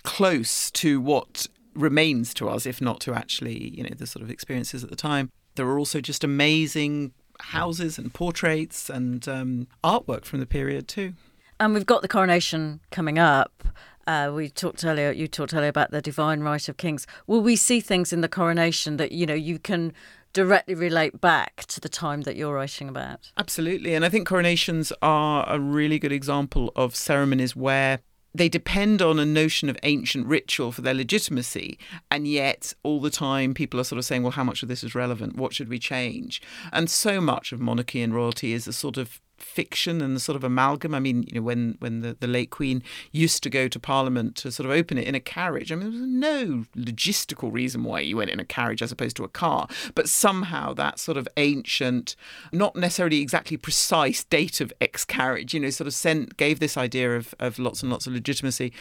close 0.02 0.70
to 0.70 1.00
what 1.00 1.46
remains 1.74 2.32
to 2.34 2.48
us, 2.48 2.66
if 2.66 2.80
not 2.80 3.00
to 3.00 3.14
actually, 3.14 3.70
you 3.70 3.82
know, 3.82 3.94
the 3.96 4.06
sort 4.06 4.22
of 4.22 4.30
experiences 4.30 4.82
at 4.82 4.90
the 4.90 4.96
time. 4.96 5.30
There 5.56 5.66
are 5.66 5.78
also 5.78 6.00
just 6.00 6.24
amazing 6.24 7.12
houses 7.40 7.98
and 7.98 8.12
portraits 8.12 8.90
and 8.90 9.26
um, 9.28 9.68
artwork 9.82 10.24
from 10.24 10.40
the 10.40 10.46
period 10.46 10.88
too. 10.88 11.14
And 11.58 11.74
we've 11.74 11.86
got 11.86 12.02
the 12.02 12.08
coronation 12.08 12.80
coming 12.90 13.18
up. 13.18 13.64
Uh, 14.06 14.30
we 14.34 14.48
talked 14.48 14.84
earlier. 14.84 15.10
You 15.12 15.28
talked 15.28 15.54
earlier 15.54 15.68
about 15.68 15.90
the 15.90 16.02
divine 16.02 16.40
right 16.40 16.68
of 16.68 16.76
kings. 16.76 17.06
Will 17.26 17.42
we 17.42 17.56
see 17.56 17.80
things 17.80 18.12
in 18.12 18.20
the 18.20 18.28
coronation 18.28 18.96
that 18.96 19.12
you 19.12 19.26
know 19.26 19.34
you 19.34 19.58
can 19.58 19.92
directly 20.32 20.74
relate 20.74 21.20
back 21.20 21.64
to 21.66 21.80
the 21.80 21.88
time 21.88 22.22
that 22.22 22.36
you're 22.36 22.54
writing 22.54 22.88
about? 22.88 23.32
Absolutely, 23.36 23.94
and 23.94 24.04
I 24.04 24.08
think 24.08 24.26
coronations 24.26 24.92
are 25.02 25.44
a 25.48 25.58
really 25.58 25.98
good 25.98 26.12
example 26.12 26.72
of 26.76 26.94
ceremonies 26.94 27.56
where 27.56 28.00
they 28.32 28.48
depend 28.48 29.02
on 29.02 29.18
a 29.18 29.26
notion 29.26 29.68
of 29.68 29.76
ancient 29.82 30.26
ritual 30.26 30.70
for 30.70 30.82
their 30.82 30.94
legitimacy, 30.94 31.78
and 32.10 32.28
yet 32.28 32.72
all 32.82 33.00
the 33.00 33.10
time 33.10 33.54
people 33.54 33.80
are 33.80 33.84
sort 33.84 33.98
of 33.98 34.04
saying, 34.04 34.22
well, 34.22 34.32
how 34.32 34.44
much 34.44 34.62
of 34.62 34.68
this 34.68 34.84
is 34.84 34.94
relevant? 34.94 35.36
What 35.36 35.52
should 35.52 35.68
we 35.68 35.80
change? 35.80 36.40
And 36.72 36.88
so 36.88 37.20
much 37.20 37.50
of 37.50 37.60
monarchy 37.60 38.00
and 38.00 38.14
royalty 38.14 38.52
is 38.52 38.68
a 38.68 38.72
sort 38.72 38.96
of 38.96 39.20
fiction 39.42 40.00
and 40.00 40.14
the 40.14 40.20
sort 40.20 40.36
of 40.36 40.44
amalgam. 40.44 40.94
I 40.94 41.00
mean, 41.00 41.24
you 41.24 41.34
know, 41.34 41.42
when 41.42 41.76
when 41.80 42.00
the, 42.00 42.16
the 42.18 42.26
late 42.26 42.50
Queen 42.50 42.82
used 43.12 43.42
to 43.42 43.50
go 43.50 43.68
to 43.68 43.78
Parliament 43.78 44.36
to 44.36 44.52
sort 44.52 44.66
of 44.66 44.72
open 44.72 44.98
it 44.98 45.06
in 45.06 45.14
a 45.14 45.20
carriage, 45.20 45.72
I 45.72 45.76
mean, 45.76 45.90
there 45.90 46.00
was 46.00 46.08
no 46.08 46.64
logistical 46.76 47.52
reason 47.52 47.84
why 47.84 48.00
you 48.00 48.16
went 48.16 48.30
in 48.30 48.40
a 48.40 48.44
carriage 48.44 48.82
as 48.82 48.92
opposed 48.92 49.16
to 49.16 49.24
a 49.24 49.28
car. 49.28 49.68
But 49.94 50.08
somehow 50.08 50.74
that 50.74 50.98
sort 50.98 51.16
of 51.16 51.28
ancient, 51.36 52.16
not 52.52 52.76
necessarily 52.76 53.20
exactly 53.20 53.56
precise 53.56 54.24
date 54.24 54.60
of 54.60 54.72
ex 54.80 55.04
carriage, 55.04 55.54
you 55.54 55.60
know, 55.60 55.70
sort 55.70 55.88
of 55.88 55.94
sent 55.94 56.36
gave 56.36 56.60
this 56.60 56.76
idea 56.76 57.16
of, 57.16 57.34
of 57.38 57.58
lots 57.58 57.82
and 57.82 57.90
lots 57.90 58.06
of 58.06 58.12
legitimacy. 58.12 58.72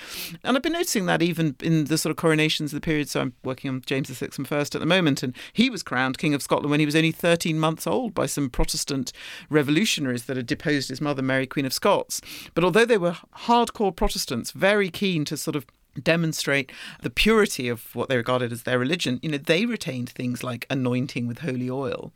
And 0.44 0.56
I've 0.56 0.64
been 0.64 0.74
noticing 0.74 1.06
that 1.08 1.22
even 1.22 1.56
in 1.62 1.86
the 1.86 1.98
sort 1.98 2.12
of 2.12 2.18
coronations 2.18 2.74
of 2.74 2.82
the 2.82 2.86
period. 2.86 3.10
So 3.10 3.22
I'm 3.22 3.34
working 3.44 3.70
on 3.70 3.82
James 3.86 4.10
VI 4.10 4.30
and 4.38 4.48
First 4.48 4.76
at 4.76 4.80
the 4.80 4.86
moment, 4.86 5.24
and 5.24 5.36
he 5.54 5.70
was 5.70 5.84
crowned 5.84 6.18
King 6.18 6.34
of 6.34 6.42
Scotland 6.42 6.72
when 6.72 6.80
he 6.80 6.86
was 6.86 6.96
only 6.96 7.12
13 7.12 7.60
months 7.60 7.88
old 7.88 8.14
by 8.14 8.26
some 8.26 8.50
Protestant 8.50 9.12
revolutionaries 9.50 10.26
that 10.26 10.38
had 10.38 10.46
deposed 10.50 10.90
his 10.90 11.00
mother, 11.00 11.22
Mary, 11.22 11.48
Queen 11.48 11.66
of 11.66 11.72
Scots. 11.72 12.20
But 12.54 12.66
although 12.66 12.86
they 12.86 12.98
were 12.98 13.18
hardcore 13.46 13.96
Protestants, 13.96 14.52
very 14.52 14.90
keen 14.90 15.24
to 15.26 15.38
sort 15.38 15.56
of 15.56 15.66
demonstrate 16.02 16.72
the 17.02 17.10
purity 17.10 17.70
of 17.70 17.96
what 17.96 18.10
they 18.10 18.18
regarded 18.18 18.52
as 18.52 18.64
their 18.64 18.80
religion, 18.80 19.20
you 19.22 19.30
know, 19.30 19.38
they 19.38 19.66
retained 19.66 20.10
things 20.10 20.44
like 20.44 20.66
anointing 20.70 21.28
with 21.28 21.40
holy 21.40 21.70
oil. 21.70 22.12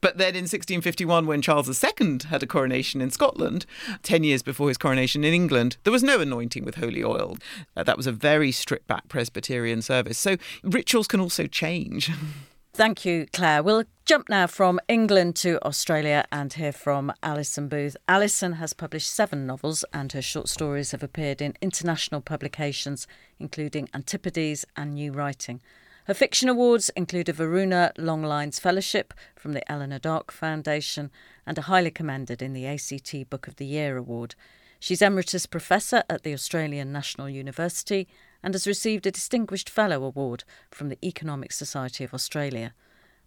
But 0.00 0.18
then 0.18 0.34
in 0.34 0.42
1651, 0.42 1.26
when 1.26 1.40
Charles 1.40 1.82
II 1.82 2.18
had 2.28 2.42
a 2.42 2.46
coronation 2.46 3.00
in 3.00 3.10
Scotland, 3.10 3.64
10 4.02 4.22
years 4.22 4.42
before 4.42 4.68
his 4.68 4.76
coronation 4.76 5.24
in 5.24 5.32
England, 5.32 5.78
there 5.84 5.92
was 5.92 6.02
no 6.02 6.20
anointing 6.20 6.62
with 6.62 6.74
holy 6.74 7.02
oil. 7.02 7.38
Uh, 7.74 7.84
that 7.84 7.96
was 7.96 8.06
a 8.06 8.12
very 8.12 8.52
stripped 8.52 8.86
back 8.86 9.08
Presbyterian 9.08 9.80
service. 9.80 10.18
So 10.18 10.36
rituals 10.62 11.08
can 11.08 11.20
also 11.20 11.46
change. 11.46 12.10
Thank 12.76 13.04
you, 13.04 13.26
Clare. 13.32 13.62
We'll 13.62 13.84
jump 14.04 14.28
now 14.28 14.48
from 14.48 14.80
England 14.88 15.36
to 15.36 15.64
Australia 15.64 16.24
and 16.32 16.52
hear 16.52 16.72
from 16.72 17.12
Alison 17.22 17.68
Booth. 17.68 17.96
Alison 18.08 18.54
has 18.54 18.72
published 18.72 19.14
seven 19.14 19.46
novels, 19.46 19.84
and 19.92 20.10
her 20.10 20.20
short 20.20 20.48
stories 20.48 20.90
have 20.90 21.04
appeared 21.04 21.40
in 21.40 21.54
international 21.60 22.20
publications, 22.20 23.06
including 23.38 23.88
Antipodes 23.94 24.66
and 24.76 24.94
New 24.94 25.12
Writing. 25.12 25.60
Her 26.06 26.14
fiction 26.14 26.48
awards 26.48 26.88
include 26.96 27.28
a 27.28 27.32
Varuna 27.32 27.92
Longlines 27.96 28.58
Fellowship 28.58 29.14
from 29.36 29.52
the 29.52 29.70
Eleanor 29.70 30.00
Dark 30.00 30.32
Foundation 30.32 31.12
and 31.46 31.56
a 31.56 31.62
highly 31.62 31.92
commended 31.92 32.42
in 32.42 32.54
the 32.54 32.66
ACT 32.66 33.30
Book 33.30 33.46
of 33.46 33.54
the 33.54 33.66
Year 33.66 33.96
award. 33.96 34.34
She's 34.80 35.00
Emeritus 35.00 35.46
Professor 35.46 36.02
at 36.10 36.24
the 36.24 36.34
Australian 36.34 36.90
National 36.90 37.28
University 37.28 38.08
and 38.44 38.52
has 38.52 38.66
received 38.66 39.06
a 39.06 39.10
Distinguished 39.10 39.70
Fellow 39.70 40.04
Award 40.04 40.44
from 40.70 40.90
the 40.90 40.98
Economic 41.02 41.50
Society 41.50 42.04
of 42.04 42.12
Australia. 42.12 42.74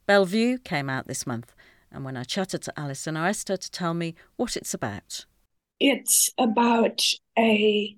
Bellevue 0.05 0.59
came 0.59 0.91
out 0.91 1.07
this 1.07 1.25
month, 1.25 1.55
and 1.91 2.05
when 2.05 2.15
I 2.15 2.23
chatted 2.23 2.61
to 2.61 2.79
Alison, 2.79 3.17
I 3.17 3.29
asked 3.29 3.49
her 3.49 3.57
to 3.57 3.71
tell 3.71 3.95
me 3.95 4.13
what 4.35 4.55
it's 4.55 4.75
about. 4.75 5.25
It's 5.79 6.29
about 6.37 7.01
a 7.35 7.97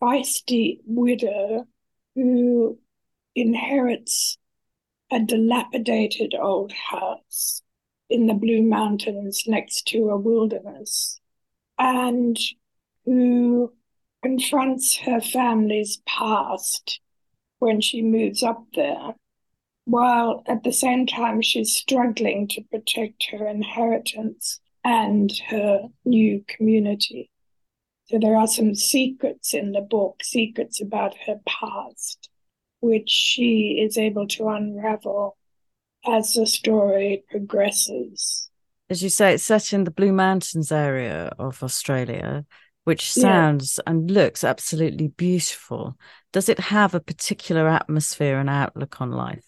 feisty 0.00 0.78
widow 0.86 1.66
who 2.14 2.78
inherits 3.34 4.38
a 5.10 5.18
dilapidated 5.18 6.32
old 6.40 6.72
house 6.72 7.60
in 8.08 8.26
the 8.26 8.34
Blue 8.34 8.62
Mountains 8.62 9.42
next 9.48 9.88
to 9.88 10.10
a 10.10 10.16
wilderness 10.16 11.20
and 11.76 12.38
who 13.04 13.72
confronts 14.22 14.96
her 14.98 15.20
family's 15.20 15.98
past 16.06 17.00
when 17.58 17.80
she 17.80 18.02
moves 18.02 18.42
up 18.42 18.64
there, 18.74 19.14
while 19.84 20.42
at 20.46 20.62
the 20.64 20.72
same 20.72 21.06
time 21.06 21.40
she's 21.40 21.74
struggling 21.74 22.48
to 22.48 22.62
protect 22.70 23.28
her 23.30 23.46
inheritance 23.46 24.60
and 24.84 25.32
her 25.48 25.82
new 26.04 26.44
community. 26.46 27.30
So 28.06 28.18
there 28.20 28.36
are 28.36 28.46
some 28.46 28.74
secrets 28.74 29.52
in 29.52 29.72
the 29.72 29.80
book, 29.80 30.22
secrets 30.22 30.80
about 30.80 31.16
her 31.26 31.40
past, 31.46 32.28
which 32.80 33.10
she 33.10 33.82
is 33.84 33.98
able 33.98 34.28
to 34.28 34.48
unravel 34.48 35.36
as 36.06 36.34
the 36.34 36.46
story 36.46 37.24
progresses. 37.28 38.48
As 38.88 39.02
you 39.02 39.08
say, 39.08 39.34
it's 39.34 39.44
set 39.44 39.72
in 39.72 39.82
the 39.82 39.90
Blue 39.90 40.12
Mountains 40.12 40.70
area 40.70 41.32
of 41.38 41.62
Australia, 41.64 42.44
which 42.86 43.10
sounds 43.10 43.80
yeah. 43.84 43.90
and 43.90 44.12
looks 44.12 44.44
absolutely 44.44 45.08
beautiful. 45.08 45.98
Does 46.32 46.48
it 46.48 46.60
have 46.60 46.94
a 46.94 47.00
particular 47.00 47.66
atmosphere 47.66 48.38
and 48.38 48.48
outlook 48.48 49.00
on 49.00 49.10
life? 49.10 49.44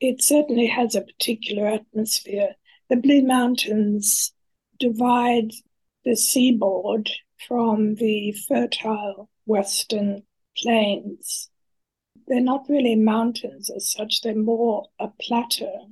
It 0.00 0.22
certainly 0.22 0.64
has 0.64 0.94
a 0.94 1.02
particular 1.02 1.66
atmosphere. 1.66 2.54
The 2.88 2.96
Blue 2.96 3.22
Mountains 3.22 4.32
divide 4.78 5.50
the 6.06 6.16
seaboard 6.16 7.10
from 7.46 7.96
the 7.96 8.32
fertile 8.48 9.28
western 9.44 10.22
plains. 10.56 11.50
They're 12.28 12.40
not 12.40 12.64
really 12.70 12.96
mountains 12.96 13.68
as 13.68 13.92
such, 13.92 14.22
they're 14.22 14.34
more 14.34 14.86
a 14.98 15.08
plateau, 15.20 15.90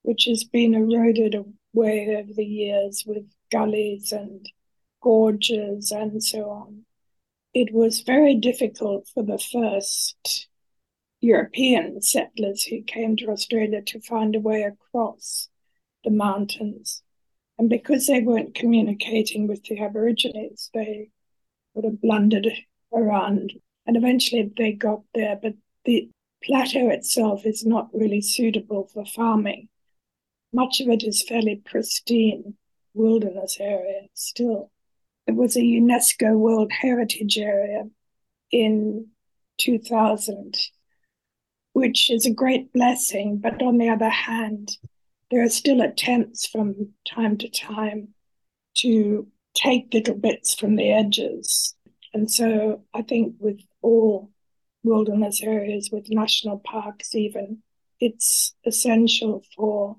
which 0.00 0.24
has 0.24 0.42
been 0.42 0.72
eroded 0.72 1.34
away 1.34 2.16
over 2.16 2.32
the 2.32 2.46
years 2.46 3.04
with 3.06 3.24
gullies 3.52 4.10
and 4.10 4.48
gorges 5.04 5.92
and 5.92 6.24
so 6.24 6.48
on. 6.48 6.86
It 7.52 7.74
was 7.74 8.00
very 8.00 8.34
difficult 8.34 9.06
for 9.12 9.22
the 9.22 9.38
first 9.38 10.48
European 11.20 12.00
settlers 12.00 12.64
who 12.64 12.82
came 12.82 13.14
to 13.16 13.28
Australia 13.28 13.82
to 13.82 14.00
find 14.00 14.34
a 14.34 14.40
way 14.40 14.62
across 14.62 15.50
the 16.04 16.10
mountains. 16.10 17.02
And 17.58 17.68
because 17.68 18.06
they 18.06 18.22
weren't 18.22 18.54
communicating 18.54 19.46
with 19.46 19.62
the 19.64 19.78
Aborigines, 19.78 20.70
they 20.72 21.10
would 21.74 21.84
have 21.84 22.00
blundered 22.00 22.48
around. 22.92 23.52
And 23.86 23.98
eventually 23.98 24.50
they 24.56 24.72
got 24.72 25.02
there, 25.14 25.38
but 25.40 25.54
the 25.84 26.08
plateau 26.42 26.88
itself 26.88 27.44
is 27.44 27.64
not 27.66 27.90
really 27.92 28.22
suitable 28.22 28.88
for 28.92 29.04
farming. 29.04 29.68
Much 30.50 30.80
of 30.80 30.88
it 30.88 31.04
is 31.04 31.22
fairly 31.22 31.56
pristine 31.56 32.54
wilderness 32.94 33.58
area 33.60 34.08
still. 34.14 34.70
It 35.26 35.34
was 35.34 35.56
a 35.56 35.60
UNESCO 35.60 36.36
World 36.36 36.70
Heritage 36.70 37.38
Area 37.38 37.84
in 38.50 39.08
2000, 39.58 40.58
which 41.72 42.10
is 42.10 42.26
a 42.26 42.32
great 42.32 42.72
blessing. 42.72 43.38
But 43.38 43.62
on 43.62 43.78
the 43.78 43.88
other 43.88 44.10
hand, 44.10 44.76
there 45.30 45.42
are 45.42 45.48
still 45.48 45.80
attempts 45.80 46.46
from 46.46 46.90
time 47.08 47.38
to 47.38 47.48
time 47.48 48.08
to 48.76 49.26
take 49.54 49.94
little 49.94 50.16
bits 50.16 50.54
from 50.54 50.76
the 50.76 50.90
edges. 50.90 51.74
And 52.12 52.30
so 52.30 52.82
I 52.92 53.02
think 53.02 53.36
with 53.38 53.60
all 53.82 54.30
wilderness 54.82 55.42
areas, 55.42 55.90
with 55.90 56.10
national 56.10 56.58
parks, 56.58 57.14
even, 57.14 57.62
it's 57.98 58.54
essential 58.66 59.42
for 59.56 59.96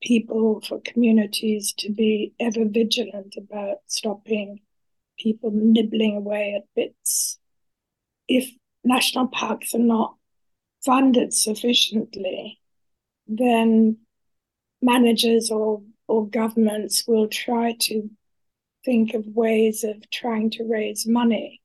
people, 0.00 0.60
for 0.60 0.80
communities 0.80 1.72
to 1.78 1.90
be 1.90 2.32
ever 2.38 2.64
vigilant 2.64 3.34
about 3.36 3.78
stopping 3.88 4.60
people 5.18 5.50
nibbling 5.52 6.16
away 6.16 6.54
at 6.56 6.68
bits. 6.74 7.38
If 8.28 8.50
national 8.84 9.28
parks 9.28 9.74
are 9.74 9.78
not 9.78 10.14
funded 10.84 11.32
sufficiently, 11.32 12.60
then 13.26 13.98
managers 14.80 15.50
or, 15.50 15.82
or 16.06 16.28
governments 16.28 17.04
will 17.06 17.28
try 17.28 17.74
to 17.80 18.08
think 18.84 19.14
of 19.14 19.26
ways 19.26 19.84
of 19.84 20.08
trying 20.10 20.50
to 20.50 20.64
raise 20.64 21.06
money. 21.06 21.60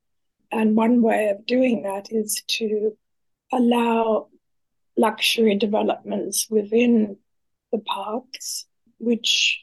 And 0.51 0.76
one 0.76 1.01
way 1.01 1.30
of 1.30 1.45
doing 1.45 1.84
that 1.84 2.12
is 2.12 2.43
to 2.47 2.97
allow 3.51 4.28
luxury 4.97 5.56
developments 5.56 6.47
within 6.49 7.18
the 7.72 7.80
parks, 7.80 8.66
which 8.99 9.62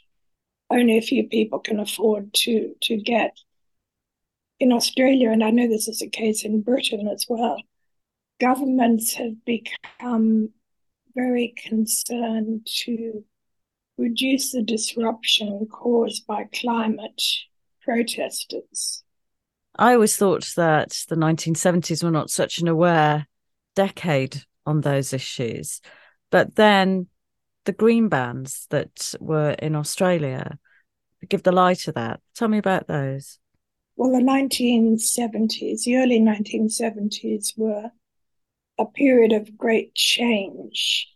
only 0.71 0.99
a 0.99 1.03
few 1.03 1.29
people 1.29 1.59
can 1.59 1.81
afford 1.81 2.33
to, 2.33 2.75
to 2.83 2.97
get 2.97 3.37
in 4.61 4.73
Australia, 4.73 5.31
and 5.31 5.43
I 5.43 5.51
know 5.51 5.67
this 5.67 5.89
is 5.89 6.03
a 6.03 6.09
case 6.09 6.45
in 6.45 6.61
Britain 6.61 7.09
as 7.09 7.27
well, 7.29 7.61
governments 8.39 9.15
have 9.15 9.45
become 9.45 10.51
very 11.15 11.55
concerned 11.57 12.67
to 12.85 13.25
reduce 13.99 14.53
the 14.53 14.63
disruption 14.63 15.67
caused 15.71 16.27
by 16.27 16.45
climate 16.55 17.23
protesters. 17.83 19.03
I 19.77 19.95
always 19.95 20.17
thought 20.17 20.47
that 20.57 20.91
the 21.09 21.17
1970s 21.17 22.05
were 22.05 22.11
not 22.11 22.31
such 22.31 22.59
an 22.59 22.69
aware 22.69 23.27
decade 23.75 24.43
on 24.67 24.83
those 24.83 25.13
issues. 25.13 25.81
But 26.31 26.55
then 26.55 27.09
the 27.65 27.73
green 27.73 28.09
bans 28.09 28.67
that 28.71 29.15
were 29.21 29.51
in 29.51 29.75
Australia 29.75 30.59
give 31.29 31.43
the 31.43 31.53
lie 31.53 31.75
to 31.75 31.93
that. 31.93 32.21
Tell 32.35 32.49
me 32.49 32.59
about 32.59 32.87
those. 32.87 33.40
Well, 34.01 34.13
the 34.13 34.25
1970s, 34.25 35.83
the 35.83 35.97
early 35.99 36.19
1970s 36.21 37.53
were 37.59 37.91
a 38.79 38.87
period 38.87 39.33
of 39.33 39.59
great 39.59 39.95
change. 39.95 41.07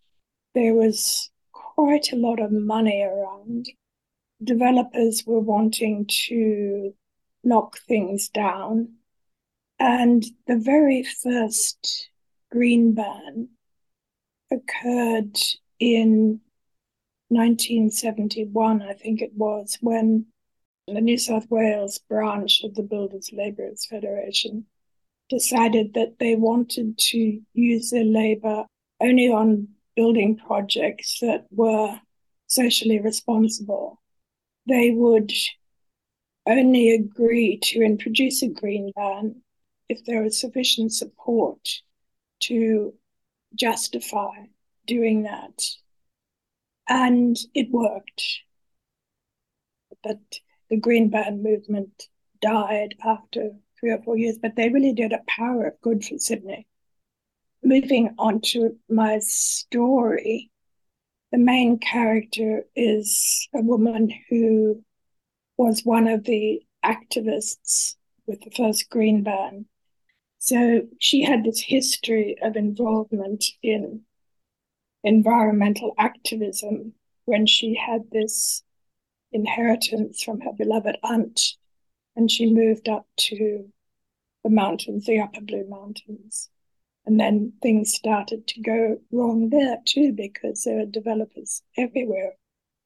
There 0.54 0.74
was 0.74 1.30
quite 1.52 2.12
a 2.12 2.16
lot 2.16 2.40
of 2.40 2.52
money 2.52 3.02
around. 3.02 3.70
Developers 4.42 5.24
were 5.26 5.40
wanting 5.40 6.04
to 6.26 6.94
knock 7.42 7.78
things 7.88 8.28
down. 8.28 8.96
And 9.78 10.22
the 10.46 10.58
very 10.58 11.04
first 11.04 12.10
green 12.52 12.92
ban 12.92 13.48
occurred 14.52 15.38
in 15.80 16.42
1971, 17.28 18.82
I 18.82 18.92
think 18.92 19.22
it 19.22 19.32
was, 19.34 19.78
when 19.80 20.26
the 20.86 21.00
New 21.00 21.16
South 21.18 21.46
Wales 21.50 21.98
branch 21.98 22.62
of 22.62 22.74
the 22.74 22.82
Builders 22.82 23.30
Labourers 23.32 23.86
Federation 23.86 24.66
decided 25.30 25.94
that 25.94 26.18
they 26.18 26.34
wanted 26.34 26.98
to 26.98 27.40
use 27.54 27.90
their 27.90 28.04
labour 28.04 28.64
only 29.00 29.28
on 29.28 29.68
building 29.96 30.36
projects 30.36 31.18
that 31.20 31.46
were 31.50 31.98
socially 32.46 33.00
responsible. 33.00 34.00
They 34.68 34.90
would 34.90 35.32
only 36.46 36.90
agree 36.90 37.58
to 37.62 37.82
introduce 37.82 38.42
a 38.42 38.48
green 38.48 38.92
ban 38.94 39.36
if 39.88 40.04
there 40.04 40.22
was 40.22 40.38
sufficient 40.38 40.92
support 40.92 41.80
to 42.40 42.94
justify 43.54 44.46
doing 44.86 45.22
that. 45.22 45.62
And 46.88 47.36
it 47.54 47.70
worked. 47.70 48.40
But 50.02 50.20
the 50.70 50.76
Green 50.76 51.10
Ban 51.10 51.42
movement 51.42 52.08
died 52.40 52.94
after 53.04 53.50
three 53.78 53.90
or 53.90 54.02
four 54.02 54.16
years, 54.16 54.38
but 54.40 54.56
they 54.56 54.68
really 54.68 54.92
did 54.92 55.12
a 55.12 55.22
power 55.26 55.66
of 55.66 55.80
good 55.80 56.04
for 56.04 56.18
Sydney. 56.18 56.66
Moving 57.62 58.14
on 58.18 58.40
to 58.52 58.76
my 58.88 59.18
story, 59.20 60.50
the 61.32 61.38
main 61.38 61.78
character 61.78 62.64
is 62.76 63.48
a 63.54 63.60
woman 63.60 64.10
who 64.28 64.84
was 65.56 65.82
one 65.82 66.06
of 66.06 66.24
the 66.24 66.62
activists 66.84 67.96
with 68.26 68.40
the 68.42 68.50
first 68.50 68.90
Green 68.90 69.22
Ban. 69.22 69.66
So 70.38 70.82
she 71.00 71.22
had 71.22 71.44
this 71.44 71.60
history 71.60 72.36
of 72.42 72.56
involvement 72.56 73.44
in 73.62 74.02
environmental 75.02 75.94
activism 75.98 76.94
when 77.24 77.46
she 77.46 77.74
had 77.74 78.10
this 78.10 78.62
inheritance 79.34 80.22
from 80.22 80.40
her 80.40 80.52
beloved 80.56 80.96
aunt 81.02 81.40
and 82.16 82.30
she 82.30 82.52
moved 82.52 82.88
up 82.88 83.06
to 83.16 83.68
the 84.44 84.50
mountains, 84.50 85.06
the 85.06 85.20
upper 85.20 85.40
Blue 85.40 85.66
Mountains. 85.68 86.50
And 87.06 87.20
then 87.20 87.52
things 87.60 87.92
started 87.92 88.46
to 88.46 88.60
go 88.62 88.98
wrong 89.12 89.50
there 89.50 89.78
too 89.84 90.12
because 90.12 90.62
there 90.62 90.80
are 90.80 90.86
developers 90.86 91.62
everywhere. 91.76 92.32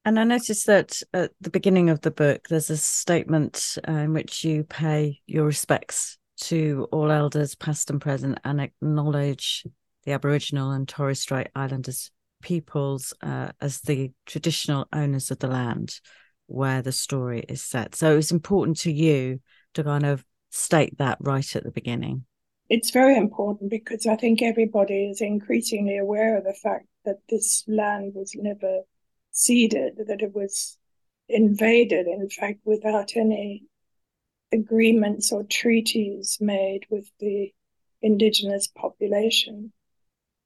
And 0.04 0.18
I 0.18 0.24
noticed 0.24 0.66
that 0.66 1.02
at 1.12 1.32
the 1.40 1.50
beginning 1.50 1.90
of 1.90 2.00
the 2.00 2.10
book, 2.10 2.48
there's 2.48 2.70
a 2.70 2.76
statement 2.76 3.76
uh, 3.86 3.92
in 3.92 4.14
which 4.14 4.42
you 4.42 4.64
pay 4.64 5.20
your 5.26 5.44
respects 5.44 6.16
to 6.42 6.88
all 6.90 7.10
elders, 7.10 7.54
past 7.54 7.90
and 7.90 8.00
present, 8.00 8.38
and 8.44 8.60
acknowledge 8.60 9.64
the 10.04 10.12
Aboriginal 10.12 10.70
and 10.70 10.88
Torres 10.88 11.20
Strait 11.20 11.48
Islanders 11.54 12.10
peoples 12.40 13.12
uh, 13.22 13.50
as 13.60 13.80
the 13.80 14.12
traditional 14.24 14.86
owners 14.92 15.30
of 15.30 15.40
the 15.40 15.48
land 15.48 16.00
where 16.48 16.82
the 16.82 16.92
story 16.92 17.44
is 17.48 17.62
set. 17.62 17.94
So 17.94 18.18
it's 18.18 18.32
important 18.32 18.78
to 18.78 18.92
you 18.92 19.40
to 19.74 19.84
kind 19.84 20.04
of 20.04 20.24
state 20.50 20.98
that 20.98 21.18
right 21.20 21.56
at 21.56 21.62
the 21.62 21.70
beginning. 21.70 22.24
It's 22.68 22.90
very 22.90 23.16
important 23.16 23.70
because 23.70 24.06
I 24.06 24.16
think 24.16 24.42
everybody 24.42 25.10
is 25.10 25.20
increasingly 25.20 25.96
aware 25.96 26.36
of 26.36 26.44
the 26.44 26.54
fact 26.54 26.86
that 27.04 27.18
this 27.28 27.64
land 27.66 28.12
was 28.14 28.32
never 28.34 28.80
ceded, 29.30 29.94
that 30.06 30.20
it 30.20 30.34
was 30.34 30.76
invaded, 31.28 32.06
in 32.06 32.28
fact, 32.28 32.60
without 32.64 33.16
any 33.16 33.64
agreements 34.52 35.30
or 35.32 35.44
treaties 35.44 36.38
made 36.40 36.86
with 36.90 37.10
the 37.20 37.52
indigenous 38.02 38.66
population. 38.66 39.72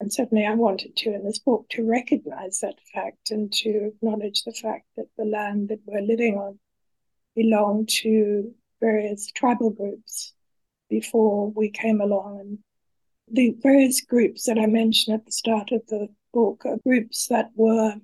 And 0.03 0.13
certainly 0.13 0.45
I 0.45 0.55
wanted 0.55 0.97
to, 0.97 1.15
in 1.15 1.23
this 1.23 1.39
book, 1.39 1.67
to 1.71 1.89
recognize 1.89 2.59
that 2.59 2.75
fact 2.93 3.31
and 3.31 3.53
to 3.53 3.93
acknowledge 3.95 4.43
the 4.43 4.53
fact 4.53 4.87
that 4.97 5.07
the 5.17 5.25
land 5.25 5.69
that 5.69 5.79
we're 5.87 6.01
living 6.01 6.37
on 6.37 6.59
belonged 7.37 7.89
to 8.01 8.53
various 8.81 9.31
tribal 9.31 9.71
groups 9.71 10.35
before 10.91 11.53
we 11.53 11.71
came 11.71 12.01
along. 12.01 12.41
And 12.41 12.59
the 13.31 13.55
various 13.63 14.01
groups 14.01 14.47
that 14.47 14.59
I 14.59 14.67
mentioned 14.67 15.15
at 15.15 15.25
the 15.25 15.31
start 15.31 15.71
of 15.71 15.87
the 15.87 16.09
book 16.35 16.63
are 16.67 16.79
groups 16.79 17.29
that 17.29 17.51
were 17.55 17.95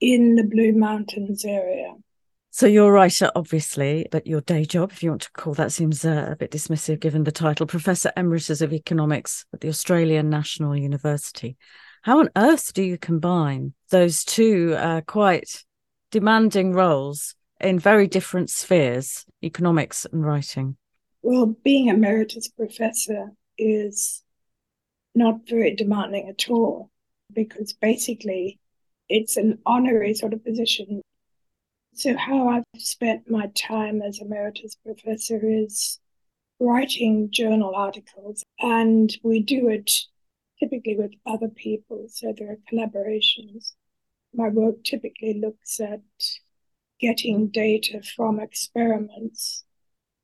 in 0.00 0.36
the 0.36 0.44
Blue 0.44 0.72
Mountains 0.72 1.44
area. 1.44 1.96
So 2.56 2.66
you're 2.66 2.88
a 2.88 2.90
writer, 2.90 3.30
obviously, 3.36 4.06
but 4.10 4.26
your 4.26 4.40
day 4.40 4.64
job, 4.64 4.90
if 4.90 5.02
you 5.02 5.10
want 5.10 5.20
to 5.20 5.32
call 5.32 5.52
that, 5.52 5.72
seems 5.72 6.06
uh, 6.06 6.28
a 6.30 6.36
bit 6.36 6.52
dismissive 6.52 7.00
given 7.00 7.24
the 7.24 7.30
title, 7.30 7.66
Professor 7.66 8.10
Emeritus 8.16 8.62
of 8.62 8.72
Economics 8.72 9.44
at 9.52 9.60
the 9.60 9.68
Australian 9.68 10.30
National 10.30 10.74
University. 10.74 11.58
How 12.00 12.18
on 12.18 12.30
earth 12.34 12.72
do 12.72 12.82
you 12.82 12.96
combine 12.96 13.74
those 13.90 14.24
two 14.24 14.74
uh, 14.74 15.02
quite 15.02 15.64
demanding 16.10 16.72
roles 16.72 17.34
in 17.60 17.78
very 17.78 18.06
different 18.06 18.48
spheres, 18.48 19.26
economics 19.42 20.06
and 20.10 20.24
writing? 20.24 20.78
Well, 21.20 21.54
being 21.62 21.88
emeritus 21.88 22.48
professor 22.48 23.32
is 23.58 24.22
not 25.14 25.46
very 25.46 25.74
demanding 25.74 26.30
at 26.30 26.48
all 26.48 26.90
because 27.34 27.74
basically 27.74 28.58
it's 29.10 29.36
an 29.36 29.58
honorary 29.66 30.14
sort 30.14 30.32
of 30.32 30.42
position 30.42 31.02
so, 31.96 32.14
how 32.14 32.48
I've 32.48 32.64
spent 32.76 33.30
my 33.30 33.46
time 33.54 34.02
as 34.02 34.18
emeritus 34.20 34.76
professor 34.84 35.40
is 35.42 35.98
writing 36.60 37.30
journal 37.30 37.74
articles, 37.74 38.44
and 38.60 39.16
we 39.22 39.40
do 39.40 39.68
it 39.68 39.90
typically 40.60 40.94
with 40.96 41.14
other 41.24 41.48
people, 41.48 42.06
so 42.10 42.34
there 42.36 42.50
are 42.52 42.58
collaborations. 42.70 43.72
My 44.34 44.50
work 44.50 44.84
typically 44.84 45.40
looks 45.40 45.80
at 45.80 46.02
getting 47.00 47.48
data 47.48 48.02
from 48.02 48.40
experiments 48.40 49.64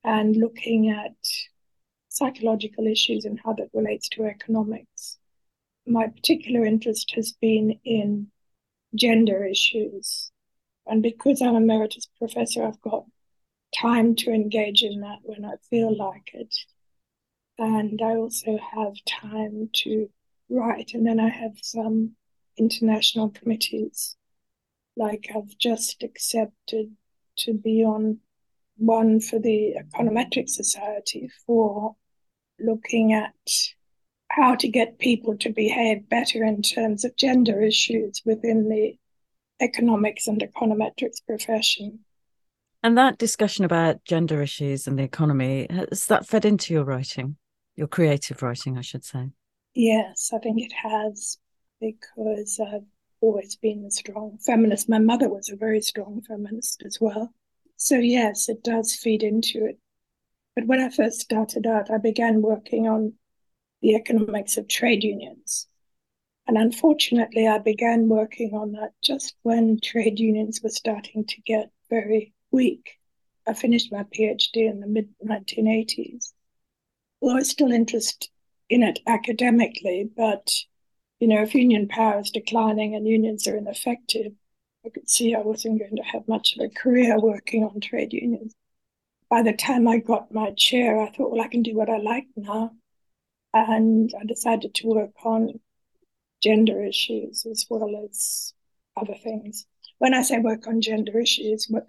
and 0.03 0.35
looking 0.35 0.91
at 0.91 1.15
psychological 2.09 2.85
issues 2.85 3.25
and 3.25 3.39
how 3.43 3.53
that 3.53 3.69
relates 3.73 4.09
to 4.09 4.25
economics. 4.25 5.17
My 5.87 6.07
particular 6.07 6.65
interest 6.65 7.13
has 7.15 7.31
been 7.31 7.79
in 7.83 8.27
gender 8.95 9.43
issues 9.43 10.31
and 10.85 11.01
because 11.01 11.41
I'm 11.41 11.55
emeritus 11.55 12.07
professor, 12.17 12.65
I've 12.65 12.81
got 12.81 13.05
time 13.75 14.15
to 14.15 14.31
engage 14.31 14.83
in 14.83 15.01
that 15.01 15.19
when 15.23 15.45
I 15.45 15.53
feel 15.69 15.91
mm-hmm. 15.91 16.01
like 16.01 16.31
it. 16.33 16.55
And 17.57 18.01
I 18.01 18.15
also 18.15 18.57
have 18.57 18.93
time 19.05 19.69
to 19.73 20.09
write. 20.49 20.91
And 20.93 21.05
then 21.05 21.19
I 21.19 21.29
have 21.29 21.53
some 21.61 22.15
international 22.57 23.29
committees. 23.29 24.15
Like 24.95 25.29
I've 25.35 25.57
just 25.57 26.03
accepted 26.03 26.95
to 27.37 27.53
be 27.53 27.83
on 27.83 28.19
one 28.77 29.19
for 29.19 29.39
the 29.39 29.75
Econometric 29.77 30.49
Society 30.49 31.29
for 31.45 31.95
looking 32.59 33.13
at 33.13 33.33
how 34.29 34.55
to 34.55 34.67
get 34.67 34.99
people 34.99 35.37
to 35.37 35.49
behave 35.51 36.09
better 36.09 36.43
in 36.43 36.61
terms 36.61 37.05
of 37.05 37.15
gender 37.15 37.61
issues 37.61 38.21
within 38.25 38.67
the 38.69 38.97
economics 39.61 40.27
and 40.27 40.41
econometrics 40.41 41.25
profession. 41.25 41.99
And 42.81 42.97
that 42.97 43.17
discussion 43.17 43.63
about 43.63 44.03
gender 44.03 44.41
issues 44.41 44.87
and 44.87 44.99
the 44.99 45.03
economy, 45.03 45.67
has 45.69 46.05
that 46.07 46.27
fed 46.27 46.43
into 46.43 46.73
your 46.73 46.83
writing, 46.83 47.37
your 47.75 47.87
creative 47.87 48.41
writing, 48.41 48.77
I 48.77 48.81
should 48.81 49.05
say? 49.05 49.29
Yes, 49.73 50.31
I 50.33 50.39
think 50.39 50.61
it 50.61 50.73
has, 50.73 51.37
because 51.79 52.59
I've 52.59 52.83
always 53.21 53.55
been 53.55 53.85
a 53.85 53.91
strong 53.91 54.37
feminist. 54.45 54.89
My 54.89 54.99
mother 54.99 55.29
was 55.29 55.49
a 55.49 55.55
very 55.55 55.81
strong 55.81 56.21
feminist 56.27 56.83
as 56.85 56.99
well. 56.99 57.33
So, 57.77 57.95
yes, 57.95 58.49
it 58.49 58.63
does 58.63 58.93
feed 58.93 59.23
into 59.23 59.65
it. 59.65 59.79
But 60.55 60.67
when 60.67 60.79
I 60.79 60.89
first 60.89 61.21
started 61.21 61.65
out, 61.65 61.89
I 61.89 61.97
began 61.97 62.41
working 62.41 62.87
on 62.87 63.13
the 63.81 63.95
economics 63.95 64.57
of 64.57 64.67
trade 64.67 65.03
unions. 65.03 65.67
And 66.47 66.57
unfortunately, 66.57 67.47
I 67.47 67.57
began 67.59 68.09
working 68.09 68.53
on 68.53 68.73
that 68.73 68.91
just 69.01 69.35
when 69.43 69.79
trade 69.79 70.19
unions 70.19 70.61
were 70.61 70.69
starting 70.69 71.25
to 71.25 71.41
get 71.41 71.71
very 71.89 72.33
weak. 72.51 72.99
I 73.47 73.53
finished 73.53 73.91
my 73.91 74.03
PhD 74.03 74.69
in 74.69 74.79
the 74.79 74.87
mid 74.87 75.09
1980s. 75.25 76.33
Well, 77.21 77.35
I 77.35 77.39
was 77.39 77.49
still 77.49 77.71
interested 77.71 78.29
in 78.69 78.83
it 78.83 78.99
academically, 79.07 80.09
but 80.15 80.53
you 81.19 81.27
know, 81.27 81.41
if 81.43 81.55
union 81.55 81.87
power 81.87 82.19
is 82.19 82.31
declining 82.31 82.95
and 82.95 83.07
unions 83.07 83.47
are 83.47 83.55
ineffective, 83.55 84.33
I 84.85 84.89
could 84.89 85.09
see 85.09 85.33
I 85.33 85.39
wasn't 85.39 85.79
going 85.79 85.95
to 85.95 86.03
have 86.03 86.27
much 86.27 86.55
of 86.57 86.65
a 86.65 86.69
career 86.69 87.17
working 87.19 87.63
on 87.63 87.79
trade 87.79 88.11
unions. 88.11 88.53
By 89.29 89.41
the 89.41 89.53
time 89.53 89.87
I 89.87 89.99
got 89.99 90.33
my 90.33 90.51
chair, 90.51 91.01
I 91.01 91.09
thought, 91.09 91.31
well, 91.31 91.41
I 91.41 91.47
can 91.47 91.63
do 91.63 91.75
what 91.75 91.89
I 91.89 91.97
like 91.97 92.27
now. 92.35 92.71
And 93.53 94.13
I 94.19 94.25
decided 94.25 94.73
to 94.75 94.87
work 94.87 95.11
on 95.23 95.59
gender 96.43 96.83
issues 96.83 97.45
as 97.49 97.65
well 97.69 98.05
as 98.05 98.53
other 98.99 99.15
things. 99.15 99.65
When 99.99 100.13
I 100.13 100.21
say 100.21 100.39
work 100.39 100.67
on 100.67 100.81
gender 100.81 101.19
issues, 101.19 101.67
what 101.69 101.87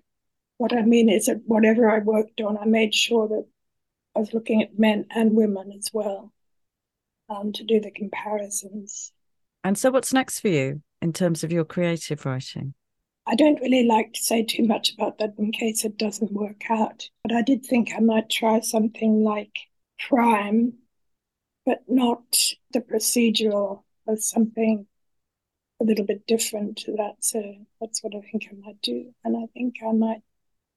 what 0.58 0.72
I 0.72 0.82
mean 0.82 1.08
is 1.08 1.26
that 1.26 1.42
whatever 1.46 1.90
I 1.90 1.98
worked 1.98 2.40
on, 2.40 2.56
I 2.56 2.64
made 2.64 2.94
sure 2.94 3.26
that 3.28 3.44
I 4.14 4.20
was 4.20 4.32
looking 4.32 4.62
at 4.62 4.78
men 4.78 5.06
and 5.10 5.34
women 5.34 5.72
as 5.76 5.90
well 5.92 6.32
um, 7.28 7.52
to 7.52 7.64
do 7.64 7.80
the 7.80 7.90
comparisons. 7.90 9.12
And 9.64 9.76
so, 9.76 9.90
what's 9.90 10.12
next 10.12 10.40
for 10.40 10.48
you 10.48 10.82
in 11.02 11.12
terms 11.12 11.42
of 11.42 11.50
your 11.50 11.64
creative 11.64 12.24
writing? 12.24 12.74
I 13.26 13.34
don't 13.34 13.60
really 13.60 13.84
like 13.84 14.12
to 14.12 14.22
say 14.22 14.44
too 14.44 14.64
much 14.64 14.92
about 14.92 15.18
that 15.18 15.34
in 15.38 15.50
case 15.50 15.84
it 15.84 15.96
doesn't 15.96 16.32
work 16.32 16.62
out, 16.70 17.08
but 17.22 17.32
I 17.32 17.42
did 17.42 17.64
think 17.64 17.90
I 17.96 18.00
might 18.00 18.28
try 18.28 18.60
something 18.60 19.24
like 19.24 19.56
crime, 19.98 20.74
but 21.64 21.82
not 21.88 22.22
the 22.72 22.80
procedural 22.80 23.82
as 24.08 24.28
something 24.28 24.86
a 25.80 25.84
little 25.84 26.04
bit 26.04 26.26
different 26.26 26.78
to 26.78 26.92
that. 26.92 27.16
So 27.20 27.42
that's 27.80 28.02
what 28.02 28.14
I 28.14 28.20
think 28.20 28.48
I 28.50 28.54
might 28.66 28.80
do. 28.82 29.12
And 29.24 29.36
I 29.36 29.46
think 29.52 29.76
I 29.86 29.92
might 29.92 30.22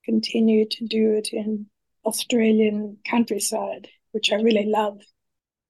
continue 0.04 0.68
to 0.70 0.86
do 0.86 1.14
it 1.14 1.30
in 1.32 1.68
Australian 2.06 2.98
countryside, 3.06 3.90
which 4.12 4.32
I 4.32 4.36
really 4.36 4.66
love. 4.66 5.02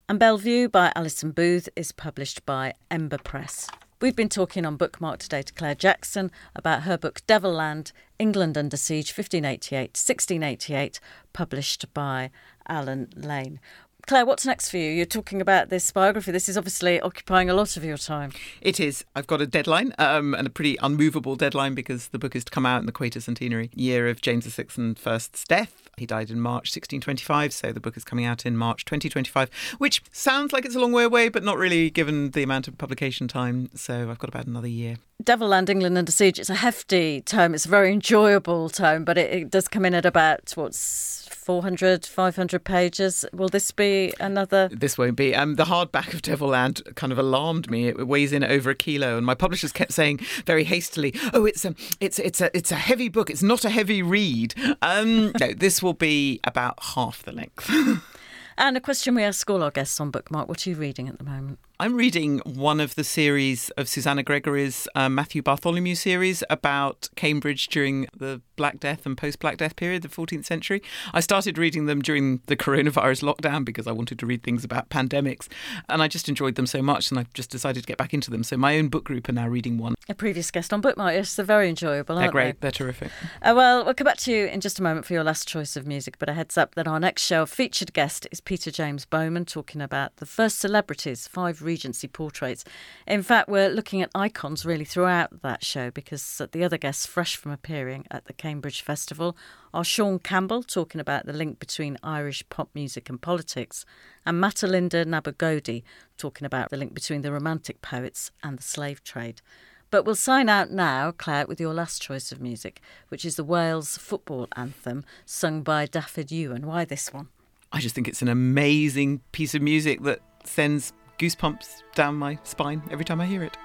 And 0.09 0.19
Bellevue 0.19 0.69
by 0.69 0.93
Alison 0.95 1.31
Booth 1.31 1.67
is 1.75 1.91
published 1.91 2.45
by 2.45 2.73
Ember 2.89 3.17
Press. 3.17 3.67
We've 3.99 4.15
been 4.15 4.29
talking 4.29 4.63
on 4.63 4.77
Bookmark 4.77 5.17
today 5.17 5.41
to 5.41 5.51
Clare 5.53 5.73
Jackson 5.73 6.31
about 6.55 6.83
her 6.83 6.99
book 6.99 7.21
Devil 7.25 7.51
Land, 7.51 7.91
England 8.19 8.55
Under 8.55 8.77
Siege, 8.77 9.09
1588 9.09 9.97
1688, 9.97 10.99
published 11.33 11.91
by 11.95 12.29
Allen 12.67 13.09
Lane. 13.15 13.59
Clare, 14.07 14.25
what's 14.25 14.45
next 14.45 14.69
for 14.69 14.77
you? 14.77 14.89
You're 14.89 15.05
talking 15.05 15.41
about 15.41 15.67
this 15.67 15.91
biography. 15.91 16.31
This 16.31 16.47
is 16.47 16.57
obviously 16.57 16.97
occupying 17.01 17.49
a 17.49 17.53
lot 17.53 17.75
of 17.75 17.83
your 17.83 17.97
time. 17.97 18.31
It 18.61 18.79
is. 18.79 19.03
I've 19.13 19.27
got 19.27 19.41
a 19.41 19.45
deadline 19.45 19.93
um, 19.97 20.33
and 20.33 20.47
a 20.47 20.49
pretty 20.49 20.77
unmovable 20.81 21.35
deadline 21.35 21.75
because 21.75 22.07
the 22.07 22.17
book 22.17 22.33
is 22.33 22.45
to 22.45 22.51
come 22.51 22.65
out 22.65 22.79
in 22.79 22.85
the 22.85 22.93
Quatercentenary 22.93 23.69
year 23.75 24.07
of 24.07 24.21
James 24.21 24.45
VI 24.45 24.67
I's 25.05 25.27
death. 25.49 25.89
He 25.97 26.05
died 26.05 26.29
in 26.29 26.39
March 26.39 26.73
1625, 26.73 27.51
so 27.51 27.73
the 27.73 27.81
book 27.81 27.97
is 27.97 28.05
coming 28.05 28.23
out 28.23 28.45
in 28.45 28.55
March 28.55 28.85
2025, 28.85 29.49
which 29.77 30.01
sounds 30.13 30.53
like 30.53 30.63
it's 30.63 30.75
a 30.75 30.79
long 30.79 30.93
way 30.93 31.03
away, 31.03 31.27
but 31.27 31.43
not 31.43 31.57
really 31.57 31.89
given 31.89 32.31
the 32.31 32.43
amount 32.43 32.69
of 32.69 32.77
publication 32.77 33.27
time. 33.27 33.69
So 33.75 34.09
I've 34.09 34.19
got 34.19 34.29
about 34.29 34.47
another 34.47 34.69
year. 34.69 34.95
Devil 35.21 35.49
Land, 35.49 35.69
England 35.69 35.97
Under 35.97 36.13
Siege, 36.13 36.39
it's 36.39 36.49
a 36.49 36.55
hefty 36.55 37.19
tome. 37.19 37.53
It's 37.53 37.65
a 37.65 37.69
very 37.69 37.91
enjoyable 37.91 38.69
tome, 38.69 39.03
but 39.03 39.17
it, 39.17 39.33
it 39.33 39.49
does 39.49 39.67
come 39.67 39.83
in 39.83 39.93
at 39.93 40.05
about, 40.05 40.53
what's 40.55 41.26
400, 41.47 42.05
500 42.05 42.65
pages. 42.65 43.23
Will 43.31 43.47
this 43.47 43.71
be 43.71 44.13
another? 44.19 44.67
This 44.67 44.97
won't 44.97 45.15
be. 45.15 45.33
Um, 45.33 45.55
the 45.55 45.63
hardback 45.63 46.13
of 46.13 46.21
Devilland 46.21 46.93
kind 46.95 47.13
of 47.13 47.17
alarmed 47.17 47.71
me. 47.71 47.87
It 47.87 48.05
weighs 48.05 48.33
in 48.33 48.43
over 48.43 48.69
a 48.69 48.75
kilo, 48.75 49.15
and 49.15 49.25
my 49.25 49.33
publishers 49.33 49.71
kept 49.71 49.93
saying 49.93 50.19
very 50.45 50.65
hastily, 50.65 51.15
"Oh, 51.33 51.45
it's 51.45 51.63
a, 51.63 51.73
it's 52.01 52.19
it's 52.19 52.41
a, 52.41 52.55
it's 52.55 52.73
a 52.73 52.75
heavy 52.75 53.07
book. 53.07 53.29
It's 53.29 53.41
not 53.41 53.63
a 53.63 53.69
heavy 53.69 54.03
read." 54.03 54.55
Um, 54.81 55.31
no, 55.39 55.53
this 55.53 55.81
will 55.81 55.93
be 55.93 56.41
about 56.43 56.83
half 56.83 57.23
the 57.23 57.31
length. 57.31 57.71
And 58.59 58.75
a 58.75 58.81
question 58.81 59.13
we 59.13 59.21
ask 59.21 59.47
all 59.51 59.61
our 59.61 59.69
guests 59.69 59.99
on 60.01 60.09
Bookmark: 60.09 60.49
What 60.49 60.65
are 60.65 60.71
you 60.71 60.75
reading 60.75 61.07
at 61.07 61.19
the 61.19 61.23
moment? 61.23 61.59
I'm 61.79 61.95
reading 61.95 62.39
one 62.39 62.79
of 62.79 62.95
the 62.95 63.03
series 63.03 63.69
of 63.77 63.87
Susanna 63.87 64.23
Gregory's 64.23 64.87
um, 64.95 65.13
Matthew 65.13 65.43
Bartholomew 65.43 65.93
series 65.93 66.43
about 66.49 67.07
Cambridge 67.15 67.67
during 67.67 68.07
the 68.17 68.41
Black 68.55 68.79
Death 68.79 69.05
and 69.05 69.15
post 69.15 69.37
Black 69.37 69.57
Death 69.57 69.75
period, 69.75 70.01
the 70.01 70.07
14th 70.07 70.43
century. 70.43 70.81
I 71.13 71.19
started 71.19 71.59
reading 71.59 71.85
them 71.85 72.01
during 72.01 72.41
the 72.47 72.55
coronavirus 72.55 73.31
lockdown 73.31 73.63
because 73.63 73.85
I 73.85 73.91
wanted 73.91 74.17
to 74.17 74.25
read 74.25 74.41
things 74.41 74.63
about 74.63 74.89
pandemics, 74.89 75.47
and 75.87 76.01
I 76.01 76.07
just 76.07 76.27
enjoyed 76.27 76.55
them 76.55 76.65
so 76.65 76.81
much, 76.81 77.11
and 77.11 77.19
I've 77.19 77.31
just 77.33 77.51
decided 77.51 77.83
to 77.83 77.87
get 77.87 77.97
back 77.97 78.11
into 78.11 78.31
them. 78.31 78.43
So 78.43 78.57
my 78.57 78.79
own 78.79 78.87
book 78.87 79.03
group 79.03 79.29
are 79.29 79.33
now 79.33 79.47
reading 79.47 79.77
one. 79.77 79.93
A 80.09 80.15
previous 80.15 80.49
guest 80.49 80.73
on 80.73 80.81
Bookmark. 80.81 81.13
Yes, 81.13 81.35
they're 81.35 81.45
very 81.45 81.69
enjoyable. 81.69 82.15
They're 82.15 82.31
great. 82.31 82.59
They? 82.59 82.65
They're 82.65 82.71
terrific. 82.71 83.11
Uh, 83.43 83.53
well, 83.55 83.85
we'll 83.85 83.93
come 83.93 84.05
back 84.05 84.17
to 84.17 84.31
you 84.31 84.47
in 84.47 84.61
just 84.61 84.79
a 84.79 84.83
moment 84.83 85.05
for 85.05 85.13
your 85.13 85.23
last 85.23 85.47
choice 85.47 85.75
of 85.75 85.85
music, 85.85 86.17
but 86.17 86.27
a 86.27 86.33
heads 86.33 86.57
up 86.57 86.73
that 86.73 86.87
our 86.87 86.99
next 86.99 87.21
show, 87.21 87.45
featured 87.45 87.93
guest, 87.93 88.27
is 88.31 88.41
Peter 88.41 88.71
James 88.71 89.05
Bowman 89.05 89.45
talking 89.45 89.79
about 89.79 90.15
the 90.15 90.25
first 90.25 90.57
celebrities, 90.57 91.27
five 91.27 91.61
Regency 91.67 92.07
portraits. 92.07 92.63
In 93.05 93.21
fact, 93.21 93.49
we're 93.49 93.69
looking 93.69 94.01
at 94.01 94.09
icons 94.15 94.65
really 94.65 94.85
throughout 94.85 95.41
that 95.43 95.63
show 95.63 95.91
because 95.91 96.41
uh, 96.41 96.47
the 96.51 96.63
other 96.63 96.77
guests, 96.77 97.05
fresh 97.05 97.35
from 97.35 97.51
appearing 97.51 98.07
at 98.09 98.25
the 98.25 98.33
Cambridge 98.33 98.81
Festival, 98.81 99.37
are 99.73 99.83
Sean 99.83 100.17
Campbell 100.17 100.63
talking 100.63 100.99
about 100.99 101.25
the 101.25 101.33
link 101.33 101.59
between 101.59 101.97
Irish 102.01 102.43
pop 102.49 102.69
music 102.73 103.09
and 103.09 103.21
politics, 103.21 103.85
and 104.25 104.41
Mathelinda 104.41 105.05
Nabugodi 105.05 105.83
talking 106.17 106.45
about 106.45 106.69
the 106.69 106.77
link 106.77 106.93
between 106.93 107.21
the 107.21 107.31
Romantic 107.31 107.81
poets 107.81 108.31
and 108.41 108.57
the 108.57 108.63
slave 108.63 109.03
trade. 109.03 109.41
But 109.89 110.03
we'll 110.03 110.15
sign 110.15 110.49
out 110.49 110.69
now, 110.69 111.11
Clare, 111.11 111.47
with 111.47 111.61
your 111.61 111.73
last 111.73 112.01
choice 112.01 112.31
of 112.31 112.41
music, 112.41 112.81
which 113.07 113.23
is 113.23 113.35
the 113.35 113.43
Wales 113.43 113.97
football 113.97 114.47
anthem 114.55 115.05
sung 115.25 115.61
by 115.61 115.85
Dafydd 115.85 116.31
Iwan. 116.31 116.65
Why 116.65 116.83
this 116.83 117.13
one? 117.13 117.29
I 117.71 117.79
just 117.79 117.95
think 117.95 118.07
it's 118.07 118.21
an 118.21 118.27
amazing 118.27 119.21
piece 119.31 119.55
of 119.55 119.61
music 119.61 120.01
that 120.03 120.19
sends 120.43 120.93
goosebumps 121.17 121.81
down 121.95 122.15
my 122.15 122.37
spine 122.43 122.81
every 122.91 123.05
time 123.05 123.19
I 123.19 123.25
hear 123.25 123.43
it. 123.43 123.57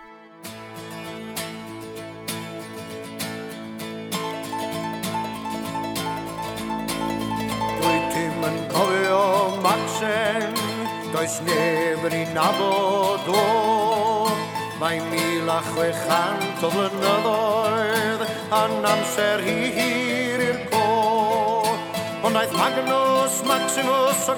A 22.34 22.46
Magnus 22.56 23.44
Maximus 23.44 24.28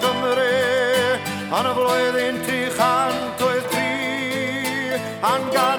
flwyddyn 1.75 2.37
tri 2.45 3.04
A'n 5.35 5.51
gadael 5.51 5.74